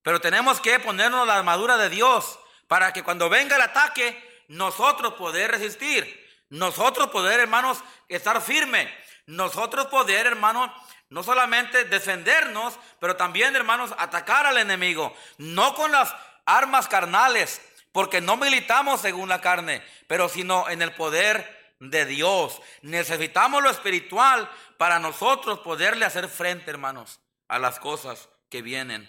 Pero 0.03 0.21
tenemos 0.21 0.61
que 0.61 0.79
ponernos 0.79 1.27
la 1.27 1.37
armadura 1.37 1.77
de 1.77 1.89
Dios 1.89 2.39
para 2.69 2.93
que 2.93 3.03
cuando 3.03 3.29
venga 3.29 3.57
el 3.57 3.63
ataque 3.63 4.45
nosotros 4.49 5.15
poder 5.15 5.51
resistir. 5.51 6.23
Nosotros 6.51 7.09
poder, 7.09 7.41
hermanos, 7.41 7.79
estar 8.09 8.41
firme. 8.41 8.93
Nosotros 9.27 9.87
poder, 9.87 10.27
hermanos, 10.27 10.71
no 11.09 11.23
solamente 11.23 11.85
defendernos, 11.85 12.79
pero 13.01 13.17
también, 13.17 13.57
hermanos, 13.57 13.95
atacar 13.99 14.47
al 14.47 14.59
enemigo. 14.59 15.17
No 15.39 15.75
con 15.75 15.91
las 15.91 16.15
armas 16.45 16.87
carnales, 16.87 17.61
porque 17.95 18.21
no 18.21 18.37
militamos 18.37 19.01
según 19.01 19.29
la 19.29 19.41
carne, 19.41 19.81
pero 20.09 20.29
sino 20.29 20.69
en 20.69 20.83
el 20.83 20.93
poder 20.97 21.77
de 21.79 22.05
Dios. 22.05 22.61
Necesitamos 22.83 23.63
lo 23.63 23.71
espiritual 23.71 24.51
para 24.79 24.99
nosotros 24.99 25.61
poderle 25.61 26.05
hacer 26.05 26.29
frente, 26.29 26.73
hermanos, 26.73 27.21
a 27.47 27.61
las 27.61 27.79
cosas 27.79 28.29
que 28.51 28.63
vienen 28.63 29.09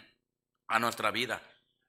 a 0.67 0.77
nuestra 0.77 1.09
vida. 1.09 1.41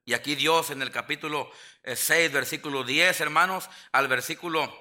Y 0.06 0.14
aquí 0.14 0.36
Dios 0.36 0.70
en 0.70 0.80
el 0.80 0.90
capítulo 0.90 1.50
6, 1.84 2.10
eh, 2.10 2.28
versículo 2.30 2.82
10, 2.82 3.20
hermanos, 3.20 3.68
al 3.92 4.08
versículo 4.08 4.74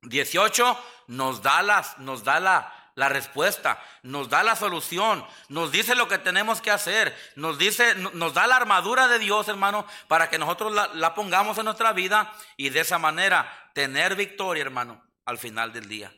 18, 0.00 0.84
nos 1.08 1.42
da, 1.42 1.60
las, 1.60 1.98
nos 1.98 2.24
da 2.24 2.40
la, 2.40 2.77
la 2.98 3.08
respuesta, 3.08 3.80
nos 4.02 4.28
da 4.28 4.42
la 4.42 4.56
solución, 4.56 5.24
nos 5.48 5.70
dice 5.70 5.94
lo 5.94 6.08
que 6.08 6.18
tenemos 6.18 6.60
que 6.60 6.72
hacer, 6.72 7.16
nos 7.36 7.56
dice, 7.56 7.94
nos 7.94 8.34
da 8.34 8.48
la 8.48 8.56
armadura 8.56 9.06
de 9.06 9.20
Dios, 9.20 9.46
hermano, 9.46 9.86
para 10.08 10.28
que 10.28 10.36
nosotros 10.36 10.72
la, 10.72 11.14
pongamos 11.14 11.56
en 11.58 11.66
nuestra 11.66 11.92
vida 11.92 12.34
y 12.56 12.70
de 12.70 12.80
esa 12.80 12.98
manera 12.98 13.70
tener 13.72 14.16
victoria, 14.16 14.62
hermano, 14.62 15.00
al 15.26 15.38
final 15.38 15.72
del 15.72 15.88
día. 15.88 16.12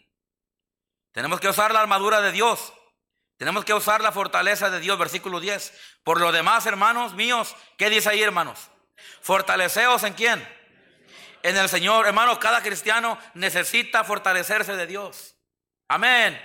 Tenemos 1.12 1.39
que 1.39 1.51
usar 1.51 1.70
la 1.70 1.83
armadura 1.83 2.22
de 2.22 2.33
Dios. 2.33 2.72
Tenemos 3.37 3.66
que 3.66 3.74
usar 3.74 4.01
la 4.01 4.11
fortaleza 4.11 4.70
de 4.70 4.81
Dios, 4.81 4.99
versículo 4.99 5.39
10. 5.39 5.74
Por 6.03 6.18
lo 6.18 6.33
demás, 6.33 6.64
hermanos 6.64 7.12
míos, 7.12 7.57
¿qué 7.76 7.91
dice 7.91 8.09
ahí, 8.09 8.22
hermanos? 8.22 8.70
Fortaleceos 9.20 10.03
en 10.05 10.14
quién? 10.14 10.49
En 11.43 11.59
el 11.59 11.68
Señor, 11.68 12.07
hermano, 12.07 12.41
cada 12.41 12.62
cristiano 12.62 13.18
necesita 13.35 14.03
fortalecerse 14.03 14.76
de 14.76 14.87
Dios. 14.87 15.37
Amén. 15.89 16.41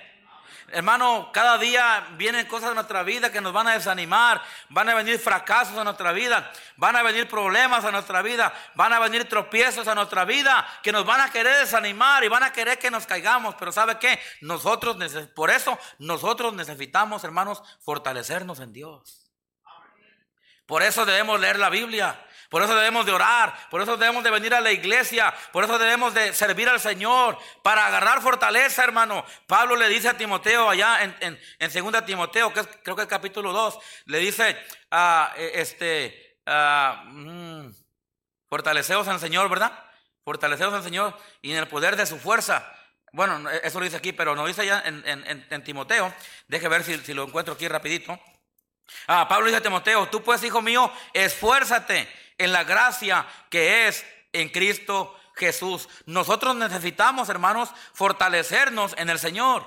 Hermano, 0.70 1.30
cada 1.32 1.59
día 1.59 2.07
vienen 2.18 2.47
cosas 2.47 2.70
en 2.70 2.76
nuestra 2.76 3.03
vida 3.03 3.32
que 3.32 3.39
nos 3.39 3.53
van 3.53 3.68
a 3.68 3.74
desanimar, 3.74 4.41
van 4.70 4.89
a 4.89 4.95
venir 4.95 5.20
fracasos 5.20 5.78
a 5.78 5.84
nuestra 5.84 6.11
vida, 6.11 6.51
van 6.76 6.95
a 6.95 7.03
venir 7.03 7.28
problemas 7.28 7.86
a 7.86 7.91
nuestra 7.91 8.24
vida, 8.24 8.51
van 8.74 8.91
a 8.91 8.99
venir 8.99 9.30
tropiezos 9.30 9.88
a 9.88 9.93
nuestra 9.93 10.26
vida 10.26 10.68
que 10.82 10.91
nos 10.91 11.05
van 11.05 11.22
a 11.22 11.32
querer 11.32 11.59
desanimar 11.59 12.24
y 12.24 12.30
van 12.30 12.43
a 12.43 12.51
querer 12.51 12.80
que 12.80 12.89
nos 12.89 13.05
caigamos. 13.05 13.53
Pero 13.55 13.72
¿sabe 13.72 13.99
qué? 13.99 14.20
Nosotros, 14.41 14.97
por 15.36 15.51
eso, 15.51 15.78
nosotros 15.99 16.53
necesitamos, 16.53 17.24
hermanos, 17.24 17.61
fortalecernos 17.82 18.59
en 18.59 18.74
Dios. 18.74 19.32
Por 20.66 20.82
eso 20.82 21.05
debemos 21.05 21.39
leer 21.39 21.59
la 21.59 21.70
Biblia. 21.70 22.24
Por 22.49 22.61
eso 22.61 22.75
debemos 22.75 23.05
de 23.05 23.11
orar, 23.11 23.55
por 23.69 23.81
eso 23.81 23.97
debemos 23.97 24.23
de 24.23 24.31
venir 24.31 24.53
a 24.53 24.61
la 24.61 24.71
iglesia, 24.71 25.33
por 25.51 25.63
eso 25.63 25.77
debemos 25.77 26.13
de 26.13 26.33
servir 26.33 26.69
al 26.69 26.79
Señor, 26.79 27.37
para 27.63 27.87
agarrar 27.87 28.21
fortaleza, 28.21 28.83
hermano. 28.83 29.25
Pablo 29.47 29.75
le 29.75 29.89
dice 29.89 30.09
a 30.09 30.17
Timoteo 30.17 30.69
allá 30.69 31.03
en, 31.03 31.15
en, 31.21 31.39
en 31.59 31.71
segunda 31.71 32.05
Timoteo, 32.05 32.53
que 32.53 32.61
es, 32.61 32.69
creo 32.83 32.95
que 32.95 33.03
el 33.03 33.07
capítulo 33.07 33.51
2, 33.51 33.79
le 34.05 34.19
dice, 34.19 34.57
a 34.91 35.31
ah, 35.31 35.33
e, 35.37 35.61
este, 35.61 36.39
uh, 36.45 37.09
mm, 37.09 37.75
fortaleceos 38.47 39.07
al 39.07 39.19
Señor, 39.19 39.49
¿verdad? 39.49 39.71
Fortaleceos 40.23 40.73
al 40.73 40.83
Señor 40.83 41.17
y 41.41 41.51
en 41.51 41.57
el 41.57 41.67
poder 41.67 41.95
de 41.95 42.05
su 42.05 42.19
fuerza. 42.19 42.71
Bueno, 43.11 43.49
eso 43.49 43.79
lo 43.79 43.85
dice 43.85 43.97
aquí, 43.97 44.11
pero 44.11 44.35
no 44.35 44.45
dice 44.45 44.61
allá 44.61 44.83
en, 44.85 45.45
en 45.49 45.63
Timoteo. 45.63 46.13
Deje 46.47 46.67
ver 46.67 46.83
si, 46.83 46.97
si 46.97 47.13
lo 47.13 47.23
encuentro 47.23 47.53
aquí 47.53 47.65
rapidito. 47.67 48.19
Ah, 49.07 49.27
Pablo 49.27 49.47
dice 49.47 49.57
a 49.57 49.61
Timoteo, 49.61 50.07
tú 50.07 50.21
pues, 50.23 50.43
hijo 50.43 50.61
mío, 50.61 50.91
esfuérzate 51.13 52.07
en 52.38 52.51
la 52.51 52.63
gracia 52.63 53.25
que 53.49 53.88
es 53.88 54.05
en 54.33 54.49
Cristo 54.49 55.17
Jesús. 55.36 55.89
Nosotros 56.05 56.55
necesitamos, 56.55 57.29
hermanos, 57.29 57.69
fortalecernos 57.93 58.93
en 58.97 59.09
el 59.09 59.19
Señor. 59.19 59.65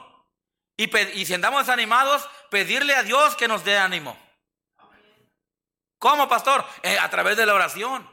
Y, 0.76 1.26
si 1.26 1.34
andamos 1.34 1.66
desanimados, 1.66 2.28
pedirle 2.50 2.94
a 2.94 3.02
Dios 3.02 3.34
que 3.34 3.48
nos 3.48 3.64
dé 3.64 3.76
ánimo. 3.76 4.16
¿Cómo, 5.98 6.28
pastor? 6.28 6.64
Eh, 6.82 6.96
a 6.96 7.10
través 7.10 7.36
de 7.36 7.44
la 7.44 7.54
oración. 7.54 8.08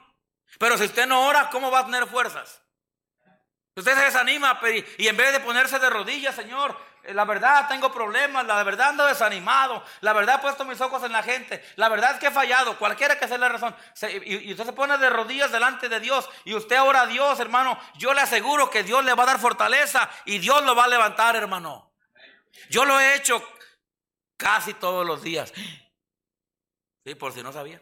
Pero 0.58 0.78
si 0.78 0.86
usted 0.86 1.06
no 1.06 1.28
ora, 1.28 1.50
¿cómo 1.52 1.70
va 1.70 1.80
a 1.80 1.86
tener 1.86 2.08
fuerzas? 2.08 2.62
Usted 3.76 3.94
se 3.94 4.06
desanima 4.06 4.60
y 4.98 5.08
en 5.08 5.18
vez 5.18 5.34
de 5.34 5.42
ponerse 5.42 5.78
de 5.78 5.90
rodillas, 5.90 6.34
Señor, 6.34 6.76
la 7.14 7.26
verdad 7.26 7.68
tengo 7.68 7.92
problemas, 7.92 8.46
la 8.46 8.64
verdad 8.64 8.90
ando 8.90 9.06
desanimado, 9.06 9.84
la 10.02 10.14
verdad 10.14 10.36
he 10.36 10.42
puesto 10.42 10.66
mis 10.66 10.80
ojos 10.82 11.04
en 11.04 11.12
la 11.12 11.24
gente, 11.24 11.64
la 11.76 11.90
verdad 11.90 12.14
es 12.14 12.20
que 12.20 12.28
he 12.28 12.32
fallado, 12.32 12.78
cualquiera 12.78 13.20
que 13.20 13.28
sea 13.28 13.38
la 13.38 13.50
razón. 13.50 13.76
y, 14.24 14.52
usted 14.52 14.66
se 14.66 14.74
pone 14.74 14.98
de 14.98 15.10
rodillas 15.10 15.52
delante 15.52 15.90
de 15.90 16.00
Dios 16.00 16.30
y 16.44 16.54
usted 16.56 16.82
ora 16.82 17.02
a 17.02 17.08
Dios, 17.08 17.40
hermano. 17.40 17.80
Yo 17.96 18.14
le 18.14 18.22
aseguro 18.22 18.70
que 18.70 18.84
Dios 18.84 19.04
le 19.06 19.14
va 19.14 19.24
a 19.24 19.28
dar 19.28 19.40
fortaleza 19.40 20.10
y 20.26 20.40
Dios 20.40 20.64
lo 20.64 20.76
va 20.76 20.86
a 20.86 20.88
levantar, 20.88 21.36
hermano. 21.36 21.94
Yo 22.70 22.86
lo 22.86 23.00
he 23.00 23.16
hecho 23.16 23.42
casi 24.38 24.74
todos 24.74 25.06
los 25.06 25.22
días. 25.22 25.54
Sí, 27.06 27.16
por 27.16 27.34
si 27.34 27.44
no 27.44 27.52
sabía. 27.52 27.82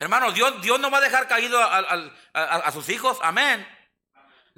Hermano, 0.00 0.32
Dios, 0.32 0.60
Dios 0.62 0.78
no 0.78 0.90
va 0.90 0.98
a 0.98 1.02
dejar 1.02 1.26
caído 1.26 1.58
a 1.60 2.72
sus 2.72 2.88
hijos, 2.88 3.18
amén. 3.22 3.77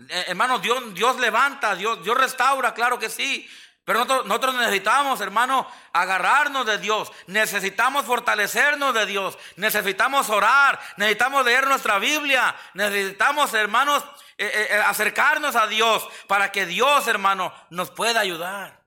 Eh, 0.08 0.24
hermano, 0.28 0.58
Dios, 0.58 0.94
Dios 0.94 1.18
levanta, 1.18 1.74
Dios, 1.74 2.02
Dios 2.02 2.16
restaura, 2.16 2.74
claro 2.74 2.98
que 2.98 3.10
sí. 3.10 3.48
Pero 3.84 4.04
nosotros, 4.04 4.54
necesitamos, 4.54 5.20
hermano, 5.20 5.66
agarrarnos 5.92 6.64
de 6.64 6.78
Dios. 6.78 7.10
Necesitamos 7.26 8.04
fortalecernos 8.04 8.94
de 8.94 9.06
Dios. 9.06 9.36
Necesitamos 9.56 10.30
orar. 10.30 10.78
Necesitamos 10.96 11.44
leer 11.44 11.66
nuestra 11.66 11.98
Biblia. 11.98 12.54
Necesitamos, 12.74 13.52
hermanos, 13.54 14.04
eh, 14.38 14.68
eh, 14.70 14.74
acercarnos 14.86 15.56
a 15.56 15.66
Dios 15.66 16.06
para 16.28 16.52
que 16.52 16.66
Dios, 16.66 17.08
hermano, 17.08 17.52
nos 17.70 17.90
pueda 17.90 18.20
ayudar. 18.20 18.80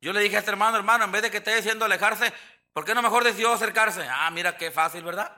Yo 0.00 0.12
le 0.12 0.20
dije 0.20 0.36
a 0.36 0.38
este 0.40 0.50
hermano, 0.50 0.76
hermano, 0.76 1.04
en 1.04 1.12
vez 1.12 1.22
de 1.22 1.30
que 1.30 1.38
esté 1.38 1.54
diciendo 1.54 1.84
alejarse, 1.84 2.32
¿por 2.72 2.84
qué 2.84 2.94
no 2.94 3.02
mejor 3.02 3.24
decidió 3.24 3.52
acercarse? 3.52 4.08
Ah, 4.08 4.30
mira 4.30 4.56
qué 4.56 4.70
fácil, 4.70 5.04
¿verdad? 5.04 5.32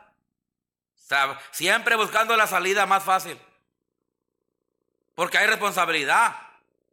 siempre 1.51 1.97
buscando 1.97 2.37
la 2.37 2.47
salida 2.47 2.87
más 2.87 3.03
fácil. 3.03 3.37
Porque 5.21 5.37
hay 5.37 5.47
responsabilidad. 5.47 6.35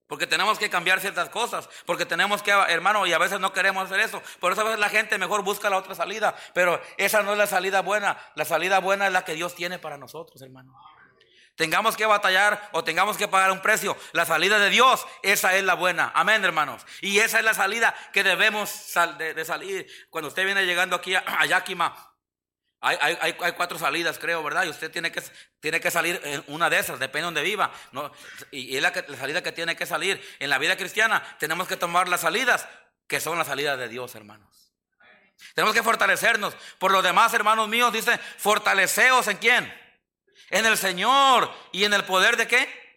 Porque 0.06 0.28
tenemos 0.28 0.60
que 0.60 0.70
cambiar 0.70 1.00
ciertas 1.00 1.30
cosas. 1.30 1.70
Porque 1.86 2.06
tenemos 2.06 2.44
que, 2.44 2.52
hermano, 2.52 3.08
y 3.08 3.14
a 3.14 3.18
veces 3.18 3.40
no 3.40 3.54
queremos 3.54 3.86
hacer 3.86 4.02
eso. 4.02 4.22
Por 4.42 4.52
eso 4.52 4.60
a 4.60 4.64
veces 4.66 4.82
la 4.82 4.90
gente 4.90 5.18
mejor 5.18 5.44
busca 5.44 5.70
la 5.70 5.78
otra 5.78 5.96
salida. 5.96 6.36
Pero 6.54 6.82
esa 6.98 7.24
no 7.24 7.32
es 7.32 7.38
la 7.38 7.48
salida 7.48 7.82
buena. 7.82 8.18
La 8.36 8.44
salida 8.44 8.82
buena 8.82 9.08
es 9.08 9.14
la 9.14 9.24
que 9.24 9.34
Dios 9.34 9.56
tiene 9.56 9.80
para 9.80 9.98
nosotros, 9.98 10.42
hermano. 10.42 10.76
Tengamos 11.56 11.96
que 11.96 12.06
batallar 12.06 12.70
o 12.74 12.84
tengamos 12.84 13.16
que 13.16 13.30
pagar 13.30 13.50
un 13.50 13.62
precio. 13.62 13.96
La 14.12 14.26
salida 14.26 14.60
de 14.60 14.72
Dios, 14.72 15.08
esa 15.24 15.56
es 15.56 15.64
la 15.64 15.76
buena. 15.76 16.12
Amén, 16.14 16.44
hermanos. 16.44 16.86
Y 17.00 17.20
esa 17.20 17.40
es 17.40 17.46
la 17.46 17.54
salida 17.54 17.96
que 18.12 18.26
debemos 18.26 18.94
de, 19.18 19.46
salir. 19.46 19.88
Cuando 20.10 20.28
usted 20.28 20.44
viene 20.44 20.66
llegando 20.66 20.98
aquí 20.98 21.16
a, 21.16 21.24
a 21.26 21.46
Yakima, 21.46 22.07
hay, 22.80 22.98
hay, 23.00 23.36
hay, 23.40 23.52
cuatro 23.54 23.80
salidas, 23.80 24.20
creo, 24.20 24.44
¿verdad? 24.44 24.64
Y 24.64 24.70
usted 24.70 24.92
tiene 24.92 25.12
que, 25.12 25.22
tiene 25.60 25.80
que 25.80 25.90
salir 25.90 26.22
en 26.24 26.44
una 26.48 26.70
de 26.70 26.80
esas, 26.80 27.00
depende 27.00 27.20
de 27.20 27.26
donde 27.26 27.42
viva. 27.42 27.72
¿no? 27.92 28.12
Y, 28.52 28.76
es 28.76 28.82
la, 28.82 28.94
la, 29.08 29.18
salida 29.18 29.42
que 29.42 29.52
tiene 29.52 29.76
que 29.76 29.86
salir. 29.86 30.22
En 30.40 30.50
la 30.50 30.58
vida 30.58 30.78
cristiana 30.78 31.24
tenemos 31.40 31.68
que 31.68 31.76
tomar 31.76 32.08
las 32.08 32.22
salidas, 32.22 32.68
que 33.08 33.20
son 33.20 33.38
las 33.38 33.48
salidas 33.48 33.80
de 33.80 33.90
Dios, 33.90 34.14
hermanos. 34.16 34.74
Tenemos 35.56 35.74
que 35.74 35.84
fortalecernos. 35.84 36.56
Por 36.78 36.92
lo 36.92 37.02
demás, 37.02 37.34
hermanos 37.34 37.68
míos, 37.68 37.92
dice, 37.92 38.18
fortaleceos 38.38 39.28
en 39.28 39.38
quién? 39.38 39.74
En 40.50 40.66
el 40.66 40.78
Señor. 40.78 41.52
¿Y 41.72 41.84
en 41.84 41.94
el 41.94 42.04
poder 42.04 42.38
de 42.38 42.48
qué? 42.48 42.88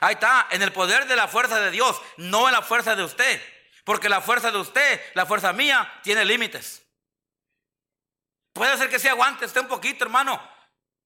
Ahí 0.00 0.14
está, 0.14 0.46
en 0.50 0.62
el 0.62 0.72
poder 0.72 1.06
de 1.06 1.16
la 1.16 1.28
fuerza 1.28 1.58
de 1.60 1.70
Dios, 1.70 2.00
no 2.18 2.46
en 2.46 2.52
la 2.52 2.62
fuerza 2.62 2.94
de 2.94 3.04
usted. 3.04 3.42
Porque 3.84 4.08
la 4.08 4.20
fuerza 4.20 4.50
de 4.50 4.58
usted, 4.58 5.00
la 5.14 5.26
fuerza 5.26 5.52
mía, 5.52 5.90
tiene 6.02 6.24
límites. 6.24 6.82
Puede 8.52 8.76
ser 8.76 8.88
que 8.88 8.98
se 8.98 9.08
aguante 9.08 9.44
usted 9.44 9.60
un 9.60 9.68
poquito, 9.68 10.04
hermano. 10.04 10.40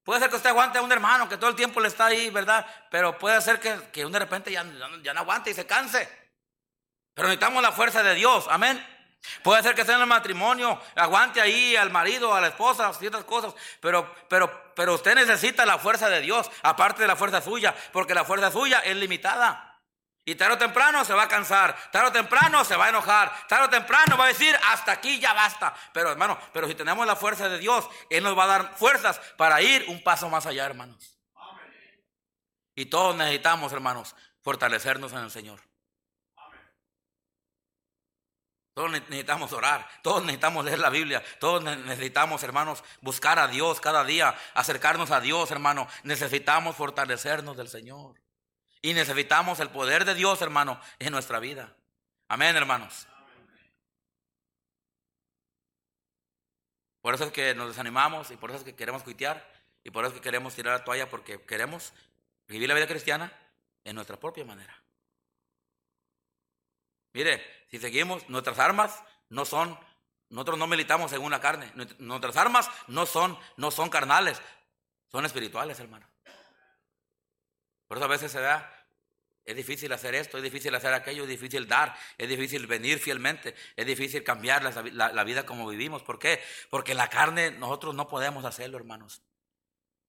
Puede 0.04 0.20
ser 0.20 0.30
que 0.30 0.36
usted 0.36 0.50
aguante 0.50 0.78
a 0.78 0.82
un 0.82 0.90
hermano 0.90 1.28
que 1.28 1.36
todo 1.36 1.50
el 1.50 1.56
tiempo 1.56 1.80
le 1.80 1.88
está 1.88 2.06
ahí, 2.06 2.30
¿verdad? 2.30 2.66
Pero 2.90 3.18
puede 3.18 3.40
ser 3.40 3.60
que, 3.60 3.78
que 3.92 4.04
de 4.04 4.18
repente 4.18 4.50
ya, 4.50 4.64
ya 5.02 5.14
no 5.14 5.20
aguante 5.20 5.50
y 5.50 5.54
se 5.54 5.66
canse. 5.66 6.08
Pero 7.14 7.28
necesitamos 7.28 7.62
la 7.62 7.72
fuerza 7.72 8.02
de 8.02 8.14
Dios, 8.14 8.46
amén. 8.48 8.84
Puede 9.42 9.62
ser 9.62 9.74
que 9.74 9.84
sea 9.84 9.94
en 9.94 10.00
el 10.00 10.06
matrimonio, 10.06 10.80
aguante 10.96 11.40
ahí 11.40 11.76
al 11.76 11.90
marido, 11.90 12.34
a 12.34 12.40
la 12.40 12.48
esposa, 12.48 12.92
ciertas 12.94 13.24
cosas, 13.24 13.54
pero, 13.80 14.12
pero, 14.28 14.72
pero 14.74 14.94
usted 14.94 15.14
necesita 15.14 15.64
la 15.64 15.78
fuerza 15.78 16.08
de 16.08 16.20
Dios, 16.20 16.50
aparte 16.62 17.02
de 17.02 17.08
la 17.08 17.14
fuerza 17.14 17.40
suya, 17.40 17.74
porque 17.92 18.14
la 18.14 18.24
fuerza 18.24 18.50
suya 18.50 18.80
es 18.80 18.96
limitada. 18.96 19.71
Y 20.24 20.36
tarde 20.36 20.54
o 20.54 20.58
temprano 20.58 21.04
se 21.04 21.14
va 21.14 21.24
a 21.24 21.28
cansar, 21.28 21.76
tarde 21.90 22.08
o 22.08 22.12
temprano 22.12 22.64
se 22.64 22.76
va 22.76 22.86
a 22.86 22.88
enojar, 22.90 23.46
tarde 23.48 23.66
o 23.66 23.70
temprano 23.70 24.16
va 24.16 24.26
a 24.26 24.28
decir, 24.28 24.56
hasta 24.68 24.92
aquí 24.92 25.18
ya 25.18 25.32
basta. 25.32 25.74
Pero 25.92 26.12
hermano, 26.12 26.38
pero 26.52 26.68
si 26.68 26.76
tenemos 26.76 27.04
la 27.06 27.16
fuerza 27.16 27.48
de 27.48 27.58
Dios, 27.58 27.88
Él 28.08 28.22
nos 28.22 28.38
va 28.38 28.44
a 28.44 28.46
dar 28.46 28.76
fuerzas 28.76 29.20
para 29.36 29.60
ir 29.62 29.84
un 29.88 30.02
paso 30.04 30.28
más 30.28 30.46
allá, 30.46 30.64
hermanos. 30.64 31.18
Y 32.76 32.86
todos 32.86 33.16
necesitamos, 33.16 33.72
hermanos, 33.72 34.14
fortalecernos 34.42 35.12
en 35.12 35.18
el 35.18 35.30
Señor. 35.30 35.60
Todos 38.74 38.90
necesitamos 38.90 39.52
orar, 39.52 39.86
todos 40.02 40.22
necesitamos 40.22 40.64
leer 40.64 40.78
la 40.78 40.88
Biblia, 40.88 41.22
todos 41.40 41.62
necesitamos, 41.62 42.42
hermanos, 42.42 42.82
buscar 43.02 43.38
a 43.38 43.48
Dios 43.48 43.80
cada 43.80 44.02
día, 44.04 44.34
acercarnos 44.54 45.10
a 45.10 45.20
Dios, 45.20 45.50
hermano. 45.50 45.88
Necesitamos 46.04 46.76
fortalecernos 46.76 47.56
del 47.56 47.68
Señor. 47.68 48.21
Y 48.82 48.94
necesitamos 48.94 49.60
el 49.60 49.70
poder 49.70 50.04
de 50.04 50.14
Dios, 50.14 50.42
hermano, 50.42 50.80
en 50.98 51.12
nuestra 51.12 51.38
vida. 51.38 51.74
Amén, 52.28 52.56
hermanos. 52.56 53.06
Por 57.00 57.14
eso 57.14 57.24
es 57.24 57.32
que 57.32 57.54
nos 57.54 57.68
desanimamos 57.68 58.30
y 58.32 58.36
por 58.36 58.50
eso 58.50 58.58
es 58.58 58.64
que 58.64 58.74
queremos 58.74 59.04
cuitear 59.04 59.48
y 59.84 59.90
por 59.90 60.04
eso 60.04 60.14
es 60.14 60.20
que 60.20 60.24
queremos 60.24 60.54
tirar 60.54 60.78
la 60.78 60.84
toalla 60.84 61.08
porque 61.08 61.40
queremos 61.42 61.92
vivir 62.48 62.68
la 62.68 62.74
vida 62.74 62.86
cristiana 62.86 63.32
en 63.84 63.94
nuestra 63.94 64.18
propia 64.18 64.44
manera. 64.44 64.76
Mire, 67.12 67.44
si 67.68 67.78
seguimos, 67.78 68.28
nuestras 68.28 68.58
armas 68.58 69.02
no 69.28 69.44
son, 69.44 69.78
nosotros 70.28 70.58
no 70.58 70.66
militamos 70.66 71.10
según 71.10 71.30
la 71.30 71.40
carne. 71.40 71.70
Nuestras 71.98 72.36
armas 72.36 72.70
no 72.88 73.06
son, 73.06 73.38
no 73.56 73.70
son 73.70 73.90
carnales, 73.90 74.40
son 75.10 75.24
espirituales, 75.24 75.78
hermano. 75.78 76.11
Por 77.92 77.98
eso 77.98 78.06
a 78.06 78.08
veces 78.08 78.32
se 78.32 78.40
da, 78.40 78.74
es 79.44 79.54
difícil 79.54 79.92
hacer 79.92 80.14
esto, 80.14 80.38
es 80.38 80.42
difícil 80.42 80.74
hacer 80.74 80.94
aquello, 80.94 81.24
es 81.24 81.28
difícil 81.28 81.68
dar, 81.68 81.94
es 82.16 82.26
difícil 82.26 82.66
venir 82.66 82.98
fielmente, 82.98 83.54
es 83.76 83.84
difícil 83.84 84.24
cambiar 84.24 84.62
la, 84.62 85.12
la 85.12 85.24
vida 85.24 85.44
como 85.44 85.68
vivimos. 85.68 86.02
¿Por 86.02 86.18
qué? 86.18 86.42
Porque 86.70 86.94
la 86.94 87.10
carne 87.10 87.50
nosotros 87.50 87.94
no 87.94 88.08
podemos 88.08 88.46
hacerlo, 88.46 88.78
hermanos. 88.78 89.20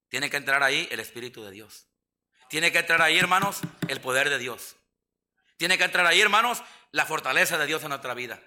Tiene 0.07 0.29
que 0.29 0.37
entrar 0.37 0.63
ahí 0.63 0.87
el 0.91 1.01
Espíritu 1.01 1.43
de 1.43 1.51
Dios. 1.51 1.89
Tiene 2.47 2.71
que 2.71 2.79
entrar 2.79 3.01
ahí, 3.01 3.19
hermanos, 3.19 3.59
el 3.89 3.99
poder 3.99 4.29
de 4.29 4.37
Dios. 4.37 4.77
Tiene 5.57 5.77
que 5.77 5.83
entrar 5.83 6.05
ahí, 6.05 6.21
hermanos, 6.21 6.63
la 6.91 7.05
fortaleza 7.05 7.57
de 7.57 7.65
Dios 7.65 7.83
en 7.83 7.89
nuestra 7.89 8.13
vida. 8.13 8.41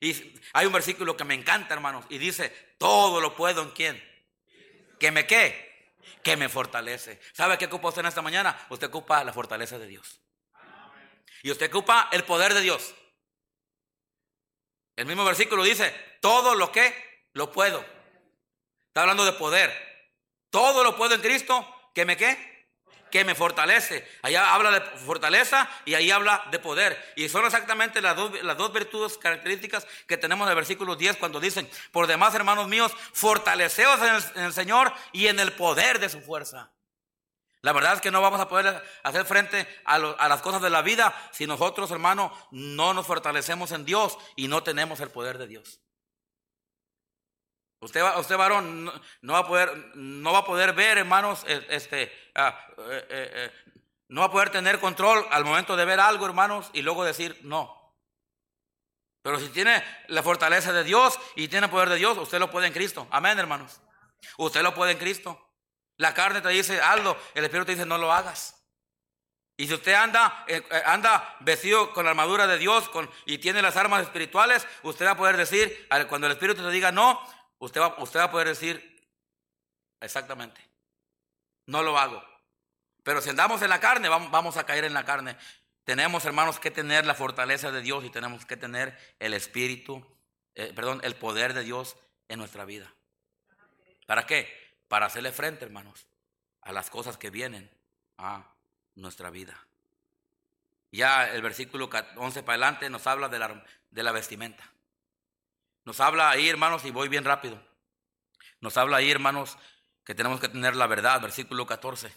Y 0.00 0.34
hay 0.54 0.64
un 0.64 0.72
versículo 0.72 1.14
que 1.14 1.24
me 1.24 1.34
encanta, 1.34 1.74
hermanos, 1.74 2.06
y 2.08 2.16
dice, 2.16 2.48
todo 2.78 3.20
lo 3.20 3.36
puedo 3.36 3.60
en 3.60 3.70
quién. 3.72 4.02
Que 4.98 5.10
me 5.10 5.26
qué, 5.26 5.67
que 6.22 6.36
me 6.36 6.48
fortalece. 6.48 7.20
¿Sabe 7.32 7.58
qué 7.58 7.66
ocupa 7.66 7.88
usted 7.88 8.00
en 8.00 8.06
esta 8.06 8.22
mañana? 8.22 8.58
Usted 8.70 8.88
ocupa 8.88 9.24
la 9.24 9.32
fortaleza 9.32 9.78
de 9.78 9.86
Dios. 9.86 10.20
Y 11.42 11.50
usted 11.50 11.68
ocupa 11.68 12.08
el 12.12 12.24
poder 12.24 12.54
de 12.54 12.60
Dios. 12.60 12.94
El 14.96 15.06
mismo 15.06 15.24
versículo 15.24 15.62
dice, 15.62 15.94
todo 16.20 16.54
lo 16.54 16.72
que 16.72 17.28
lo 17.32 17.52
puedo. 17.52 17.84
Está 18.88 19.02
hablando 19.02 19.24
de 19.24 19.32
poder. 19.32 19.72
Todo 20.50 20.82
lo 20.82 20.96
puedo 20.96 21.14
en 21.14 21.20
Cristo, 21.20 21.66
que 21.94 22.04
me 22.04 22.16
qué, 22.16 22.57
que 23.10 23.24
me 23.24 23.34
fortalece. 23.34 24.06
Allá 24.22 24.54
habla 24.54 24.70
de 24.70 24.80
fortaleza 24.80 25.68
y 25.84 25.94
ahí 25.94 26.10
habla 26.10 26.44
de 26.50 26.58
poder. 26.58 27.12
Y 27.16 27.28
son 27.28 27.44
exactamente 27.44 28.00
las 28.00 28.16
dos, 28.16 28.42
las 28.42 28.56
dos 28.56 28.72
virtudes 28.72 29.18
características 29.18 29.86
que 30.06 30.16
tenemos 30.16 30.46
en 30.46 30.50
el 30.50 30.56
versículo 30.56 30.96
10 30.96 31.16
cuando 31.16 31.40
dicen, 31.40 31.68
por 31.92 32.06
demás 32.06 32.34
hermanos 32.34 32.68
míos, 32.68 32.92
fortaleceos 33.12 34.00
en 34.34 34.44
el, 34.44 34.52
Señor 34.52 34.92
y 35.12 35.26
en 35.26 35.40
el 35.40 35.52
poder 35.52 35.98
de 35.98 36.08
su 36.08 36.20
fuerza. 36.20 36.72
La 37.60 37.72
verdad 37.72 37.94
es 37.94 38.00
que 38.00 38.10
no 38.10 38.22
vamos 38.22 38.40
a 38.40 38.48
poder 38.48 38.82
hacer 39.02 39.24
frente 39.24 39.66
a, 39.84 39.96
a 39.96 40.28
las 40.28 40.42
cosas 40.42 40.62
de 40.62 40.70
la 40.70 40.82
vida 40.82 41.14
si 41.32 41.46
nosotros, 41.46 41.90
hermanos, 41.90 42.32
no 42.50 42.94
nos 42.94 43.06
fortalecemos 43.06 43.72
en 43.72 43.84
Dios 43.84 44.16
y 44.36 44.48
no 44.48 44.62
tenemos 44.62 45.00
el 45.00 45.10
poder 45.10 45.38
de 45.38 45.48
Dios. 45.48 45.80
Usted, 47.80 48.02
usted 48.16 48.36
varón, 48.36 48.86
no, 49.22 49.32
va 49.32 49.38
a 49.38 49.46
poder, 49.46 49.92
no 49.94 50.32
va 50.32 50.40
a 50.40 50.44
poder 50.44 50.72
ver, 50.72 50.98
hermanos, 50.98 51.44
este, 51.46 52.12
ah, 52.34 52.58
eh, 52.76 53.06
eh, 53.08 53.30
eh, 53.34 53.52
no 54.08 54.22
va 54.22 54.26
a 54.26 54.32
poder 54.32 54.50
tener 54.50 54.80
control 54.80 55.24
al 55.30 55.44
momento 55.44 55.76
de 55.76 55.84
ver 55.84 56.00
algo, 56.00 56.26
hermanos, 56.26 56.70
y 56.72 56.82
luego 56.82 57.04
decir 57.04 57.38
no. 57.42 57.76
Pero 59.22 59.38
si 59.38 59.48
tiene 59.50 59.84
la 60.08 60.24
fortaleza 60.24 60.72
de 60.72 60.82
Dios 60.82 61.20
y 61.36 61.46
tiene 61.46 61.66
el 61.66 61.70
poder 61.70 61.88
de 61.88 61.96
Dios, 61.96 62.18
usted 62.18 62.40
lo 62.40 62.50
puede 62.50 62.66
en 62.66 62.72
Cristo. 62.72 63.06
Amén, 63.10 63.38
hermanos. 63.38 63.80
Usted 64.38 64.62
lo 64.62 64.74
puede 64.74 64.92
en 64.92 64.98
Cristo. 64.98 65.38
La 65.98 66.14
carne 66.14 66.40
te 66.40 66.48
dice, 66.48 66.80
hazlo. 66.80 67.16
El 67.34 67.44
Espíritu 67.44 67.66
te 67.66 67.72
dice, 67.72 67.86
no 67.86 67.98
lo 67.98 68.12
hagas. 68.12 68.56
Y 69.56 69.66
si 69.66 69.74
usted 69.74 69.92
anda, 69.92 70.46
anda 70.86 71.36
vestido 71.40 71.92
con 71.92 72.04
la 72.04 72.10
armadura 72.10 72.46
de 72.46 72.58
Dios 72.58 72.88
con, 72.88 73.10
y 73.26 73.38
tiene 73.38 73.60
las 73.60 73.76
armas 73.76 74.02
espirituales, 74.02 74.66
usted 74.84 75.04
va 75.04 75.10
a 75.10 75.16
poder 75.16 75.36
decir, 75.36 75.88
cuando 76.08 76.28
el 76.28 76.34
Espíritu 76.34 76.62
te 76.62 76.70
diga 76.70 76.92
no, 76.92 77.20
Usted 77.58 77.80
va, 77.80 77.96
usted 78.02 78.20
va 78.20 78.24
a 78.24 78.30
poder 78.30 78.48
decir, 78.48 79.06
exactamente, 80.00 80.60
no 81.66 81.82
lo 81.82 81.98
hago. 81.98 82.22
Pero 83.02 83.20
si 83.22 83.30
andamos 83.30 83.62
en 83.62 83.70
la 83.70 83.80
carne, 83.80 84.08
vamos, 84.08 84.56
a 84.56 84.66
caer 84.66 84.84
en 84.84 84.94
la 84.94 85.04
carne. 85.04 85.36
Tenemos, 85.84 86.24
hermanos, 86.24 86.58
que 86.58 86.70
tener 86.70 87.06
la 87.06 87.14
fortaleza 87.14 87.70
de 87.70 87.80
Dios 87.80 88.04
y 88.04 88.10
tenemos 88.10 88.44
que 88.44 88.56
tener 88.56 88.98
el 89.18 89.32
espíritu, 89.32 90.04
eh, 90.54 90.72
perdón, 90.74 91.00
el 91.02 91.16
poder 91.16 91.54
de 91.54 91.62
Dios 91.62 91.96
en 92.28 92.38
nuestra 92.38 92.64
vida. 92.64 92.92
¿Para 94.06 94.26
qué? 94.26 94.52
Para 94.88 95.06
hacerle 95.06 95.32
frente, 95.32 95.64
hermanos, 95.64 96.06
a 96.60 96.72
las 96.72 96.90
cosas 96.90 97.16
que 97.16 97.30
vienen 97.30 97.70
a 98.18 98.44
nuestra 98.94 99.30
vida. 99.30 99.56
Ya 100.90 101.30
el 101.30 101.42
versículo 101.42 101.88
11 102.16 102.42
para 102.42 102.54
adelante 102.54 102.90
nos 102.90 103.06
habla 103.06 103.28
de 103.28 103.38
la, 103.38 103.64
de 103.90 104.02
la 104.02 104.12
vestimenta. 104.12 104.70
Nos 105.88 106.00
habla 106.00 106.28
ahí, 106.28 106.46
hermanos, 106.50 106.84
y 106.84 106.90
voy 106.90 107.08
bien 107.08 107.24
rápido. 107.24 107.58
Nos 108.60 108.76
habla 108.76 108.98
ahí, 108.98 109.10
hermanos, 109.10 109.56
que 110.04 110.14
tenemos 110.14 110.38
que 110.38 110.50
tener 110.50 110.76
la 110.76 110.86
verdad, 110.86 111.18
versículo 111.18 111.66
14. 111.66 112.12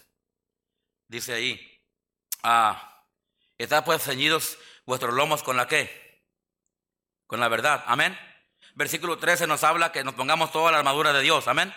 Dice 1.08 1.32
ahí, 1.32 1.82
ah, 2.42 3.02
estad 3.56 3.82
pues 3.82 4.02
ceñidos 4.02 4.58
vuestros 4.84 5.14
lomos 5.14 5.42
con 5.42 5.56
la 5.56 5.68
qué? 5.68 6.22
Con 7.26 7.40
la 7.40 7.48
verdad, 7.48 7.82
amén. 7.86 8.14
Versículo 8.74 9.16
13 9.16 9.46
nos 9.46 9.64
habla 9.64 9.90
que 9.90 10.04
nos 10.04 10.12
pongamos 10.12 10.52
toda 10.52 10.70
la 10.70 10.76
armadura 10.76 11.14
de 11.14 11.22
Dios, 11.22 11.48
amén 11.48 11.72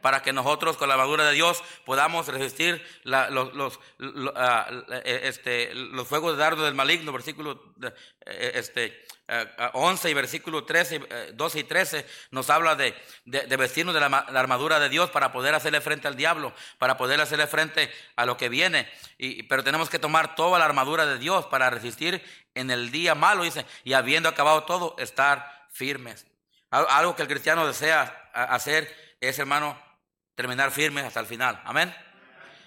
para 0.00 0.22
que 0.22 0.32
nosotros 0.32 0.76
con 0.76 0.88
la 0.88 0.94
armadura 0.94 1.24
de 1.24 1.34
Dios 1.34 1.62
podamos 1.84 2.28
resistir 2.28 2.84
los, 3.04 3.54
los, 3.54 3.78
ah, 4.36 4.66
eh, 5.04 5.20
este, 5.24 5.74
los 5.74 6.06
fuegos 6.06 6.32
de 6.32 6.38
dardo 6.38 6.64
del 6.64 6.74
maligno, 6.74 7.12
versículo 7.12 7.74
eh, 8.26 8.52
este, 8.54 9.04
11 9.72 10.08
eh, 10.08 10.10
y 10.10 10.14
versículo 10.14 10.64
13, 10.64 11.32
12 11.34 11.58
y 11.58 11.64
13 11.64 12.06
nos 12.30 12.50
habla 12.50 12.74
de, 12.74 12.94
de, 13.24 13.56
vestirnos 13.56 13.94
de 13.94 14.00
la, 14.00 14.06
armadura 14.06 14.80
de 14.80 14.88
Dios 14.88 15.10
para 15.10 15.32
poder 15.32 15.54
hacerle 15.54 15.80
frente 15.80 16.08
al 16.08 16.16
diablo, 16.16 16.52
para 16.78 16.96
poder 16.96 17.20
hacerle 17.20 17.46
frente 17.46 17.92
a 18.16 18.26
lo 18.26 18.36
que 18.36 18.48
viene. 18.48 18.90
Y, 19.18 19.44
pero 19.44 19.62
tenemos 19.62 19.88
que 19.88 19.98
tomar 19.98 20.34
toda 20.34 20.58
la 20.58 20.64
armadura 20.64 21.06
de 21.06 21.18
Dios 21.18 21.46
para 21.46 21.70
resistir 21.70 22.22
en 22.54 22.70
el 22.70 22.90
día 22.90 23.14
malo, 23.14 23.44
dice, 23.44 23.64
y 23.84 23.92
habiendo 23.92 24.28
acabado 24.28 24.64
todo, 24.64 24.96
estar 24.98 25.68
firmes. 25.70 26.26
Algo 26.70 27.16
que 27.16 27.22
el 27.22 27.28
cristiano 27.28 27.66
desea 27.66 28.30
hacer 28.32 28.94
es, 29.20 29.38
hermano, 29.38 29.80
terminar 30.40 30.70
firmes 30.70 31.04
hasta 31.04 31.20
el 31.20 31.26
final. 31.26 31.60
Amén. 31.66 31.94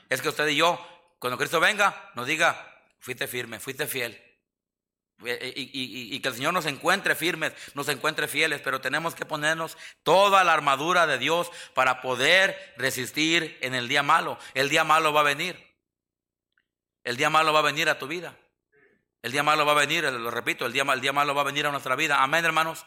Es 0.07 0.21
que 0.21 0.29
usted 0.29 0.47
y 0.47 0.55
yo, 0.55 0.79
cuando 1.17 1.39
Cristo 1.39 1.59
venga, 1.59 2.11
nos 2.13 2.27
diga, 2.27 2.55
fuiste 2.99 3.25
firme, 3.25 3.59
fuiste 3.59 3.87
fiel. 3.87 4.21
Y, 5.25 6.19
que 6.19 6.27
el 6.27 6.35
Señor 6.35 6.53
nos 6.53 6.67
encuentre 6.67 7.15
firmes, 7.15 7.51
nos 7.73 7.87
encuentre 7.87 8.27
fieles, 8.27 8.61
pero 8.61 8.79
tenemos 8.79 9.15
que 9.15 9.25
ponernos 9.25 9.75
toda 10.03 10.43
la 10.43 10.53
armadura 10.53 11.07
de 11.07 11.17
Dios 11.17 11.49
para 11.73 11.99
poder 12.01 12.75
resistir 12.77 13.57
en 13.61 13.73
el 13.73 13.87
día 13.87 14.03
malo. 14.03 14.37
El 14.53 14.69
día 14.69 14.83
malo 14.83 15.11
va 15.11 15.21
a 15.21 15.23
venir. 15.23 15.57
El 17.03 17.17
día 17.17 17.31
malo 17.31 17.53
va 17.53 17.59
a 17.59 17.63
venir 17.63 17.89
a 17.89 17.97
tu 17.97 18.05
vida. 18.05 18.37
El 19.23 19.31
día 19.31 19.41
malo 19.41 19.65
va 19.65 19.71
a 19.71 19.75
venir, 19.75 20.03
lo 20.03 20.29
repito, 20.29 20.67
el 20.67 20.73
día, 20.73 20.83
el 20.83 21.01
día 21.01 21.13
malo 21.13 21.33
va 21.33 21.41
a 21.41 21.45
venir 21.45 21.65
a 21.65 21.71
nuestra 21.71 21.95
vida. 21.95 22.21
Amén, 22.21 22.45
hermanos. 22.45 22.85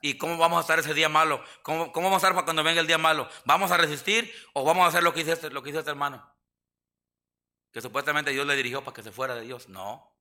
¿Y 0.00 0.16
cómo 0.16 0.36
vamos 0.36 0.58
a 0.58 0.60
estar 0.60 0.78
ese 0.78 0.94
día 0.94 1.08
malo? 1.08 1.42
¿Cómo, 1.62 1.92
cómo 1.92 2.08
vamos 2.08 2.22
a 2.22 2.28
estar 2.28 2.44
cuando 2.44 2.62
venga 2.62 2.80
el 2.80 2.86
día 2.86 2.98
malo? 2.98 3.28
¿Vamos 3.44 3.70
a 3.70 3.76
resistir 3.76 4.32
o 4.52 4.64
vamos 4.64 4.84
a 4.84 4.88
hacer 4.88 5.02
lo 5.02 5.12
que 5.12 5.20
hizo 5.20 5.32
este, 5.32 5.50
lo 5.50 5.62
que 5.62 5.70
hizo 5.70 5.80
este 5.80 5.90
hermano? 5.90 6.34
Que 7.72 7.80
supuestamente 7.80 8.30
Dios 8.30 8.46
le 8.46 8.56
dirigió 8.56 8.82
para 8.84 8.94
que 8.94 9.02
se 9.02 9.12
fuera 9.12 9.34
de 9.34 9.42
Dios. 9.42 9.68
No. 9.68 10.14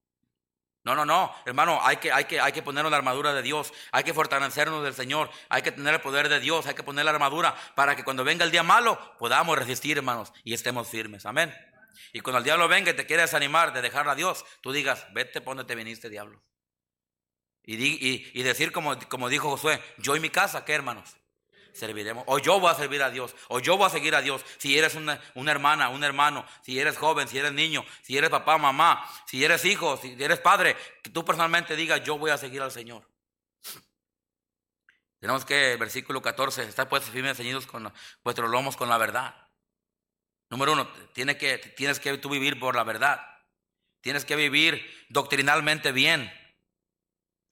No, 0.83 0.95
no, 0.95 1.03
no, 1.03 1.35
hermano, 1.45 1.81
hay 1.83 1.97
que, 1.97 2.13
hay, 2.13 2.23
que, 2.25 2.39
hay 2.39 2.53
que 2.53 2.61
ponernos 2.61 2.89
la 2.89 2.95
armadura 2.97 3.33
de 3.33 3.41
Dios, 3.41 3.73
hay 3.91 4.05
que 4.05 4.13
fortalecernos 4.13 4.85
del 4.85 4.93
Señor, 4.93 5.29
hay 5.49 5.61
que 5.61 5.73
tener 5.73 5.95
el 5.95 5.99
poder 5.99 6.29
de 6.29 6.39
Dios, 6.39 6.65
hay 6.65 6.75
que 6.75 6.83
poner 6.83 7.03
la 7.03 7.11
armadura 7.11 7.53
para 7.75 7.93
que 7.93 8.05
cuando 8.05 8.23
venga 8.23 8.45
el 8.45 8.51
día 8.51 8.63
malo 8.63 8.97
podamos 9.19 9.57
resistir, 9.57 9.97
hermanos, 9.97 10.31
y 10.45 10.53
estemos 10.53 10.87
firmes. 10.87 11.25
Amén. 11.25 11.53
Y 12.13 12.21
cuando 12.21 12.37
el 12.37 12.45
diablo 12.45 12.69
venga 12.69 12.91
y 12.91 12.93
te 12.93 13.05
quiere 13.05 13.23
desanimar 13.23 13.73
de 13.73 13.81
dejar 13.81 14.07
a 14.07 14.15
Dios, 14.15 14.45
tú 14.61 14.71
digas, 14.71 15.05
vete, 15.13 15.41
ponete, 15.41 15.75
viniste, 15.75 16.09
diablo. 16.09 16.41
Y, 17.69 18.41
decir 18.43 18.71
como, 18.71 18.97
como 19.09 19.27
dijo 19.27 19.49
Josué, 19.49 19.83
yo 19.97 20.15
y 20.15 20.21
mi 20.21 20.29
casa, 20.29 20.63
¿qué 20.63 20.71
hermanos? 20.71 21.17
Serviremos. 21.73 22.23
O 22.25 22.39
yo 22.39 22.61
voy 22.61 22.71
a 22.71 22.75
servir 22.75 23.03
a 23.03 23.11
Dios. 23.11 23.35
O 23.49 23.59
yo 23.59 23.75
voy 23.75 23.87
a 23.87 23.89
seguir 23.89 24.15
a 24.15 24.21
Dios. 24.21 24.43
Si 24.57 24.77
eres 24.77 24.95
una, 24.95 25.19
una, 25.35 25.51
hermana, 25.51 25.89
un 25.89 26.01
hermano, 26.03 26.45
si 26.63 26.79
eres 26.79 26.97
joven, 26.97 27.27
si 27.27 27.37
eres 27.37 27.51
niño, 27.51 27.85
si 28.01 28.17
eres 28.17 28.29
papá, 28.29 28.57
mamá, 28.57 29.05
si 29.25 29.43
eres 29.43 29.65
hijo, 29.65 29.97
si 29.97 30.15
eres 30.17 30.39
padre, 30.39 30.77
que 31.03 31.09
tú 31.09 31.25
personalmente 31.25 31.75
digas, 31.75 32.01
yo 32.03 32.17
voy 32.17 32.31
a 32.31 32.37
seguir 32.37 32.61
al 32.61 32.71
Señor. 32.71 33.05
Tenemos 35.19 35.43
que, 35.43 35.75
versículo 35.75 36.21
14, 36.21 36.63
estar 36.63 36.87
pues 36.87 37.03
firmes 37.03 37.35
ceñidos 37.35 37.67
con 37.67 37.91
vuestros 38.23 38.49
lomos 38.49 38.77
con 38.77 38.87
la 38.87 38.97
verdad. 38.97 39.35
Número 40.49 40.71
uno, 40.71 40.87
tienes 41.13 41.35
que, 41.35 41.57
tienes 41.57 41.99
que 41.99 42.17
tú 42.17 42.29
vivir 42.29 42.57
por 42.57 42.75
la 42.75 42.85
verdad. 42.85 43.19
Tienes 43.99 44.23
que 44.23 44.37
vivir 44.37 45.05
doctrinalmente 45.09 45.91
bien. 45.91 46.31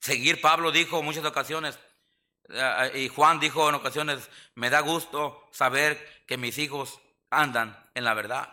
Seguir. 0.00 0.40
Pablo 0.40 0.70
dijo 0.70 1.02
muchas 1.02 1.24
ocasiones, 1.24 1.78
eh, 2.48 2.92
y 2.94 3.08
Juan 3.08 3.40
dijo 3.40 3.68
en 3.68 3.74
ocasiones, 3.74 4.28
me 4.54 4.70
da 4.70 4.80
gusto 4.80 5.48
saber 5.52 6.24
que 6.26 6.36
mis 6.36 6.58
hijos 6.58 7.00
andan 7.30 7.76
en 7.94 8.04
la 8.04 8.14
verdad. 8.14 8.52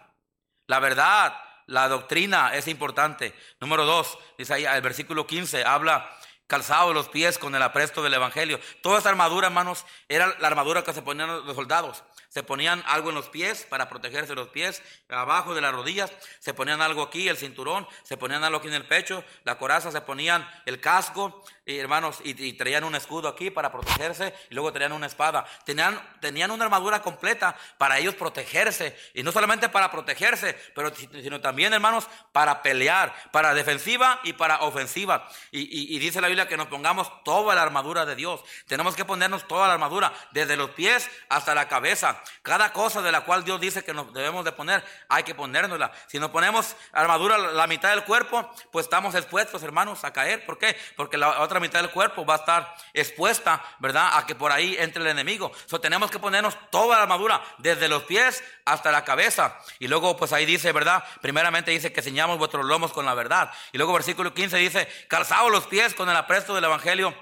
La 0.67 0.79
verdad, 0.79 1.35
la 1.67 1.87
doctrina 1.87 2.53
es 2.55 2.67
importante. 2.67 3.33
Número 3.59 3.85
dos, 3.85 4.17
dice 4.37 4.53
ahí 4.53 4.65
el 4.65 4.81
versículo 4.81 5.27
15, 5.27 5.63
habla 5.65 6.09
calzado 6.47 6.93
los 6.93 7.09
pies 7.09 7.37
con 7.37 7.55
el 7.55 7.61
apresto 7.61 8.03
del 8.03 8.13
Evangelio. 8.13 8.59
Toda 8.81 8.99
esa 8.99 9.09
armadura, 9.09 9.47
hermanos, 9.47 9.85
era 10.07 10.35
la 10.39 10.47
armadura 10.47 10.83
que 10.83 10.93
se 10.93 11.01
ponían 11.01 11.45
los 11.45 11.55
soldados. 11.55 12.03
Se 12.33 12.41
ponían 12.41 12.81
algo 12.87 13.09
en 13.09 13.15
los 13.15 13.29
pies 13.29 13.63
para 13.69 13.89
protegerse 13.89 14.33
los 14.33 14.47
pies, 14.47 14.81
abajo 15.07 15.53
de 15.53 15.61
las 15.61 15.71
rodillas, 15.71 16.11
se 16.39 16.55
ponían 16.55 16.81
algo 16.81 17.03
aquí, 17.03 17.29
el 17.29 17.37
cinturón, 17.37 17.87
se 18.01 18.17
ponían 18.17 18.43
algo 18.43 18.57
aquí 18.57 18.69
en 18.69 18.73
el 18.73 18.87
pecho, 18.87 19.23
la 19.43 19.59
coraza, 19.59 19.91
se 19.91 20.01
ponían 20.01 20.49
el 20.65 20.81
casco, 20.81 21.43
y 21.65 21.77
hermanos, 21.77 22.19
y, 22.23 22.53
traían 22.53 22.83
un 22.83 22.95
escudo 22.95 23.27
aquí 23.29 23.49
para 23.49 23.71
protegerse, 23.71 24.33
y 24.49 24.53
luego 24.53 24.73
traían 24.73 24.91
una 24.91 25.07
espada. 25.07 25.45
Tenían, 25.65 25.99
tenían 26.19 26.51
una 26.51 26.65
armadura 26.65 27.01
completa 27.01 27.55
para 27.77 27.99
ellos 27.99 28.15
protegerse, 28.15 28.97
y 29.13 29.23
no 29.23 29.31
solamente 29.31 29.69
para 29.69 29.89
protegerse, 29.89 30.57
pero 30.75 30.93
sino 30.95 31.39
también, 31.39 31.73
hermanos, 31.73 32.07
para 32.31 32.61
pelear, 32.61 33.13
para 33.31 33.53
defensiva 33.53 34.19
y 34.23 34.33
para 34.33 34.61
ofensiva. 34.63 35.29
Y, 35.51 35.95
y 35.95 35.99
dice 35.99 36.19
la 36.19 36.27
Biblia 36.27 36.47
que 36.47 36.57
nos 36.57 36.67
pongamos 36.67 37.23
toda 37.23 37.55
la 37.55 37.61
armadura 37.61 38.05
de 38.05 38.15
Dios. 38.15 38.43
Tenemos 38.67 38.95
que 38.95 39.05
ponernos 39.05 39.47
toda 39.47 39.67
la 39.67 39.75
armadura, 39.75 40.13
desde 40.31 40.57
los 40.57 40.71
pies 40.71 41.09
hasta 41.29 41.55
la 41.55 41.67
cabeza. 41.67 42.21
Cada 42.41 42.73
cosa 42.73 43.01
de 43.01 43.11
la 43.11 43.21
cual 43.21 43.43
Dios 43.45 43.61
dice 43.61 43.83
que 43.83 43.93
nos 43.93 44.13
debemos 44.13 44.43
de 44.43 44.51
poner, 44.51 44.83
hay 45.07 45.23
que 45.23 45.35
ponérnosla. 45.35 45.91
Si 46.07 46.19
nos 46.19 46.29
ponemos 46.29 46.75
armadura 46.91 47.37
la 47.37 47.67
mitad 47.67 47.91
del 47.91 48.03
cuerpo, 48.03 48.51
pues 48.71 48.85
estamos 48.85 49.15
expuestos, 49.15 49.63
hermanos, 49.63 50.03
a 50.03 50.11
caer. 50.11 50.45
¿Por 50.45 50.57
qué? 50.57 50.75
Porque 50.95 51.17
la 51.17 51.41
otra 51.41 51.52
mitad 51.59 51.81
del 51.81 51.91
cuerpo 51.91 52.25
va 52.25 52.35
a 52.35 52.37
estar 52.37 52.75
expuesta, 52.93 53.63
¿verdad? 53.79 54.17
A 54.17 54.25
que 54.25 54.35
por 54.35 54.51
ahí 54.51 54.75
entre 54.79 55.01
el 55.01 55.09
enemigo. 55.09 55.51
So, 55.65 55.79
tenemos 55.79 56.11
que 56.11 56.19
ponernos 56.19 56.57
toda 56.71 56.97
la 56.97 57.03
armadura, 57.03 57.43
desde 57.57 57.87
los 57.87 58.03
pies 58.03 58.43
hasta 58.65 58.91
la 58.91 59.03
cabeza. 59.03 59.57
Y 59.79 59.87
luego, 59.87 60.17
pues 60.17 60.33
ahí 60.33 60.45
dice, 60.45 60.71
¿verdad? 60.71 61.03
Primeramente 61.21 61.71
dice 61.71 61.91
que 61.91 62.01
ceñamos 62.01 62.37
vuestros 62.37 62.65
lomos 62.65 62.93
con 62.93 63.05
la 63.05 63.13
verdad. 63.13 63.51
Y 63.71 63.77
luego 63.77 63.93
versículo 63.93 64.33
15 64.33 64.57
dice, 64.57 64.87
calzados 65.07 65.51
los 65.51 65.67
pies 65.67 65.93
con 65.93 66.09
el 66.09 66.15
apresto 66.15 66.55
del 66.55 66.63
evangelio 66.63 67.15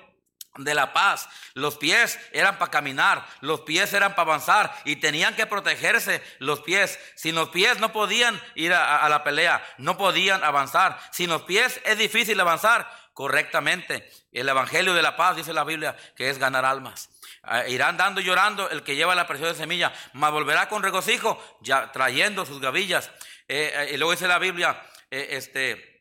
de 0.58 0.74
la 0.74 0.94
paz. 0.94 1.30
Los 1.54 1.78
pies 1.78 2.20
eran 2.32 2.58
para 2.58 2.72
caminar, 2.72 3.26
los 3.42 3.62
pies 3.62 3.94
eran 3.94 4.16
para 4.16 4.24
avanzar 4.24 4.74
y 4.86 4.98
tenían 4.98 5.36
que 5.36 5.46
protegerse 5.46 6.22
los 6.40 6.62
pies. 6.62 7.00
Sin 7.16 7.36
los 7.36 7.50
pies 7.50 7.80
no 7.80 7.92
podían 7.94 8.42
ir 8.56 8.74
a, 8.74 9.08
la 9.10 9.24
pelea, 9.24 9.64
no 9.78 9.98
podían 9.98 10.44
avanzar. 10.44 11.00
Sin 11.12 11.30
los 11.30 11.44
pies 11.44 11.80
es 11.86 11.98
difícil 11.98 12.40
avanzar 12.40 12.90
correctamente. 13.14 14.10
El 14.32 14.48
Evangelio 14.48 14.94
de 14.94 15.02
la 15.02 15.16
paz 15.16 15.36
dice 15.36 15.54
la 15.54 15.64
Biblia 15.64 15.96
que 16.16 16.30
es 16.30 16.38
ganar 16.38 16.66
almas. 16.66 17.10
Ah, 17.44 17.68
irán 17.68 17.98
dando 17.98 18.22
y 18.22 18.24
llorando 18.24 18.70
el 18.70 18.84
que 18.84 18.96
lleva 18.96 19.16
la 19.16 19.28
preciosa 19.28 19.56
semilla, 19.56 19.92
mas 20.14 20.32
volverá 20.32 20.70
con 20.70 20.84
regocijo, 20.84 21.42
ya 21.62 21.92
trayendo 21.92 22.46
sus 22.46 22.62
gavillas. 22.62 23.10
Eh, 23.48 23.74
eh, 23.76 23.92
y 23.94 23.98
luego 23.98 24.12
dice 24.12 24.28
la 24.28 24.40
Biblia, 24.40 24.82
eh, 25.10 25.28
este, 25.32 25.92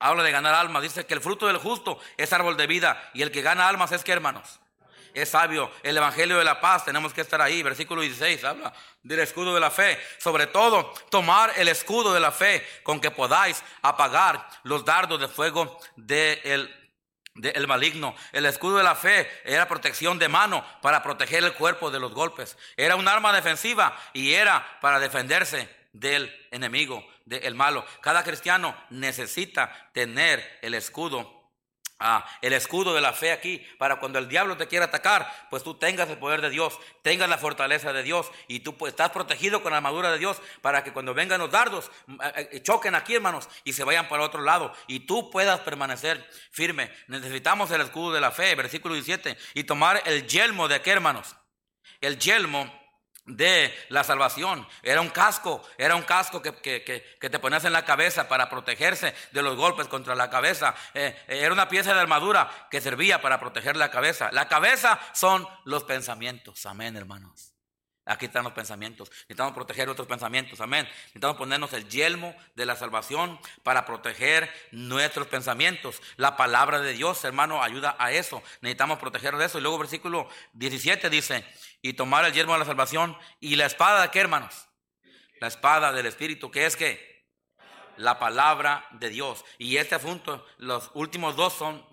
Habla 0.00 0.22
de 0.22 0.30
ganar 0.30 0.54
almas. 0.54 0.82
Dice 0.82 1.06
que 1.06 1.14
el 1.14 1.20
fruto 1.20 1.46
del 1.46 1.56
justo 1.56 1.98
es 2.16 2.32
árbol 2.32 2.56
de 2.56 2.66
vida. 2.66 3.10
Y 3.14 3.22
el 3.22 3.32
que 3.32 3.42
gana 3.42 3.68
almas 3.68 3.90
es 3.92 4.04
que, 4.04 4.12
hermanos, 4.12 4.60
es 5.12 5.30
sabio. 5.30 5.70
El 5.82 5.96
evangelio 5.96 6.38
de 6.38 6.44
la 6.44 6.60
paz, 6.60 6.84
tenemos 6.84 7.12
que 7.12 7.20
estar 7.20 7.40
ahí. 7.40 7.62
Versículo 7.62 8.02
16 8.02 8.44
habla 8.44 8.72
del 9.02 9.20
escudo 9.20 9.54
de 9.54 9.60
la 9.60 9.70
fe. 9.70 9.98
Sobre 10.18 10.46
todo, 10.46 10.94
tomar 11.10 11.52
el 11.56 11.68
escudo 11.68 12.14
de 12.14 12.20
la 12.20 12.30
fe 12.30 12.64
con 12.84 13.00
que 13.00 13.10
podáis 13.10 13.62
apagar 13.82 14.48
los 14.62 14.84
dardos 14.84 15.20
de 15.20 15.26
fuego 15.26 15.80
del 15.96 16.72
de 17.38 17.66
maligno. 17.66 18.14
El 18.32 18.46
escudo 18.46 18.76
de 18.76 18.84
la 18.84 18.94
fe 18.94 19.28
era 19.44 19.68
protección 19.68 20.18
de 20.18 20.28
mano 20.28 20.64
para 20.82 21.02
proteger 21.02 21.44
el 21.44 21.54
cuerpo 21.54 21.90
de 21.90 22.00
los 22.00 22.12
golpes. 22.12 22.58
Era 22.76 22.96
un 22.96 23.08
arma 23.08 23.32
defensiva 23.32 23.96
y 24.12 24.34
era 24.34 24.78
para 24.80 25.00
defenderse 25.00 25.68
del 25.92 26.34
enemigo 26.50 27.04
del 27.24 27.54
malo. 27.54 27.84
Cada 28.00 28.24
cristiano 28.24 28.76
necesita 28.90 29.90
tener 29.92 30.58
el 30.62 30.74
escudo. 30.74 31.37
Ah, 32.00 32.24
el 32.42 32.52
escudo 32.52 32.94
de 32.94 33.00
la 33.00 33.12
fe 33.12 33.32
aquí, 33.32 33.58
para 33.76 33.96
cuando 33.96 34.20
el 34.20 34.28
diablo 34.28 34.56
te 34.56 34.68
quiera 34.68 34.84
atacar, 34.84 35.28
pues 35.50 35.64
tú 35.64 35.74
tengas 35.74 36.08
el 36.08 36.16
poder 36.16 36.40
de 36.40 36.48
Dios, 36.48 36.78
tengas 37.02 37.28
la 37.28 37.38
fortaleza 37.38 37.92
de 37.92 38.04
Dios 38.04 38.30
y 38.46 38.60
tú 38.60 38.76
pues, 38.76 38.92
estás 38.92 39.10
protegido 39.10 39.64
con 39.64 39.72
la 39.72 39.78
armadura 39.78 40.12
de 40.12 40.18
Dios 40.18 40.40
para 40.62 40.84
que 40.84 40.92
cuando 40.92 41.12
vengan 41.12 41.40
los 41.40 41.50
dardos 41.50 41.90
mm, 42.06 42.20
eh, 42.22 42.48
eh, 42.52 42.62
choquen 42.62 42.94
aquí, 42.94 43.16
hermanos, 43.16 43.48
y 43.64 43.72
se 43.72 43.82
vayan 43.82 44.08
para 44.08 44.22
otro 44.22 44.42
lado 44.42 44.72
y 44.86 45.00
tú 45.00 45.28
puedas 45.28 45.58
permanecer 45.60 46.24
firme. 46.52 46.92
Necesitamos 47.08 47.68
el 47.72 47.80
escudo 47.80 48.12
de 48.12 48.20
la 48.20 48.30
fe, 48.30 48.54
versículo 48.54 48.94
17, 48.94 49.36
y 49.54 49.64
tomar 49.64 50.00
el 50.06 50.28
yelmo 50.28 50.68
de 50.68 50.80
qué, 50.80 50.92
hermanos? 50.92 51.34
El 52.00 52.16
yelmo 52.20 52.77
de 53.28 53.72
la 53.90 54.02
salvación. 54.04 54.66
Era 54.82 55.00
un 55.00 55.10
casco, 55.10 55.62
era 55.76 55.94
un 55.94 56.02
casco 56.02 56.42
que, 56.42 56.52
te 56.52 57.38
ponías 57.38 57.64
en 57.64 57.72
la 57.72 57.84
cabeza 57.84 58.28
para 58.28 58.48
protegerse 58.50 59.14
de 59.32 59.42
los 59.42 59.56
golpes 59.56 59.86
contra 59.86 60.14
la 60.14 60.30
cabeza. 60.30 60.74
Eh, 60.94 61.16
era 61.28 61.52
una 61.52 61.68
pieza 61.68 61.94
de 61.94 62.00
armadura 62.00 62.50
que 62.70 62.80
servía 62.80 63.20
para 63.20 63.38
proteger 63.38 63.76
la 63.76 63.90
cabeza. 63.90 64.30
La 64.32 64.48
cabeza 64.48 64.98
son 65.12 65.46
los 65.64 65.84
pensamientos. 65.84 66.66
Amén, 66.66 66.96
hermanos. 66.96 67.47
Aquí 68.08 68.24
están 68.24 68.44
los 68.44 68.54
pensamientos. 68.54 69.10
Necesitamos 69.10 69.52
proteger 69.52 69.86
nuestros 69.86 70.08
pensamientos. 70.08 70.60
Amén. 70.60 70.86
Necesitamos 70.86 71.36
ponernos 71.36 71.72
el 71.74 71.88
yelmo 71.88 72.34
de 72.54 72.64
la 72.64 72.74
salvación 72.74 73.38
para 73.62 73.84
proteger 73.84 74.50
nuestros 74.72 75.26
pensamientos. 75.26 76.00
La 76.16 76.36
palabra 76.36 76.80
de 76.80 76.94
Dios, 76.94 77.22
hermano, 77.24 77.62
ayuda 77.62 77.96
a 77.98 78.12
eso. 78.12 78.42
Necesitamos 78.62 78.98
proteger 78.98 79.36
de 79.36 79.44
eso. 79.44 79.58
Y 79.58 79.60
luego 79.60 79.78
versículo 79.78 80.28
17 80.54 81.10
dice, 81.10 81.44
y 81.82 81.92
tomar 81.92 82.24
el 82.24 82.32
yelmo 82.32 82.54
de 82.54 82.60
la 82.60 82.64
salvación 82.64 83.16
y 83.40 83.56
la 83.56 83.66
espada 83.66 84.02
de 84.02 84.10
qué, 84.10 84.20
hermanos? 84.20 84.66
La 85.40 85.48
espada 85.48 85.92
del 85.92 86.06
Espíritu, 86.06 86.50
que 86.50 86.64
es 86.64 86.76
que 86.76 87.26
la 87.98 88.18
palabra 88.18 88.86
de 88.92 89.10
Dios. 89.10 89.44
Y 89.58 89.76
este 89.76 89.94
asunto, 89.94 90.46
los 90.56 90.90
últimos 90.94 91.36
dos 91.36 91.52
son 91.52 91.84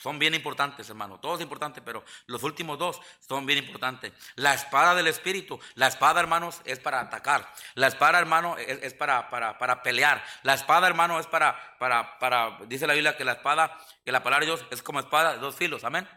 son 0.00 0.18
bien 0.18 0.34
importantes, 0.34 0.88
hermano. 0.88 1.20
Todos 1.20 1.42
importantes, 1.42 1.82
pero 1.84 2.02
los 2.26 2.42
últimos 2.42 2.78
dos 2.78 3.00
son 3.20 3.44
bien 3.44 3.58
importantes. 3.58 4.12
La 4.34 4.54
espada 4.54 4.94
del 4.94 5.08
Espíritu. 5.08 5.60
La 5.74 5.88
espada, 5.88 6.20
hermanos, 6.20 6.62
es 6.64 6.78
para 6.78 7.00
atacar. 7.00 7.46
La 7.74 7.88
espada, 7.88 8.18
hermano, 8.18 8.56
es, 8.56 8.94
para, 8.94 9.28
para, 9.28 9.58
para, 9.58 9.82
pelear. 9.82 10.24
La 10.42 10.54
espada, 10.54 10.86
hermano, 10.86 11.20
es 11.20 11.26
para, 11.26 11.76
para, 11.78 12.18
para, 12.18 12.58
dice 12.66 12.86
la 12.86 12.94
Biblia 12.94 13.16
que 13.16 13.24
la 13.24 13.32
espada, 13.32 13.78
que 14.02 14.10
la 14.10 14.22
palabra 14.22 14.46
de 14.46 14.52
Dios 14.52 14.66
es 14.70 14.82
como 14.82 15.00
espada 15.00 15.34
de 15.34 15.38
dos 15.38 15.54
filos. 15.54 15.84
Amén. 15.84 16.08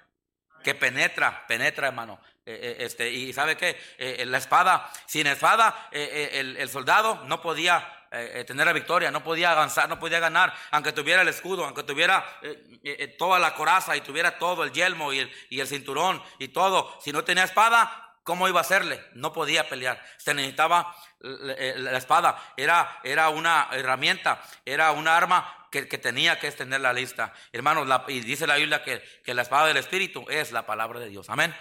Que 0.63 0.75
penetra, 0.75 1.45
penetra, 1.45 1.87
hermano. 1.87 2.21
Eh, 2.45 2.59
eh, 2.79 2.85
este, 2.85 3.11
y 3.11 3.33
sabe 3.33 3.57
qué, 3.57 3.77
eh, 3.97 4.25
la 4.25 4.37
espada, 4.37 4.89
sin 5.05 5.27
espada, 5.27 5.89
el, 5.91 6.55
el 6.55 6.69
soldado 6.69 7.23
no 7.25 7.41
podía 7.41 8.02
eh, 8.15 8.41
eh, 8.41 8.43
tener 8.43 8.67
la 8.67 8.73
victoria, 8.73 9.09
no 9.09 9.23
podía 9.23 9.51
avanzar, 9.51 9.89
no 9.89 9.97
podía 9.97 10.19
ganar, 10.19 10.53
aunque 10.69 10.91
tuviera 10.91 11.23
el 11.23 11.27
escudo, 11.27 11.65
aunque 11.65 11.81
tuviera 11.81 12.23
eh, 12.43 13.15
toda 13.17 13.39
la 13.39 13.55
coraza 13.55 13.95
y 13.97 14.01
tuviera 14.01 14.37
todo 14.37 14.63
el 14.63 14.71
yelmo 14.71 15.11
y 15.11 15.19
el, 15.19 15.33
y 15.49 15.59
el 15.59 15.67
cinturón 15.67 16.21
y 16.37 16.49
todo. 16.49 16.95
Si 17.01 17.11
no 17.11 17.23
tenía 17.23 17.43
espada, 17.43 18.13
¿cómo 18.23 18.47
iba 18.47 18.59
a 18.59 18.61
hacerle? 18.61 19.03
No 19.15 19.33
podía 19.33 19.67
pelear. 19.67 19.99
Se 20.17 20.35
necesitaba 20.35 20.95
la 21.21 21.97
espada. 21.97 22.53
Era, 22.55 22.99
era 23.03 23.29
una 23.29 23.69
herramienta, 23.71 24.43
era 24.63 24.91
un 24.91 25.07
arma 25.07 25.67
que, 25.71 25.81
tenía 25.85 26.37
que 26.37 26.49
extender 26.49 26.81
la 26.81 26.93
lista. 26.93 27.33
Hermanos, 27.51 27.87
y 28.09 28.19
dice 28.19 28.45
la 28.45 28.57
Biblia 28.57 28.83
que, 28.83 29.01
que 29.25 29.33
la 29.33 29.41
espada 29.41 29.65
del 29.65 29.77
Espíritu 29.77 30.23
es 30.29 30.51
la 30.51 30.67
palabra 30.67 30.99
de 30.99 31.09
Dios. 31.09 31.31
Amén. 31.31 31.55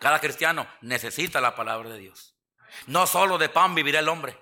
Cada 0.00 0.18
cristiano 0.18 0.66
necesita 0.80 1.40
la 1.40 1.54
palabra 1.54 1.90
de 1.90 1.98
Dios. 1.98 2.34
No 2.88 3.06
solo 3.06 3.38
de 3.38 3.48
pan 3.48 3.76
vivirá 3.76 4.00
el 4.00 4.08
hombre 4.08 4.36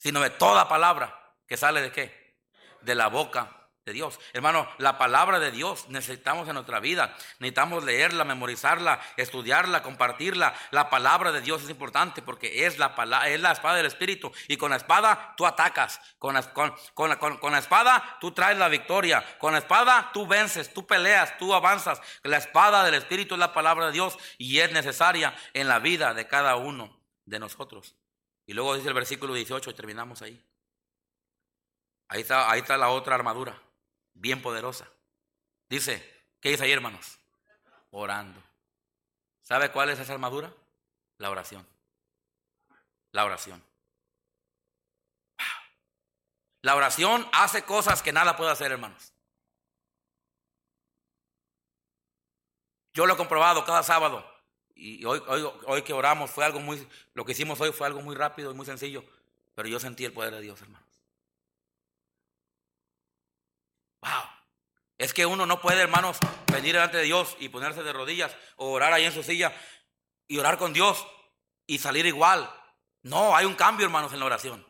sino 0.00 0.20
de 0.20 0.30
toda 0.30 0.68
palabra 0.68 1.36
que 1.46 1.56
sale 1.56 1.82
de 1.82 1.92
qué? 1.92 2.36
De 2.80 2.94
la 2.94 3.08
boca 3.08 3.60
de 3.84 3.92
Dios. 3.92 4.18
Hermano, 4.32 4.68
la 4.78 4.98
palabra 4.98 5.38
de 5.38 5.50
Dios 5.50 5.88
necesitamos 5.88 6.48
en 6.48 6.54
nuestra 6.54 6.80
vida. 6.80 7.14
Necesitamos 7.38 7.84
leerla, 7.84 8.24
memorizarla, 8.24 9.00
estudiarla, 9.16 9.82
compartirla. 9.82 10.54
La 10.70 10.88
palabra 10.88 11.32
de 11.32 11.42
Dios 11.42 11.62
es 11.62 11.70
importante 11.70 12.22
porque 12.22 12.66
es 12.66 12.78
la, 12.78 12.94
es 13.26 13.40
la 13.40 13.52
espada 13.52 13.76
del 13.76 13.86
Espíritu. 13.86 14.32
Y 14.48 14.56
con 14.56 14.70
la 14.70 14.76
espada 14.76 15.34
tú 15.36 15.46
atacas. 15.46 16.00
Con 16.18 16.34
la, 16.34 16.42
con, 16.52 16.74
con 16.94 17.52
la 17.52 17.58
espada 17.58 18.18
tú 18.20 18.32
traes 18.32 18.56
la 18.56 18.68
victoria. 18.68 19.24
Con 19.38 19.52
la 19.52 19.58
espada 19.58 20.10
tú 20.14 20.26
vences, 20.26 20.72
tú 20.72 20.86
peleas, 20.86 21.36
tú 21.36 21.54
avanzas. 21.54 22.00
La 22.22 22.38
espada 22.38 22.84
del 22.84 22.94
Espíritu 22.94 23.34
es 23.34 23.40
la 23.40 23.52
palabra 23.52 23.86
de 23.86 23.92
Dios 23.92 24.18
y 24.38 24.60
es 24.60 24.72
necesaria 24.72 25.34
en 25.52 25.68
la 25.68 25.78
vida 25.78 26.14
de 26.14 26.26
cada 26.26 26.56
uno 26.56 27.00
de 27.26 27.38
nosotros. 27.38 27.99
Y 28.50 28.52
luego 28.52 28.74
dice 28.74 28.88
el 28.88 28.94
versículo 28.94 29.32
18 29.32 29.70
y 29.70 29.74
terminamos 29.74 30.22
ahí. 30.22 30.44
Ahí 32.08 32.22
está, 32.22 32.50
ahí 32.50 32.58
está 32.58 32.76
la 32.76 32.88
otra 32.88 33.14
armadura, 33.14 33.56
bien 34.12 34.42
poderosa. 34.42 34.90
Dice, 35.68 36.24
¿qué 36.40 36.48
dice 36.48 36.64
ahí, 36.64 36.72
hermanos? 36.72 37.20
Orando. 37.92 38.42
¿Sabe 39.40 39.70
cuál 39.70 39.90
es 39.90 40.00
esa 40.00 40.14
armadura? 40.14 40.52
La 41.18 41.30
oración. 41.30 41.64
La 43.12 43.24
oración. 43.24 43.62
La 46.62 46.74
oración 46.74 47.28
hace 47.32 47.62
cosas 47.62 48.02
que 48.02 48.12
nada 48.12 48.36
puede 48.36 48.50
hacer, 48.50 48.72
hermanos. 48.72 49.12
Yo 52.94 53.06
lo 53.06 53.14
he 53.14 53.16
comprobado 53.16 53.64
cada 53.64 53.84
sábado. 53.84 54.28
Y 54.80 55.04
hoy, 55.04 55.22
hoy, 55.26 55.46
hoy 55.66 55.82
que 55.82 55.92
oramos 55.92 56.30
fue 56.30 56.42
algo 56.42 56.58
muy, 56.58 56.88
lo 57.12 57.26
que 57.26 57.32
hicimos 57.32 57.60
hoy 57.60 57.70
fue 57.70 57.86
algo 57.86 58.00
muy 58.00 58.16
rápido 58.16 58.50
y 58.50 58.54
muy 58.54 58.64
sencillo. 58.64 59.04
Pero 59.54 59.68
yo 59.68 59.78
sentí 59.78 60.06
el 60.06 60.12
poder 60.12 60.34
de 60.34 60.40
Dios, 60.40 60.58
hermanos. 60.62 60.88
Wow. 64.00 64.22
Es 64.96 65.12
que 65.12 65.26
uno 65.26 65.44
no 65.44 65.60
puede, 65.60 65.82
hermanos, 65.82 66.16
venir 66.50 66.72
delante 66.72 66.96
de 66.96 67.02
Dios 67.02 67.36
y 67.38 67.50
ponerse 67.50 67.82
de 67.82 67.92
rodillas 67.92 68.34
o 68.56 68.70
orar 68.70 68.94
ahí 68.94 69.04
en 69.04 69.12
su 69.12 69.22
silla 69.22 69.52
y 70.26 70.38
orar 70.38 70.56
con 70.56 70.72
Dios 70.72 71.06
y 71.66 71.76
salir 71.76 72.06
igual. 72.06 72.50
No, 73.02 73.36
hay 73.36 73.44
un 73.44 73.56
cambio, 73.56 73.84
hermanos, 73.84 74.14
en 74.14 74.20
la 74.20 74.26
oración. 74.26 74.66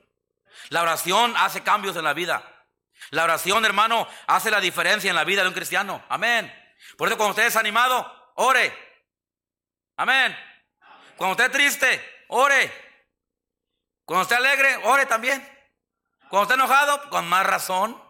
La 0.71 0.83
oración 0.83 1.35
hace 1.37 1.63
cambios 1.63 1.95
en 1.95 2.03
la 2.03 2.15
vida. 2.15 2.67
La 3.11 3.23
oración, 3.23 3.65
hermano, 3.65 4.09
hace 4.27 4.51
la 4.51 4.61
diferencia 4.61 5.09
en 5.09 5.17
la 5.17 5.25
vida 5.25 5.43
de 5.43 5.49
un 5.49 5.55
cristiano. 5.55 6.05
Amén. 6.09 6.53
Por 6.97 7.07
eso 7.07 7.17
cuando 7.17 7.31
usted 7.31 7.47
es 7.47 7.55
animado, 7.55 8.33
ore. 8.35 8.90
Amén. 10.01 10.35
Cuando 11.15 11.33
usted 11.33 11.45
es 11.45 11.53
triste, 11.53 12.25
ore. 12.29 12.73
Cuando 14.07 14.23
esté 14.23 14.35
alegre, 14.35 14.79
ore 14.85 15.05
también. 15.05 15.47
Cuando 16.31 16.45
esté 16.45 16.55
enojado, 16.55 17.11
con 17.11 17.29
más 17.29 17.45
razón. 17.45 18.03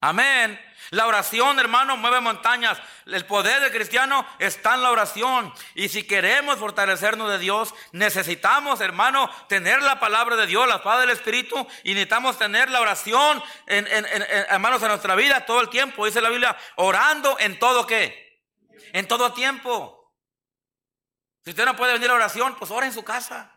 Amén. 0.00 0.58
La 0.88 1.06
oración, 1.06 1.58
hermano, 1.58 1.98
mueve 1.98 2.20
montañas. 2.20 2.78
El 3.04 3.26
poder 3.26 3.60
del 3.60 3.70
cristiano 3.70 4.26
está 4.38 4.76
en 4.76 4.82
la 4.82 4.90
oración. 4.90 5.52
Y 5.74 5.90
si 5.90 6.04
queremos 6.04 6.56
fortalecernos 6.56 7.28
de 7.28 7.38
Dios, 7.38 7.74
necesitamos, 7.92 8.80
hermano, 8.80 9.30
tener 9.46 9.82
la 9.82 10.00
palabra 10.00 10.36
de 10.36 10.46
Dios, 10.46 10.66
la 10.66 10.76
espada 10.76 11.02
del 11.02 11.10
Espíritu, 11.10 11.68
y 11.84 11.92
necesitamos 11.92 12.38
tener 12.38 12.70
la 12.70 12.80
oración, 12.80 13.42
en, 13.66 13.86
hermanos, 14.48 14.80
en 14.80 14.88
nuestra 14.88 15.16
vida 15.16 15.44
todo 15.44 15.60
el 15.60 15.68
tiempo. 15.68 16.06
Dice 16.06 16.22
la 16.22 16.30
Biblia, 16.30 16.56
orando 16.76 17.36
en 17.38 17.58
todo 17.58 17.86
qué? 17.86 18.40
En 18.94 19.06
todo 19.06 19.34
tiempo. 19.34 19.97
Si 21.48 21.52
usted 21.52 21.64
no 21.64 21.74
puede 21.74 21.94
venir 21.94 22.10
a 22.10 22.14
oración, 22.14 22.56
pues 22.56 22.70
ora 22.70 22.84
en 22.84 22.92
su 22.92 23.02
casa. 23.02 23.50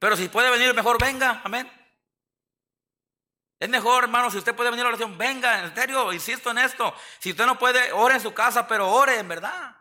Pero 0.00 0.16
si 0.16 0.28
puede 0.28 0.50
venir, 0.50 0.74
mejor 0.74 1.00
venga. 1.00 1.40
Amén. 1.44 1.70
Es 3.60 3.68
mejor, 3.68 4.02
hermano, 4.02 4.32
si 4.32 4.38
usted 4.38 4.56
puede 4.56 4.68
venir 4.70 4.84
a 4.84 4.88
la 4.88 4.96
oración, 4.96 5.16
venga, 5.16 5.62
en 5.62 5.72
serio, 5.72 6.12
insisto 6.12 6.50
en 6.50 6.58
esto. 6.58 6.92
Si 7.20 7.30
usted 7.30 7.46
no 7.46 7.56
puede, 7.56 7.92
ore 7.92 8.16
en 8.16 8.20
su 8.20 8.34
casa, 8.34 8.66
pero 8.66 8.90
ore 8.90 9.20
en 9.20 9.28
verdad. 9.28 9.76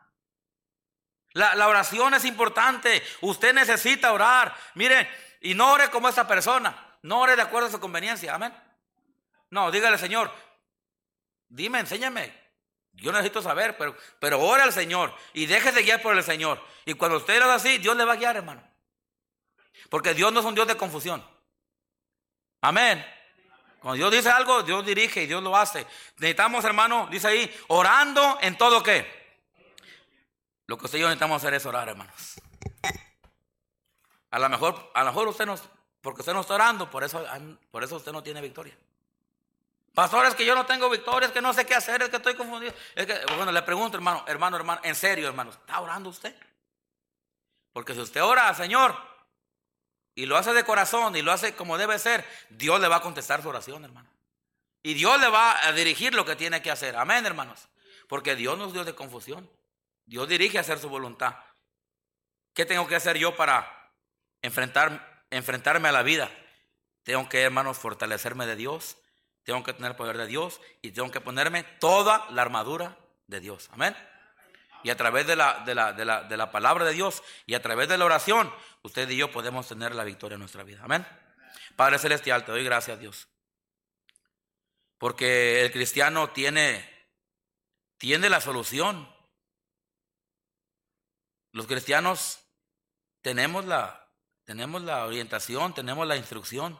La, 1.31 1.55
la 1.55 1.67
oración 1.67 2.13
es 2.13 2.23
importante. 2.25 3.01
Usted 3.21 3.51
necesita 3.51 4.13
orar. 4.13 4.55
Mire, 4.75 5.09
y 5.41 5.55
no 5.55 5.71
ore 5.71 5.89
como 5.89 6.07
esta 6.07 6.27
persona. 6.27 6.99
No 7.01 7.21
ore 7.21 7.35
de 7.35 7.41
acuerdo 7.41 7.69
a 7.69 7.71
su 7.71 7.79
conveniencia. 7.79 8.35
Amén. 8.35 8.53
No, 9.49 9.71
dígale, 9.71 9.97
Señor, 9.97 10.31
dime, 11.47 11.79
enséñame. 11.79 12.38
Yo 13.01 13.11
necesito 13.11 13.41
saber, 13.41 13.77
pero, 13.77 13.95
pero 14.19 14.39
ore 14.39 14.63
al 14.63 14.73
Señor 14.73 15.13
y 15.33 15.45
déjese 15.45 15.81
guiar 15.83 16.01
por 16.01 16.15
el 16.15 16.23
Señor. 16.23 16.61
Y 16.85 16.93
cuando 16.93 17.17
usted 17.17 17.41
ora 17.41 17.55
así, 17.55 17.77
Dios 17.77 17.95
le 17.95 18.05
va 18.05 18.13
a 18.13 18.17
guiar, 18.17 18.35
hermano. 18.35 18.61
Porque 19.89 20.13
Dios 20.13 20.31
no 20.33 20.41
es 20.41 20.45
un 20.45 20.55
Dios 20.55 20.67
de 20.67 20.75
confusión. 20.75 21.25
Amén. 22.61 23.05
Cuando 23.79 23.95
Dios 23.95 24.11
dice 24.11 24.29
algo, 24.29 24.63
Dios 24.63 24.85
dirige 24.85 25.23
y 25.23 25.27
Dios 25.27 25.41
lo 25.41 25.55
hace. 25.55 25.87
Necesitamos, 26.17 26.65
hermano, 26.65 27.07
dice 27.09 27.27
ahí, 27.27 27.57
orando 27.67 28.37
en 28.41 28.57
todo 28.57 28.83
qué. 28.83 29.19
Lo 30.67 30.77
que 30.77 30.85
usted 30.85 30.97
y 30.97 31.01
yo 31.01 31.07
necesitamos 31.07 31.41
hacer 31.41 31.53
es 31.53 31.65
orar, 31.65 31.87
hermanos. 31.87 32.41
A 34.31 34.39
lo 34.39 34.49
mejor, 34.49 34.91
a 34.93 35.03
lo 35.03 35.11
mejor 35.11 35.27
usted 35.29 35.45
no, 35.45 35.55
porque 36.01 36.21
usted 36.21 36.33
no 36.33 36.41
está 36.41 36.55
orando, 36.55 36.91
por 36.91 37.03
eso, 37.03 37.25
por 37.71 37.83
eso 37.83 37.95
usted 37.95 38.11
no 38.11 38.21
tiene 38.21 38.41
victoria. 38.41 38.77
Pastores, 39.99 40.33
que 40.33 40.45
yo 40.45 40.55
no 40.55 40.65
tengo 40.65 40.89
victoria, 40.89 41.27
es 41.27 41.33
que 41.33 41.41
no 41.41 41.51
sé 41.51 41.65
qué 41.65 41.75
hacer, 41.75 42.01
es 42.01 42.07
que 42.07 42.15
estoy 42.15 42.33
confundido. 42.33 42.73
Es 42.95 43.05
que, 43.05 43.19
bueno, 43.35 43.51
le 43.51 43.61
pregunto, 43.63 43.97
hermano, 43.97 44.23
hermano, 44.27 44.55
hermano, 44.55 44.79
en 44.85 44.95
serio, 44.95 45.27
hermano, 45.27 45.49
¿está 45.49 45.81
orando 45.81 46.09
usted? 46.09 46.33
Porque 47.73 47.93
si 47.93 47.99
usted 47.99 48.23
ora, 48.23 48.53
Señor, 48.53 48.95
y 50.15 50.25
lo 50.25 50.37
hace 50.37 50.53
de 50.53 50.63
corazón 50.63 51.17
y 51.17 51.21
lo 51.21 51.33
hace 51.33 51.53
como 51.53 51.77
debe 51.77 51.99
ser, 51.99 52.25
Dios 52.49 52.79
le 52.79 52.87
va 52.87 52.95
a 52.95 53.01
contestar 53.01 53.41
su 53.41 53.49
oración, 53.49 53.83
hermano. 53.83 54.09
Y 54.83 54.93
Dios 54.93 55.19
le 55.19 55.27
va 55.27 55.67
a 55.67 55.73
dirigir 55.73 56.13
lo 56.13 56.23
que 56.23 56.37
tiene 56.37 56.61
que 56.61 56.71
hacer. 56.71 56.95
Amén, 56.95 57.25
hermanos. 57.25 57.67
Porque 58.07 58.37
Dios 58.37 58.57
no 58.57 58.67
es 58.67 58.71
Dios 58.71 58.85
de 58.85 58.95
confusión. 58.95 59.49
Dios 60.05 60.29
dirige 60.29 60.59
a 60.59 60.61
hacer 60.61 60.79
su 60.79 60.87
voluntad. 60.87 61.35
¿Qué 62.53 62.65
tengo 62.65 62.87
que 62.87 62.95
hacer 62.95 63.17
yo 63.17 63.35
para 63.35 63.91
enfrentar, 64.41 65.25
enfrentarme 65.29 65.89
a 65.89 65.91
la 65.91 66.03
vida? 66.03 66.31
Tengo 67.03 67.27
que, 67.27 67.41
hermanos, 67.41 67.77
fortalecerme 67.77 68.45
de 68.45 68.55
Dios. 68.55 68.95
Tengo 69.49 69.63
que 69.63 69.73
tener 69.73 69.93
el 69.93 69.97
poder 69.97 70.15
de 70.15 70.27
Dios 70.27 70.61
y 70.83 70.91
tengo 70.91 71.09
que 71.09 71.21
ponerme 71.21 71.63
toda 71.63 72.29
la 72.29 72.43
armadura 72.43 72.95
de 73.25 73.39
Dios. 73.39 73.67
Amén. 73.71 73.97
Y 74.83 74.91
a 74.91 74.95
través 74.95 75.25
de 75.25 75.35
la, 75.35 75.63
de 75.65 75.73
la, 75.73 75.91
de 75.91 76.05
la, 76.05 76.21
de 76.21 76.37
la 76.37 76.51
palabra 76.51 76.85
de 76.85 76.93
Dios 76.93 77.23
y 77.47 77.55
a 77.55 77.61
través 77.63 77.89
de 77.89 77.97
la 77.97 78.05
oración, 78.05 78.53
usted 78.83 79.09
y 79.09 79.17
yo 79.17 79.31
podemos 79.31 79.67
tener 79.67 79.95
la 79.95 80.03
victoria 80.03 80.35
en 80.35 80.41
nuestra 80.41 80.61
vida. 80.61 80.81
Amén. 80.83 81.03
Padre 81.75 81.97
Celestial, 81.97 82.45
te 82.45 82.51
doy 82.51 82.63
gracias 82.63 82.97
a 82.97 82.99
Dios. 82.99 83.27
Porque 84.99 85.63
el 85.63 85.71
cristiano 85.71 86.29
tiene, 86.29 86.87
tiene 87.97 88.29
la 88.29 88.41
solución. 88.41 89.11
Los 91.53 91.65
cristianos 91.65 92.39
tenemos 93.23 93.65
la, 93.65 94.11
tenemos 94.43 94.83
la 94.83 95.07
orientación, 95.07 95.73
tenemos 95.73 96.05
la 96.05 96.17
instrucción. 96.17 96.79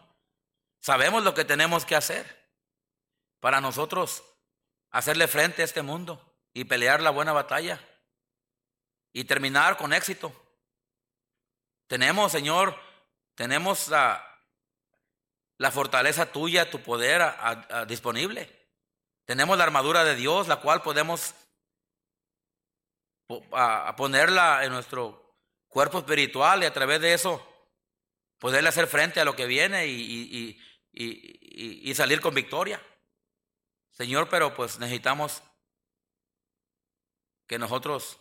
Sabemos 0.80 1.24
lo 1.24 1.34
que 1.34 1.45
tenemos 1.45 1.84
que 1.84 1.95
hacer 1.95 2.38
para 3.39 3.61
nosotros 3.61 4.23
hacerle 4.91 5.27
frente 5.27 5.61
a 5.61 5.65
este 5.65 5.81
mundo 5.81 6.35
y 6.53 6.65
pelear 6.65 7.01
la 7.01 7.11
buena 7.11 7.31
batalla 7.31 7.79
y 9.13 9.23
terminar 9.23 9.77
con 9.77 9.93
éxito. 9.93 10.33
Tenemos, 11.87 12.31
Señor, 12.31 12.79
tenemos 13.35 13.87
la, 13.87 14.25
fortaleza 15.71 16.31
tuya, 16.31 16.69
tu 16.69 16.81
poder 16.81 17.21
disponible. 17.87 18.55
Tenemos 19.25 19.57
la 19.57 19.63
armadura 19.63 20.03
de 20.03 20.15
Dios, 20.15 20.47
la 20.47 20.57
cual 20.57 20.81
podemos 20.81 21.33
a, 23.51 23.95
ponerla 23.95 24.65
en 24.65 24.71
nuestro 24.71 25.37
cuerpo 25.67 25.99
espiritual 25.99 26.63
y 26.63 26.65
a 26.65 26.73
través 26.73 26.99
de 26.99 27.13
eso 27.13 27.45
poderle 28.39 28.69
hacer 28.69 28.87
frente 28.87 29.19
a 29.19 29.25
lo 29.25 29.35
que 29.35 29.45
viene 29.45 29.85
y 29.87 30.55
salir 31.95 32.21
con 32.21 32.33
victoria. 32.33 32.81
Señor, 33.99 34.29
pero 34.29 34.55
pues 34.55 34.79
necesitamos 34.79 35.43
que 37.47 37.59
nosotros 37.59 38.17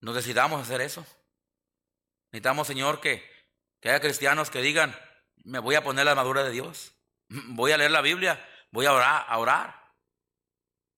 nos 0.00 0.16
decidamos 0.16 0.60
hacer 0.60 0.80
eso. 0.80 1.06
Necesitamos, 2.32 2.66
Señor, 2.66 3.00
que, 3.00 3.22
que 3.78 3.90
haya 3.90 4.00
cristianos 4.00 4.50
que 4.50 4.60
digan, 4.60 4.98
me 5.44 5.60
voy 5.60 5.76
a 5.76 5.84
poner 5.84 6.04
la 6.04 6.10
armadura 6.10 6.42
de 6.42 6.50
Dios, 6.50 6.92
voy 7.28 7.70
a 7.70 7.76
leer 7.76 7.92
la 7.92 8.00
Biblia, 8.00 8.44
voy 8.72 8.86
a 8.86 8.92
orar, 8.92 9.24
a 9.28 9.38
orar. 9.38 9.94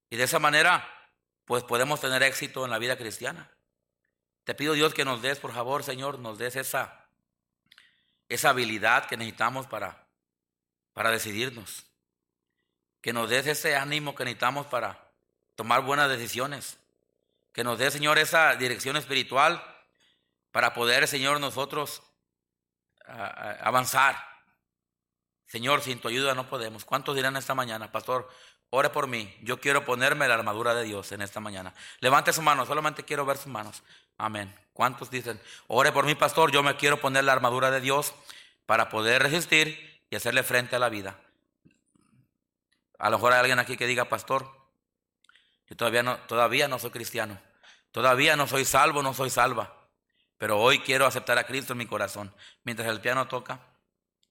Y 0.09 0.17
de 0.17 0.25
esa 0.25 0.39
manera, 0.39 0.89
pues 1.45 1.63
podemos 1.63 2.01
tener 2.01 2.23
éxito 2.23 2.65
en 2.65 2.71
la 2.71 2.79
vida 2.79 2.97
cristiana. 2.97 3.55
Te 4.45 4.55
pido 4.55 4.73
Dios 4.73 4.95
que 4.95 5.05
nos 5.05 5.21
des, 5.21 5.39
por 5.39 5.53
favor, 5.53 5.85
Señor, 5.85 6.19
nos 6.21 6.39
des 6.39 6.57
esa, 6.57 7.07
esa 8.31 8.49
habilidad 8.49 9.05
que 9.05 9.19
necesitamos 9.19 9.67
para, 9.67 10.09
para 10.95 11.11
decidirnos. 11.11 11.92
Que 13.03 13.13
nos 13.13 13.29
des 13.29 13.47
ese 13.47 13.77
ánimo 13.77 14.15
que 14.15 14.25
necesitamos 14.25 14.67
para 14.67 14.99
tomar 15.57 15.83
buenas 15.83 16.09
decisiones. 16.09 16.79
Que 17.53 17.65
nos 17.65 17.79
dé, 17.79 17.91
Señor, 17.91 18.19
esa 18.19 18.55
dirección 18.57 18.97
espiritual 18.97 19.63
para 20.53 20.73
poder, 20.73 21.07
Señor, 21.07 21.41
nosotros 21.41 22.03
avanzar. 23.07 24.17
Señor, 25.47 25.83
sin 25.83 26.01
tu 26.01 26.09
ayuda 26.09 26.35
no 26.35 26.49
podemos. 26.49 26.85
¿Cuántos 26.85 27.15
dirán 27.15 27.37
esta 27.37 27.55
mañana, 27.55 27.93
pastor? 27.93 28.31
Ore 28.71 28.89
por 28.89 29.07
mí. 29.07 29.37
Yo 29.43 29.61
quiero 29.61 29.85
ponerme 29.85 30.27
la 30.29 30.35
armadura 30.35 30.75
de 30.75 30.85
Dios 30.85 31.13
en 31.13 31.21
esta 31.21 31.41
mañana. 31.41 31.75
Levante 32.01 32.33
su 32.33 32.41
mano, 32.41 32.65
solamente 32.65 33.05
quiero 33.05 33.27
ver 33.27 33.37
sus 33.37 33.49
manos. 33.49 33.83
Amén. 34.17 34.55
¿Cuántos 34.73 35.11
dicen, 35.11 35.39
ore 35.67 35.93
por 35.93 36.07
mí, 36.07 36.15
pastor? 36.15 36.51
Yo 36.53 36.63
me 36.63 36.77
quiero 36.77 36.99
poner 36.99 37.25
la 37.25 37.33
armadura 37.33 37.71
de 37.71 37.83
Dios 37.83 38.15
para 38.65 38.89
poder 38.89 39.23
resistir 39.23 40.01
y 40.09 40.17
hacerle 40.17 40.43
frente 40.43 40.77
a 40.77 40.79
la 40.79 40.89
vida. 40.89 41.19
A 43.03 43.11
lo 43.11 43.19
mejor 43.19 43.33
hay 43.33 43.41
alguien 43.41 43.59
aquí 43.59 43.77
que 43.77 43.89
diga, 43.89 44.05
pastor, 44.05 44.49
yo 45.69 45.77
todavía 45.77 46.05
no, 46.05 46.19
todavía 46.21 46.69
no 46.69 46.79
soy 46.79 46.93
cristiano. 46.93 47.37
Todavía 47.91 48.37
no 48.37 48.47
soy 48.47 48.65
salvo, 48.65 49.03
no 49.03 49.13
soy 49.13 49.29
salva. 49.29 49.89
Pero 50.39 50.61
hoy 50.61 50.79
quiero 50.79 51.05
aceptar 51.05 51.37
a 51.37 51.43
Cristo 51.43 51.73
en 51.73 51.79
mi 51.79 51.87
corazón. 51.87 52.33
Mientras 52.63 52.89
el 52.89 53.01
piano 53.01 53.27
toca, 53.27 53.59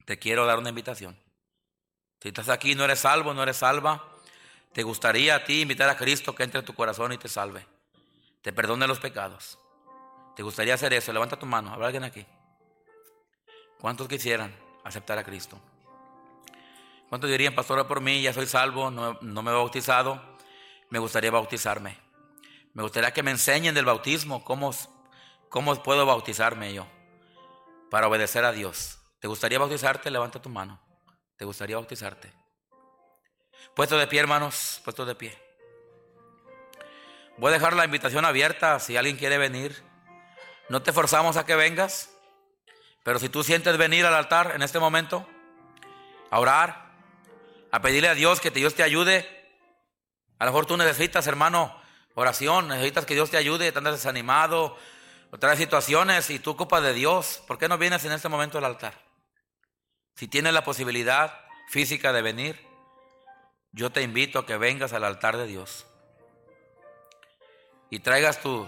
te 0.06 0.18
quiero 0.20 0.46
dar 0.46 0.58
una 0.58 0.70
invitación. 0.70 1.20
Si 2.22 2.30
estás 2.30 2.48
aquí 2.48 2.74
no 2.74 2.86
eres 2.86 3.00
salvo, 3.00 3.34
no 3.34 3.44
eres 3.44 3.58
salva, 3.58 4.08
te 4.72 4.84
gustaría 4.84 5.36
a 5.36 5.44
ti 5.44 5.64
invitar 5.64 5.90
a 5.90 5.98
Cristo 5.98 6.34
que 6.34 6.44
entre 6.44 6.60
en 6.62 6.66
tu 6.66 6.74
corazón 6.74 7.12
y 7.12 7.18
te 7.18 7.28
salve. 7.28 7.68
Te 8.42 8.54
perdone 8.54 8.88
los 8.88 9.02
pecados. 9.02 9.60
¿Te 10.38 10.44
gustaría 10.44 10.76
hacer 10.76 10.94
eso? 10.94 11.12
Levanta 11.12 11.38
tu 11.38 11.46
mano. 11.46 11.74
¿Habrá 11.74 11.88
alguien 11.88 12.06
aquí? 12.06 12.26
¿Cuántos 13.82 14.08
quisieran 14.08 14.56
aceptar 14.86 15.18
a 15.18 15.26
Cristo? 15.26 15.60
¿Cuántos 17.12 17.30
dirían, 17.30 17.54
pastor, 17.54 17.86
por 17.88 18.02
mí, 18.02 18.24
ya 18.24 18.34
soy 18.34 18.48
salvo, 18.48 18.90
no, 18.90 19.20
no 19.22 19.44
me 19.44 19.52
he 19.52 19.54
bautizado? 19.54 20.32
me 20.92 21.00
gustaría 21.00 21.32
bautizarme. 21.32 21.98
Me 22.74 22.84
gustaría 22.84 23.12
que 23.12 23.24
me 23.24 23.32
enseñen 23.32 23.74
del 23.74 23.86
bautismo, 23.86 24.44
cómo, 24.44 24.72
cómo 25.50 25.82
puedo 25.82 26.06
bautizarme 26.06 26.74
yo 26.74 26.86
para 27.90 28.08
obedecer 28.08 28.46
a 28.46 28.52
Dios. 28.52 29.00
¿Te 29.20 29.28
gustaría 29.28 29.58
bautizarte? 29.58 30.12
Levanta 30.12 30.42
tu 30.42 30.50
mano. 30.50 30.80
¿Te 31.38 31.46
gustaría 31.46 31.78
bautizarte? 31.78 32.32
Puesto 33.74 33.98
de 33.98 34.06
pie, 34.08 34.20
hermanos, 34.20 34.82
puesto 34.84 35.06
de 35.06 35.16
pie. 35.16 35.38
Voy 37.38 37.50
a 37.50 37.54
dejar 37.54 37.74
la 37.74 37.86
invitación 37.86 38.26
abierta 38.26 38.80
si 38.80 38.98
alguien 38.98 39.16
quiere 39.16 39.38
venir. 39.38 39.82
No 40.68 40.84
te 40.84 40.92
forzamos 40.92 41.38
a 41.38 41.46
que 41.46 41.56
vengas, 41.56 42.14
pero 43.04 43.18
si 43.18 43.30
tú 43.30 43.44
sientes 43.44 43.78
venir 43.78 44.06
al 44.06 44.14
altar 44.14 44.54
en 44.56 44.62
este 44.62 44.80
momento, 44.80 45.26
a 46.30 46.40
orar, 46.40 46.81
a 47.72 47.82
pedirle 47.82 48.10
a 48.10 48.16
Dios 48.16 48.42
que 48.42 48.52
Dios 48.52 48.76
te 48.76 48.84
ayude. 48.84 49.28
A 50.38 50.46
lo 50.46 50.52
mejor 50.52 50.66
tú 50.66 50.78
necesitas, 50.78 51.28
hermano, 51.28 51.76
oración, 52.16 52.68
necesitas 52.68 53.06
que 53.06 53.14
Dios 53.14 53.32
te 53.32 53.38
ayude, 53.38 53.72
te 53.72 53.78
andas 53.78 53.94
desanimado, 53.94 54.78
otras 55.32 55.58
situaciones 55.58 56.30
y 56.30 56.40
tú 56.40 56.52
ocupas 56.52 56.84
de 56.84 56.94
Dios. 56.94 57.42
¿Por 57.48 57.58
qué 57.58 57.68
no 57.68 57.78
vienes 57.78 58.04
en 58.06 58.12
este 58.12 58.30
momento 58.30 58.58
al 58.58 58.66
altar? 58.66 59.00
Si 60.16 60.28
tienes 60.28 60.54
la 60.54 60.64
posibilidad 60.64 61.40
física 61.70 62.12
de 62.12 62.22
venir, 62.22 62.68
yo 63.72 63.92
te 63.92 64.02
invito 64.02 64.40
a 64.40 64.46
que 64.46 64.58
vengas 64.58 64.92
al 64.92 65.06
altar 65.06 65.38
de 65.38 65.48
Dios 65.48 65.86
y 67.90 68.00
traigas 68.00 68.42
tus, 68.42 68.68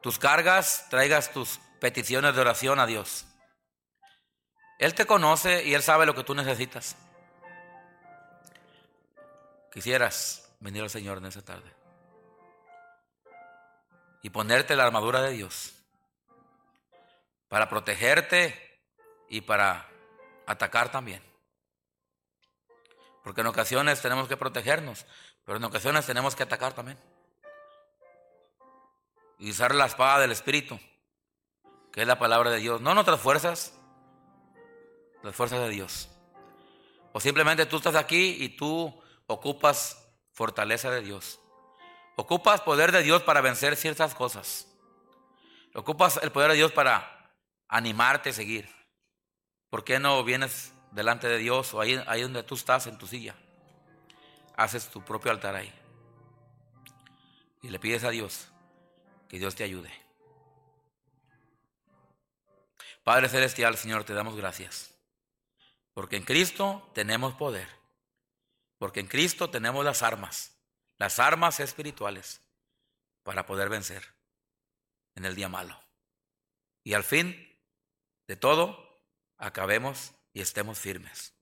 tus 0.00 0.18
cargas, 0.18 0.86
traigas 0.90 1.32
tus 1.32 1.58
peticiones 1.80 2.34
de 2.34 2.40
oración 2.40 2.78
a 2.78 2.86
Dios. 2.86 3.26
Él 4.78 4.94
te 4.94 5.06
conoce 5.06 5.64
y 5.64 5.74
Él 5.74 5.82
sabe 5.82 6.06
lo 6.06 6.14
que 6.14 6.22
tú 6.22 6.34
necesitas. 6.34 6.96
Quisieras 9.76 10.56
venir 10.58 10.82
al 10.82 10.88
Señor 10.88 11.18
en 11.18 11.26
esa 11.26 11.44
tarde 11.44 11.70
y 14.22 14.30
ponerte 14.30 14.74
la 14.74 14.86
armadura 14.86 15.20
de 15.20 15.32
Dios 15.32 15.74
para 17.50 17.68
protegerte 17.68 18.80
y 19.28 19.42
para 19.42 19.86
atacar 20.46 20.90
también. 20.90 21.22
Porque 23.22 23.42
en 23.42 23.48
ocasiones 23.48 24.00
tenemos 24.00 24.28
que 24.28 24.38
protegernos, 24.38 25.04
pero 25.44 25.58
en 25.58 25.64
ocasiones 25.64 26.06
tenemos 26.06 26.34
que 26.34 26.44
atacar 26.44 26.72
también. 26.72 26.98
Y 29.38 29.50
usar 29.50 29.74
la 29.74 29.84
espada 29.84 30.20
del 30.20 30.32
Espíritu, 30.32 30.80
que 31.92 32.00
es 32.00 32.06
la 32.06 32.18
palabra 32.18 32.48
de 32.48 32.60
Dios, 32.60 32.80
no 32.80 32.94
nuestras 32.94 33.20
fuerzas, 33.20 33.78
las 35.22 35.36
fuerzas 35.36 35.60
de 35.60 35.68
Dios. 35.68 36.08
O 37.12 37.20
simplemente 37.20 37.66
tú 37.66 37.76
estás 37.76 37.94
aquí 37.94 38.38
y 38.42 38.56
tú 38.56 39.02
ocupas 39.26 40.06
fortaleza 40.32 40.90
de 40.90 41.02
Dios. 41.02 41.40
Ocupas 42.16 42.60
poder 42.60 42.92
de 42.92 43.02
Dios 43.02 43.22
para 43.22 43.40
vencer 43.40 43.76
ciertas 43.76 44.14
cosas. 44.14 44.66
Ocupas 45.74 46.18
el 46.22 46.32
poder 46.32 46.50
de 46.50 46.56
Dios 46.56 46.72
para 46.72 47.30
animarte 47.68 48.30
a 48.30 48.32
seguir. 48.32 48.68
¿Por 49.68 49.84
qué 49.84 49.98
no 49.98 50.22
vienes 50.24 50.72
delante 50.92 51.28
de 51.28 51.38
Dios 51.38 51.74
o 51.74 51.80
ahí, 51.80 52.02
ahí 52.06 52.22
donde 52.22 52.42
tú 52.42 52.54
estás 52.54 52.86
en 52.86 52.96
tu 52.96 53.06
silla? 53.06 53.34
Haces 54.56 54.88
tu 54.88 55.02
propio 55.02 55.30
altar 55.30 55.54
ahí. 55.54 55.72
Y 57.62 57.68
le 57.68 57.78
pides 57.78 58.04
a 58.04 58.10
Dios 58.10 58.48
que 59.28 59.38
Dios 59.38 59.54
te 59.54 59.64
ayude. 59.64 59.92
Padre 63.04 63.28
Celestial, 63.28 63.76
Señor, 63.76 64.04
te 64.04 64.14
damos 64.14 64.36
gracias. 64.36 64.94
Porque 65.92 66.16
en 66.16 66.24
Cristo 66.24 66.90
tenemos 66.94 67.34
poder. 67.34 67.75
Porque 68.78 69.00
en 69.00 69.06
Cristo 69.06 69.50
tenemos 69.50 69.84
las 69.84 70.02
armas, 70.02 70.58
las 70.98 71.18
armas 71.18 71.60
espirituales 71.60 72.42
para 73.22 73.46
poder 73.46 73.68
vencer 73.68 74.14
en 75.14 75.24
el 75.24 75.34
día 75.34 75.48
malo. 75.48 75.82
Y 76.84 76.94
al 76.94 77.04
fin 77.04 77.34
de 78.28 78.36
todo, 78.36 79.02
acabemos 79.38 80.12
y 80.32 80.40
estemos 80.40 80.78
firmes. 80.78 81.34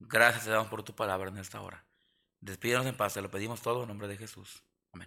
Gracias 0.00 0.44
te 0.44 0.50
damos 0.50 0.68
por 0.68 0.82
tu 0.82 0.94
palabra 0.94 1.28
en 1.28 1.38
esta 1.38 1.60
hora. 1.60 1.84
Despídenos 2.40 2.86
en 2.86 2.96
paz, 2.96 3.14
te 3.14 3.20
lo 3.20 3.30
pedimos 3.30 3.60
todo 3.60 3.82
en 3.82 3.88
nombre 3.88 4.08
de 4.08 4.16
Jesús. 4.16 4.62